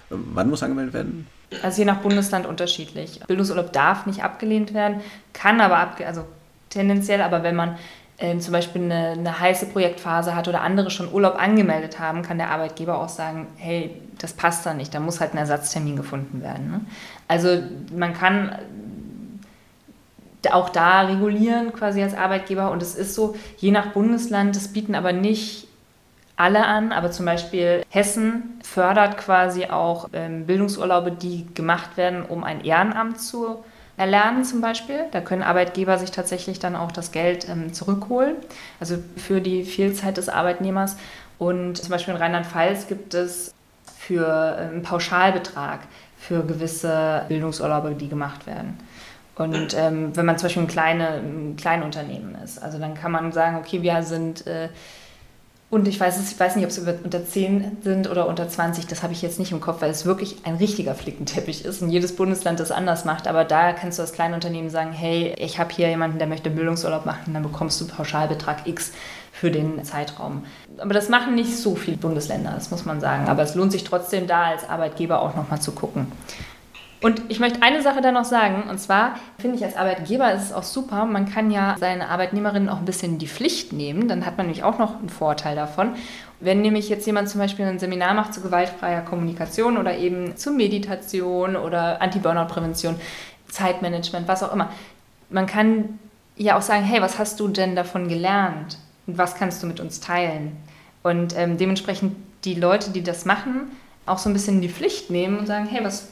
Wann 0.09 0.49
muss 0.49 0.63
angemeldet 0.63 0.95
werden? 0.95 1.27
Also 1.63 1.81
je 1.81 1.85
nach 1.85 1.99
Bundesland 1.99 2.47
unterschiedlich. 2.47 3.21
Bildungsurlaub 3.27 3.73
darf 3.73 4.07
nicht 4.07 4.23
abgelehnt 4.23 4.73
werden, 4.73 5.01
kann 5.35 5.61
aber 5.61 5.79
abge 5.79 6.07
also 6.07 6.25
tendenziell, 6.71 7.21
aber 7.21 7.43
wenn 7.43 7.57
man 7.57 7.79
äh, 8.19 8.37
zum 8.39 8.53
Beispiel 8.53 8.83
eine, 8.83 9.13
eine, 9.13 9.41
heiße 9.41 9.67
Projektphase 9.67 10.35
hat 10.35 10.49
oder 10.49 10.63
andere 10.63 10.91
schon 10.91 11.13
Urlaub 11.13 11.37
angemeldet 11.37 11.99
haben, 11.99 12.23
kann 12.23 12.39
der 12.39 12.51
Arbeitgeber 12.51 12.99
auch 12.99 13.09
sagen, 13.09 13.47
hey, 13.57 14.03
das 14.19 14.33
passt 14.33 14.67
da 14.67 14.75
nicht, 14.75 14.93
da 14.93 15.01
muss 15.01 15.21
halt 15.21 15.35
ein 15.35 15.39
Ersatztermin 15.39 15.97
gefunden 15.97 16.43
werden. 16.43 16.71
Ne? 16.71 16.81
Also 17.29 17.63
man 17.95 18.15
kann 18.15 18.59
auch 20.51 20.69
da 20.71 21.03
regulieren 21.03 21.73
quasi 21.73 22.03
als 22.03 22.15
Arbeitgeber 22.15 22.71
und 22.71 22.83
es 22.83 22.95
ist 22.95 23.15
so, 23.15 23.37
je 23.59 23.71
nach 23.71 23.93
Bundesland, 23.93 24.57
das 24.57 24.69
bieten 24.69 24.95
aber 24.95 25.13
nicht 25.13 25.69
alle 26.37 26.65
an, 26.65 26.93
aber 26.93 27.11
zum 27.11 27.27
Beispiel 27.27 27.85
Hessen 27.89 28.61
fördert 28.63 29.19
quasi 29.19 29.67
auch 29.67 30.09
ähm, 30.13 30.47
Bildungsurlaube, 30.47 31.11
die 31.11 31.47
gemacht 31.55 31.97
werden, 31.97 32.25
um 32.25 32.45
ein 32.45 32.65
Ehrenamt 32.65 33.21
zu 33.21 33.65
erlernen 33.99 34.45
zum 34.45 34.61
Beispiel. 34.61 35.01
Da 35.11 35.21
können 35.21 35.43
Arbeitgeber 35.43 35.99
sich 35.99 36.11
tatsächlich 36.11 36.59
dann 36.59 36.77
auch 36.77 36.93
das 36.93 37.13
Geld 37.13 37.49
ähm, 37.49 37.75
zurückholen, 37.75 38.37
also 38.81 38.97
für 39.17 39.41
die 39.41 39.65
Vielzeit 39.65 40.17
des 40.17 40.29
Arbeitnehmers. 40.29 40.97
Und 41.39 41.77
zum 41.77 41.91
Beispiel 41.91 42.15
in 42.15 42.21
Rheinland-Pfalz 42.21 42.89
gibt 42.89 43.15
es 43.15 43.55
für 43.99 44.27
äh, 44.27 44.69
einen 44.69 44.83
Pauschalbetrag 44.83 45.81
für 46.19 46.43
gewisse 46.45 47.25
Bildungsurlaube, 47.29 47.95
die 47.95 48.09
gemacht 48.09 48.47
werden. 48.47 48.79
Und 49.37 49.77
ähm, 49.77 50.17
wenn 50.17 50.27
man 50.27 50.37
zum 50.37 50.47
Beispiel 50.47 50.63
ein, 50.65 50.69
kleine, 50.69 51.09
ein 51.19 51.57
Kleinunternehmen 51.57 52.37
ist, 52.43 52.61
also 52.61 52.79
dann 52.79 52.95
kann 52.95 53.13
man 53.13 53.31
sagen, 53.31 53.57
okay, 53.57 53.83
wir 53.83 54.03
sind 54.03 54.47
äh, 54.49 54.69
und 55.71 55.87
ich 55.87 56.01
weiß, 56.01 56.33
ich 56.33 56.41
weiß 56.41 56.57
nicht, 56.57 56.65
ob 56.65 56.71
es 56.71 56.79
unter 56.79 57.27
10 57.27 57.79
sind 57.83 58.09
oder 58.09 58.27
unter 58.27 58.49
20, 58.49 58.87
das 58.87 59.03
habe 59.03 59.13
ich 59.13 59.21
jetzt 59.21 59.39
nicht 59.39 59.53
im 59.53 59.61
Kopf, 59.61 59.83
weil 59.83 59.91
es 59.91 60.07
wirklich 60.07 60.37
ein 60.45 60.55
richtiger 60.55 60.95
Flickenteppich 60.95 61.65
ist 61.67 61.83
und 61.83 61.91
jedes 61.91 62.17
Bundesland 62.17 62.59
das 62.59 62.71
anders 62.71 63.05
macht. 63.05 63.29
Aber 63.29 63.45
da 63.45 63.75
kannst 63.75 63.99
du 63.99 64.03
als 64.03 64.13
Kleinunternehmen 64.13 64.71
sagen, 64.71 64.93
hey, 64.93 65.35
ich 65.37 65.59
habe 65.59 65.75
hier 65.75 65.91
jemanden, 65.91 66.19
der 66.19 66.27
möchte 66.27 66.49
Bildungsurlaub 66.49 67.05
machen, 67.05 67.35
dann 67.35 67.43
bekommst 67.43 67.79
du 67.83 67.87
Pauschalbetrag 67.87 68.67
X 68.67 68.93
für 69.31 69.51
den 69.51 69.85
Zeitraum. 69.85 70.45
Aber 70.79 70.95
das 70.95 71.11
machen 71.11 71.35
nicht 71.35 71.55
so 71.55 71.77
viele 71.77 71.99
Bundesländer, 71.99 72.53
das 72.55 72.71
muss 72.71 72.87
man 72.87 73.01
sagen. 73.01 73.29
Aber 73.29 73.43
es 73.43 73.55
lohnt 73.55 73.73
sich 73.73 73.85
trotzdem 73.85 74.27
da 74.27 74.45
als 74.45 74.67
Arbeitgeber 74.67 75.21
auch 75.21 75.37
nochmal 75.37 75.61
zu 75.61 75.73
gucken. 75.73 76.11
Und 77.01 77.23
ich 77.29 77.39
möchte 77.39 77.63
eine 77.63 77.81
Sache 77.83 78.01
da 78.01 78.11
noch 78.11 78.25
sagen, 78.25 78.65
und 78.69 78.79
zwar 78.79 79.15
finde 79.39 79.57
ich 79.57 79.65
als 79.65 79.77
Arbeitgeber 79.77 80.33
ist 80.33 80.45
es 80.45 80.53
auch 80.53 80.65
super, 80.65 81.05
man 81.05 81.31
kann 81.31 81.51
ja 81.51 81.77
seine 81.79 82.09
Arbeitnehmerinnen 82.09 82.69
auch 82.69 82.79
ein 82.79 82.85
bisschen 82.85 83.19
die 83.19 83.29
Pflicht 83.29 83.73
nehmen, 83.73 84.09
dann 84.09 84.27
hat 84.27 84.37
man 84.37 84.47
nämlich 84.47 84.65
auch 84.65 84.79
noch 84.79 84.99
einen 84.99 85.09
Vorteil 85.09 85.55
davon. 85.55 85.95
Wenn 86.41 86.61
nämlich 86.61 86.89
jetzt 86.89 87.07
jemand 87.07 87.29
zum 87.29 87.41
Beispiel 87.41 87.67
ein 87.67 87.79
Seminar 87.79 88.15
macht 88.15 88.35
zu 88.35 88.41
gewaltfreier 88.41 89.03
Kommunikation 89.03 89.77
oder 89.77 89.97
eben 89.97 90.37
zu 90.37 90.51
Meditation 90.51 91.55
oder 91.55 92.03
Anti-Burnout-Prävention, 92.03 92.97
Zeitmanagement, 93.49 94.27
was 94.27 94.43
auch 94.43 94.53
immer, 94.53 94.71
man 95.31 95.47
kann 95.47 95.99
ja 96.37 96.57
auch 96.57 96.63
sagen, 96.63 96.83
hey, 96.83 97.01
was 97.01 97.19
hast 97.19 97.39
du 97.39 97.49
denn 97.49 97.77
davon 97.77 98.09
gelernt 98.09 98.79
und 99.07 99.19
was 99.19 99.37
kannst 99.37 99.63
du 99.63 99.67
mit 99.67 99.79
uns 99.79 100.01
teilen? 100.01 100.57
Und 101.05 101.37
ähm, 101.37 101.59
dementsprechend 101.59 102.17
die 102.45 102.55
Leute, 102.55 102.91
die 102.91 103.03
das 103.03 103.25
machen, 103.25 103.71
auch 104.07 104.19
so 104.19 104.29
ein 104.29 104.33
bisschen 104.33 104.61
die 104.61 104.69
Pflicht 104.69 105.11
nehmen 105.11 105.39
und 105.39 105.47
sagen, 105.47 105.67
hey, 105.67 105.85
was 105.85 106.09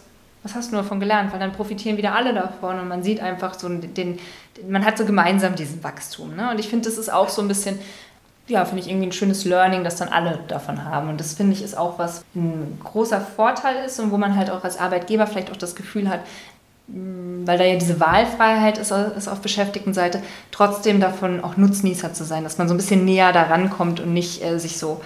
was 0.47 0.55
hast 0.55 0.71
du 0.71 0.77
davon 0.77 1.01
gelernt? 1.01 1.33
Weil 1.33 1.41
dann 1.41 1.53
profitieren 1.53 1.97
wieder 1.97 2.15
alle 2.15 2.33
davon 2.33 2.79
und 2.79 2.87
man 2.87 3.03
sieht 3.03 3.21
einfach 3.21 3.55
so 3.55 3.69
den, 3.69 3.95
den 3.95 4.19
man 4.69 4.85
hat 4.85 4.97
so 4.97 5.05
gemeinsam 5.05 5.57
diesen 5.57 5.83
Wachstum. 5.83 6.37
Ne? 6.37 6.51
Und 6.51 6.61
ich 6.61 6.69
finde, 6.69 6.89
das 6.89 6.99
ist 6.99 7.13
auch 7.13 7.29
so 7.29 7.43
ein 7.43 7.49
bisschen, 7.49 7.81
ja, 8.47 8.65
finde 8.65 8.81
ich 8.81 8.89
irgendwie 8.89 9.09
ein 9.09 9.13
schönes 9.13 9.45
Learning, 9.45 9.83
das 9.83 9.97
dann 9.97 10.09
alle 10.09 10.39
davon 10.47 10.85
haben. 10.85 11.09
Und 11.09 11.19
das 11.19 11.35
finde 11.35 11.53
ich 11.53 11.63
ist 11.63 11.77
auch 11.77 11.99
was 11.99 12.25
ein 12.37 12.79
großer 12.83 13.21
Vorteil 13.21 13.85
ist 13.85 13.99
und 13.99 14.13
wo 14.13 14.19
man 14.19 14.37
halt 14.37 14.51
auch 14.51 14.63
als 14.63 14.79
Arbeitgeber 14.79 15.27
vielleicht 15.27 15.51
auch 15.51 15.57
das 15.57 15.75
Gefühl 15.75 16.09
hat, 16.09 16.21
mm, 16.87 17.45
weil 17.45 17.59
da 17.59 17.65
ja 17.65 17.75
diese 17.75 17.99
Wahlfreiheit 17.99 18.79
ist, 18.79 18.93
ist 18.93 19.29
auf 19.29 19.41
Beschäftigtenseite, 19.41 20.23
trotzdem 20.53 21.01
davon 21.01 21.43
auch 21.43 21.57
Nutznießer 21.57 22.15
zu 22.15 22.23
sein, 22.23 22.45
dass 22.45 22.57
man 22.57 22.69
so 22.69 22.75
ein 22.75 22.79
bisschen 22.79 23.05
näher 23.05 23.33
daran 23.33 23.69
kommt 23.69 23.99
und 23.99 24.15
nicht 24.15 24.45
äh, 24.45 24.61
sich 24.61 24.79
so 24.79 25.01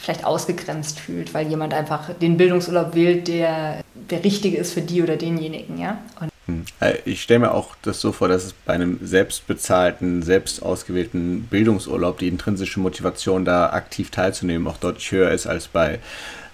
vielleicht 0.00 0.24
ausgegrenzt 0.24 0.98
fühlt, 0.98 1.34
weil 1.34 1.48
jemand 1.48 1.74
einfach 1.74 2.14
den 2.14 2.36
Bildungsurlaub 2.36 2.94
wählt, 2.94 3.28
der 3.28 3.82
der 4.10 4.24
richtige 4.24 4.56
ist 4.56 4.72
für 4.72 4.80
die 4.80 5.02
oder 5.02 5.16
denjenigen, 5.16 5.78
ja. 5.78 5.98
Und 6.20 6.30
hm. 6.46 6.64
äh, 6.80 6.94
ich 7.04 7.22
stelle 7.22 7.40
mir 7.40 7.52
auch 7.52 7.76
das 7.82 8.00
so 8.00 8.12
vor, 8.12 8.28
dass 8.28 8.44
es 8.44 8.52
bei 8.52 8.74
einem 8.74 8.98
selbstbezahlten, 9.02 10.22
selbst 10.22 10.62
ausgewählten 10.62 11.44
Bildungsurlaub 11.44 12.18
die 12.18 12.28
intrinsische 12.28 12.80
Motivation, 12.80 13.44
da 13.44 13.70
aktiv 13.70 14.10
teilzunehmen, 14.10 14.66
auch 14.66 14.78
deutlich 14.78 15.10
höher 15.12 15.30
ist 15.30 15.46
als 15.46 15.68
bei 15.68 16.00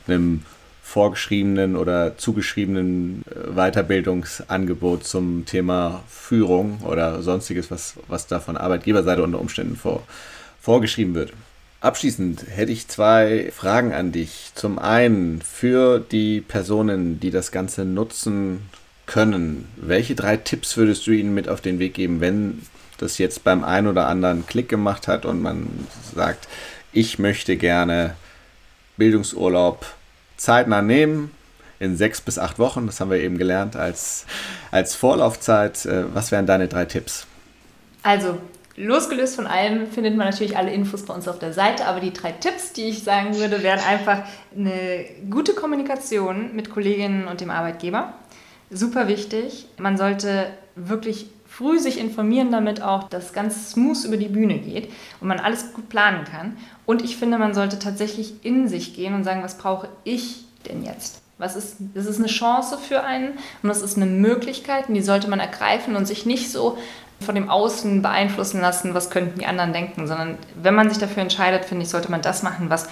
einem 0.06 0.42
vorgeschriebenen 0.82 1.76
oder 1.76 2.16
zugeschriebenen 2.16 3.22
äh, 3.30 3.54
Weiterbildungsangebot 3.54 5.04
zum 5.04 5.44
Thema 5.44 6.02
Führung 6.08 6.80
oder 6.82 7.22
sonstiges, 7.22 7.70
was, 7.70 7.94
was 8.08 8.26
da 8.26 8.40
von 8.40 8.56
Arbeitgeberseite 8.56 9.22
unter 9.22 9.40
Umständen 9.40 9.76
vor, 9.76 10.02
vorgeschrieben 10.60 11.14
wird. 11.14 11.32
Abschließend 11.80 12.46
hätte 12.48 12.72
ich 12.72 12.88
zwei 12.88 13.52
Fragen 13.54 13.92
an 13.92 14.10
dich. 14.12 14.50
Zum 14.54 14.78
einen 14.78 15.42
für 15.42 16.00
die 16.00 16.40
Personen, 16.40 17.20
die 17.20 17.30
das 17.30 17.52
Ganze 17.52 17.84
nutzen 17.84 18.68
können. 19.04 19.68
Welche 19.76 20.14
drei 20.14 20.36
Tipps 20.36 20.76
würdest 20.76 21.06
du 21.06 21.12
ihnen 21.12 21.34
mit 21.34 21.48
auf 21.48 21.60
den 21.60 21.78
Weg 21.78 21.94
geben, 21.94 22.20
wenn 22.20 22.62
das 22.98 23.18
jetzt 23.18 23.44
beim 23.44 23.62
einen 23.62 23.86
oder 23.86 24.08
anderen 24.08 24.46
Klick 24.46 24.68
gemacht 24.68 25.06
hat 25.06 25.24
und 25.26 25.42
man 25.42 25.68
sagt, 26.14 26.48
ich 26.92 27.18
möchte 27.18 27.56
gerne 27.56 28.14
Bildungsurlaub 28.96 29.86
zeitnah 30.36 30.82
nehmen, 30.82 31.30
in 31.78 31.96
sechs 31.96 32.22
bis 32.22 32.38
acht 32.38 32.58
Wochen, 32.58 32.86
das 32.86 33.00
haben 33.00 33.10
wir 33.10 33.18
eben 33.18 33.36
gelernt 33.36 33.76
als, 33.76 34.24
als 34.70 34.94
Vorlaufzeit. 34.94 35.84
Äh, 35.84 36.14
was 36.14 36.32
wären 36.32 36.46
deine 36.46 36.68
drei 36.68 36.86
Tipps? 36.86 37.26
Also 38.02 38.38
Losgelöst 38.76 39.36
von 39.36 39.46
allem 39.46 39.86
findet 39.86 40.16
man 40.16 40.26
natürlich 40.26 40.56
alle 40.56 40.72
Infos 40.72 41.04
bei 41.04 41.14
uns 41.14 41.28
auf 41.28 41.38
der 41.38 41.52
Seite, 41.54 41.86
aber 41.86 42.00
die 42.00 42.12
drei 42.12 42.32
Tipps, 42.32 42.72
die 42.72 42.84
ich 42.84 43.02
sagen 43.02 43.36
würde, 43.36 43.62
wären 43.62 43.80
einfach 43.80 44.22
eine 44.54 45.06
gute 45.30 45.54
Kommunikation 45.54 46.54
mit 46.54 46.70
Kolleginnen 46.70 47.26
und 47.26 47.40
dem 47.40 47.50
Arbeitgeber. 47.50 48.12
Super 48.70 49.08
wichtig. 49.08 49.66
Man 49.78 49.96
sollte 49.96 50.48
wirklich 50.74 51.26
früh 51.48 51.78
sich 51.78 51.98
informieren, 51.98 52.50
damit 52.50 52.82
auch 52.82 53.04
das 53.04 53.32
ganz 53.32 53.70
smooth 53.70 54.04
über 54.04 54.18
die 54.18 54.28
Bühne 54.28 54.58
geht 54.58 54.92
und 55.20 55.28
man 55.28 55.40
alles 55.40 55.72
gut 55.72 55.88
planen 55.88 56.24
kann. 56.24 56.56
Und 56.84 57.02
ich 57.02 57.16
finde, 57.16 57.38
man 57.38 57.54
sollte 57.54 57.78
tatsächlich 57.78 58.44
in 58.44 58.68
sich 58.68 58.94
gehen 58.94 59.14
und 59.14 59.24
sagen, 59.24 59.42
was 59.42 59.56
brauche 59.56 59.88
ich 60.04 60.44
denn 60.68 60.84
jetzt? 60.84 61.22
Was 61.38 61.54
ist, 61.54 61.76
das 61.94 62.06
ist 62.06 62.18
eine 62.18 62.28
Chance 62.28 62.78
für 62.78 63.02
einen 63.02 63.32
und 63.62 63.68
das 63.68 63.82
ist 63.82 63.96
eine 63.96 64.06
Möglichkeit 64.06 64.88
und 64.88 64.94
die 64.94 65.02
sollte 65.02 65.28
man 65.28 65.38
ergreifen 65.38 65.94
und 65.94 66.06
sich 66.06 66.24
nicht 66.24 66.50
so 66.50 66.78
von 67.20 67.34
dem 67.34 67.48
Außen 67.48 68.02
beeinflussen 68.02 68.60
lassen, 68.60 68.94
was 68.94 69.10
könnten 69.10 69.38
die 69.38 69.46
anderen 69.46 69.72
denken, 69.72 70.06
sondern 70.06 70.38
wenn 70.54 70.74
man 70.74 70.88
sich 70.88 70.98
dafür 70.98 71.22
entscheidet, 71.22 71.64
finde 71.64 71.84
ich, 71.84 71.90
sollte 71.90 72.10
man 72.10 72.22
das 72.22 72.42
machen, 72.42 72.70
was 72.70 72.88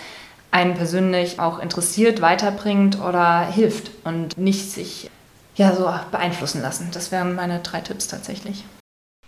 einen 0.51 0.75
persönlich 0.75 1.41
auch 1.41 1.59
interessiert, 1.59 2.21
weiterbringt 2.21 3.01
oder 3.01 3.45
hilft 3.45 3.91
und 4.05 4.39
nicht 4.39 4.71
sich 4.71 5.11
ja 5.57 5.75
so 5.75 5.93
beeinflussen 6.11 6.63
lassen. 6.63 6.91
Das 6.93 7.13
wären 7.13 7.35
meine 7.35 7.61
drei 7.61 7.81
Tipps 7.81 8.09
tatsächlich. 8.09 8.65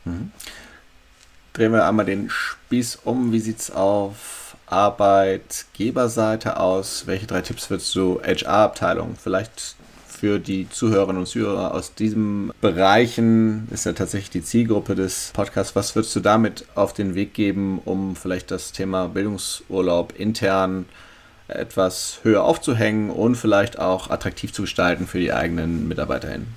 Mhm. 0.05 0.33
Drehen 1.53 1.73
wir 1.73 1.87
einmal 1.87 2.07
den 2.07 2.31
Spieß 2.31 3.01
um. 3.05 3.33
Wie 3.33 3.41
sieht 3.41 3.61
es 3.61 3.71
auf 3.71 4.57
Arbeitgeberseite 4.67 6.61
aus? 6.61 7.07
Welche 7.07 7.27
drei 7.27 7.41
Tipps 7.41 7.71
würdest 7.71 7.95
du 7.95 8.21
HR-Abteilung 8.23 9.17
vielleicht 9.21 9.77
für 10.17 10.39
die 10.39 10.69
Zuhörerinnen 10.69 11.21
und 11.21 11.27
Zuhörer 11.27 11.75
aus 11.75 11.95
diesen 11.95 12.53
Bereichen, 12.61 13.69
ist 13.71 13.87
ja 13.87 13.93
tatsächlich 13.93 14.31
die 14.31 14.43
Zielgruppe 14.43 14.95
des 14.95 15.31
Podcasts. 15.35 15.77
Was 15.77 15.95
würdest 15.95 16.17
du 16.17 16.21
damit 16.21 16.65
auf 16.75 16.93
den 16.93 17.15
Weg 17.15 17.35
geben, 17.35 17.81
um 17.85 18.17
vielleicht 18.17 18.51
das 18.51 18.73
Thema 18.73 19.09
Bildungsurlaub 19.09 20.19
intern 20.19 20.87
etwas 21.49 22.21
höher 22.23 22.43
aufzuhängen 22.43 23.11
und 23.11 23.37
vielleicht 23.37 23.79
auch 23.79 24.11
attraktiv 24.11 24.53
zu 24.53 24.63
gestalten 24.63 25.07
für 25.07 25.21
die 25.21 25.33
eigenen 25.33 25.87
MitarbeiterInnen? 25.87 26.49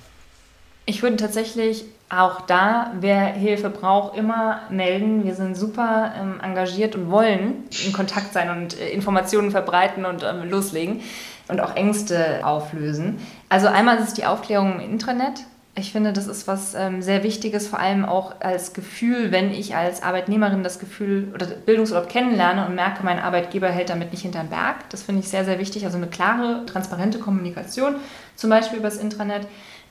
Ich 0.86 1.02
würde 1.02 1.16
tatsächlich 1.16 1.84
auch 2.08 2.40
da, 2.40 2.92
wer 2.98 3.26
Hilfe 3.26 3.70
braucht, 3.70 4.16
immer 4.16 4.62
melden. 4.70 5.24
Wir 5.24 5.36
sind 5.36 5.56
super 5.56 6.12
ähm, 6.20 6.40
engagiert 6.42 6.96
und 6.96 7.10
wollen 7.10 7.64
in 7.86 7.92
Kontakt 7.92 8.32
sein 8.32 8.50
und 8.50 8.80
äh, 8.80 8.88
Informationen 8.88 9.52
verbreiten 9.52 10.04
und 10.04 10.24
ähm, 10.24 10.50
loslegen 10.50 11.02
und 11.46 11.60
auch 11.60 11.76
Ängste 11.76 12.44
auflösen. 12.44 13.18
Also 13.50 13.66
einmal 13.66 13.98
ist 13.98 14.08
es 14.08 14.14
die 14.14 14.24
Aufklärung 14.24 14.74
im 14.74 14.80
Intranet. 14.80 15.40
Ich 15.74 15.92
finde, 15.92 16.12
das 16.12 16.26
ist 16.26 16.48
was 16.48 16.74
ähm, 16.74 17.02
sehr 17.02 17.22
Wichtiges, 17.22 17.68
vor 17.68 17.78
allem 17.78 18.04
auch 18.04 18.40
als 18.40 18.72
Gefühl, 18.72 19.32
wenn 19.32 19.50
ich 19.50 19.76
als 19.76 20.02
Arbeitnehmerin 20.02 20.62
das 20.62 20.78
Gefühl 20.78 21.32
oder 21.34 21.46
Bildungsurlaub 21.46 22.08
kennenlerne 22.08 22.66
und 22.66 22.74
merke, 22.74 23.04
mein 23.04 23.18
Arbeitgeber 23.18 23.68
hält 23.68 23.90
damit 23.90 24.12
nicht 24.12 24.22
hinterm 24.22 24.48
Berg. 24.48 24.88
Das 24.90 25.02
finde 25.02 25.20
ich 25.20 25.28
sehr, 25.28 25.44
sehr 25.44 25.58
wichtig. 25.58 25.84
Also 25.84 25.96
eine 25.96 26.06
klare, 26.06 26.64
transparente 26.66 27.18
Kommunikation, 27.18 27.96
zum 28.36 28.50
Beispiel 28.50 28.78
übers 28.78 28.96
Intranet. 28.96 29.46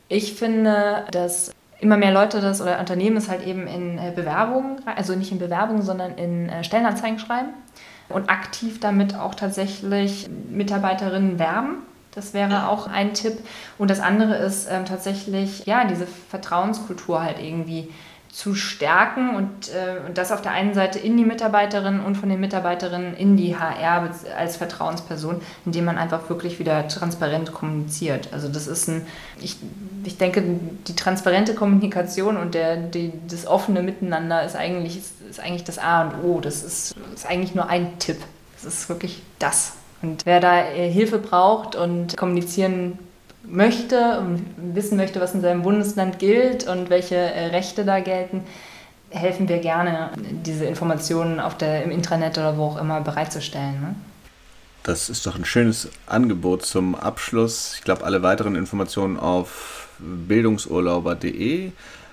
Ich 0.07 0.33
finde, 0.33 1.05
dass 1.11 1.51
immer 1.79 1.97
mehr 1.97 2.11
Leute 2.11 2.41
das 2.41 2.61
oder 2.61 2.79
Unternehmen 2.79 3.17
es 3.17 3.29
halt 3.29 3.45
eben 3.45 3.67
in 3.67 3.97
äh, 3.97 4.11
Bewerbungen, 4.15 4.81
also 4.85 5.15
nicht 5.15 5.31
in 5.31 5.39
Bewerbungen, 5.39 5.81
sondern 5.81 6.15
in 6.15 6.49
äh, 6.49 6.63
Stellenanzeigen 6.63 7.19
schreiben 7.19 7.49
und 8.09 8.29
aktiv 8.29 8.79
damit 8.79 9.15
auch 9.15 9.35
tatsächlich 9.35 10.29
Mitarbeiterinnen 10.49 11.39
werben. 11.39 11.83
Das 12.15 12.33
wäre 12.33 12.67
auch 12.67 12.87
ein 12.87 13.13
Tipp. 13.13 13.37
Und 13.77 13.89
das 13.89 13.99
andere 13.99 14.35
ist 14.35 14.67
ähm, 14.69 14.85
tatsächlich, 14.85 15.65
ja, 15.65 15.85
diese 15.85 16.07
Vertrauenskultur 16.07 17.21
halt 17.21 17.39
irgendwie 17.39 17.89
zu 18.31 18.53
stärken 18.53 19.35
und, 19.35 19.69
äh, 19.69 20.05
und 20.05 20.17
das 20.17 20.31
auf 20.31 20.41
der 20.41 20.51
einen 20.51 20.73
Seite 20.73 20.99
in 20.99 21.17
die 21.17 21.25
Mitarbeiterinnen 21.25 22.03
und 22.03 22.15
von 22.15 22.29
den 22.29 22.39
Mitarbeiterinnen 22.39 23.15
in 23.15 23.37
die 23.37 23.57
HR 23.57 24.11
als 24.37 24.57
Vertrauensperson, 24.57 25.41
indem 25.65 25.85
man 25.85 25.97
einfach 25.97 26.29
wirklich 26.29 26.59
wieder 26.59 26.87
transparent 26.87 27.51
kommuniziert. 27.53 28.29
Also 28.31 28.47
das 28.47 28.67
ist 28.67 28.87
ein, 28.87 29.05
ich, 29.41 29.57
ich 30.03 30.17
denke, 30.17 30.43
die 30.87 30.95
transparente 30.95 31.55
Kommunikation 31.55 32.37
und 32.37 32.53
der, 32.53 32.77
die, 32.77 33.11
das 33.27 33.47
offene 33.47 33.81
Miteinander 33.81 34.43
ist 34.45 34.55
eigentlich, 34.55 34.97
ist, 34.97 35.13
ist 35.27 35.39
eigentlich 35.39 35.63
das 35.63 35.79
A 35.79 36.03
und 36.03 36.23
O. 36.23 36.39
Das 36.39 36.63
ist, 36.63 36.95
ist 37.13 37.25
eigentlich 37.25 37.55
nur 37.55 37.67
ein 37.67 37.97
Tipp. 37.97 38.17
Das 38.55 38.73
ist 38.73 38.89
wirklich 38.89 39.23
das. 39.39 39.73
Und 40.01 40.25
wer 40.25 40.39
da 40.39 40.65
äh, 40.65 40.89
Hilfe 40.89 41.19
braucht 41.19 41.75
und 41.75 42.15
kommunizieren 42.15 42.97
möchte 43.43 44.19
und 44.19 44.45
wissen 44.75 44.97
möchte, 44.97 45.19
was 45.19 45.33
in 45.33 45.41
seinem 45.41 45.63
Bundesland 45.63 46.19
gilt 46.19 46.67
und 46.67 46.89
welche 46.89 47.15
äh, 47.15 47.47
Rechte 47.47 47.85
da 47.85 47.99
gelten, 47.99 48.43
helfen 49.09 49.49
wir 49.49 49.57
gerne, 49.57 50.11
diese 50.17 50.65
Informationen 50.65 51.39
auf 51.39 51.57
der, 51.57 51.83
im 51.83 51.91
Intranet 51.91 52.37
oder 52.37 52.57
wo 52.57 52.65
auch 52.65 52.77
immer 52.77 53.01
bereitzustellen. 53.01 53.81
Ne? 53.81 53.95
Das 54.83 55.09
ist 55.09 55.25
doch 55.25 55.35
ein 55.35 55.45
schönes 55.45 55.89
Angebot 56.05 56.65
zum 56.65 56.95
Abschluss. 56.95 57.73
Ich 57.75 57.83
glaube, 57.83 58.05
alle 58.05 58.21
weiteren 58.21 58.55
Informationen 58.55 59.17
auf 59.17 59.87
bildungsurlauber.de. 59.99 61.71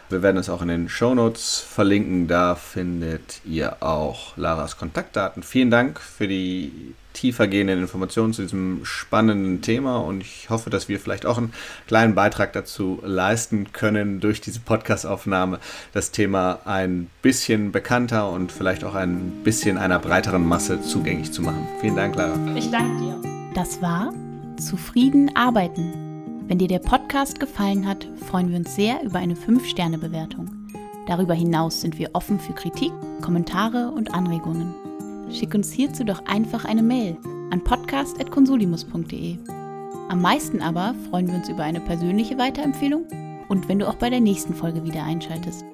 Wir 0.09 0.23
werden 0.23 0.37
es 0.37 0.49
auch 0.49 0.63
in 0.63 0.69
den 0.69 0.89
Shownotes 0.89 1.59
verlinken. 1.59 2.29
Da 2.29 2.55
findet 2.55 3.41
ihr 3.45 3.83
auch 3.83 4.37
Laras 4.37 4.79
Kontaktdaten. 4.79 5.43
Vielen 5.43 5.71
Dank 5.71 6.01
für 6.01 6.29
die 6.29 6.95
tiefergehenden 7.17 7.81
Informationen 7.81 8.35
zu 8.35 8.43
diesem 8.43 8.85
spannenden 8.85 9.63
Thema 9.63 9.97
und 9.97 10.21
ich 10.21 10.51
hoffe, 10.51 10.69
dass 10.69 10.89
wir 10.89 11.01
vielleicht 11.01 11.25
auch 11.25 11.39
einen 11.39 11.53
kleinen 11.87 12.15
Beitrag 12.15 12.53
dazu 12.53 13.01
leisten 13.03 13.73
können, 13.73 14.21
durch 14.21 14.43
diese 14.43 14.61
Podcastaufnahme 14.61 15.59
das 15.95 16.11
Thema 16.11 16.61
ein 16.67 17.09
bisschen 17.23 17.73
bekannter 17.73 18.31
und 18.31 18.53
vielleicht 18.53 18.85
auch 18.85 18.95
ein 18.95 19.43
bisschen 19.45 19.79
einer 19.79 19.99
breiteren 19.99 20.47
Masse 20.47 20.83
zugänglich 20.83 21.33
zu 21.33 21.41
machen. 21.41 21.67
Vielen 21.81 21.97
Dank, 21.97 22.17
Lara. 22.17 22.39
Ich 22.55 22.71
danke 22.71 23.03
dir. 23.03 23.21
Das 23.55 23.81
war 23.81 24.13
Zufrieden 24.59 25.35
arbeiten. 25.35 25.93
Wenn 26.49 26.59
dir 26.59 26.69
der 26.69 26.79
Podcast 26.79 27.41
gefallen 27.41 27.87
hat, 27.87 28.07
freuen 28.29 28.51
wir 28.51 28.59
uns 28.59 28.75
sehr 28.75 29.03
über 29.03 29.19
eine 29.19 29.35
5-Sterne-Bewertung. 29.35 30.51
Darüber 31.07 31.35
hinaus 31.35 31.81
sind 31.81 31.99
wir 31.99 32.11
offen 32.13 32.39
für 32.39 32.53
Kritik, 32.53 32.93
Kommentare 33.23 33.91
und 33.91 34.13
Anregungen. 34.13 34.86
Schick 35.31 35.55
uns 35.55 35.73
hierzu 35.73 36.05
doch 36.05 36.25
einfach 36.27 36.65
eine 36.65 36.83
Mail 36.83 37.17
an 37.51 37.63
podcast.consulimus.de. 37.63 39.37
Am 40.09 40.21
meisten 40.21 40.63
aber 40.63 40.95
freuen 41.11 41.27
wir 41.29 41.35
uns 41.35 41.49
über 41.49 41.65
eine 41.65 41.81
persönliche 41.81 42.39
Weiterempfehlung 42.39 43.07
und 43.49 43.69
wenn 43.69 43.79
du 43.79 43.89
auch 43.89 43.97
bei 43.97 44.11
der 44.11 44.21
nächsten 44.21 44.55
Folge 44.55 44.85
wieder 44.85 45.03
einschaltest. 45.03 45.65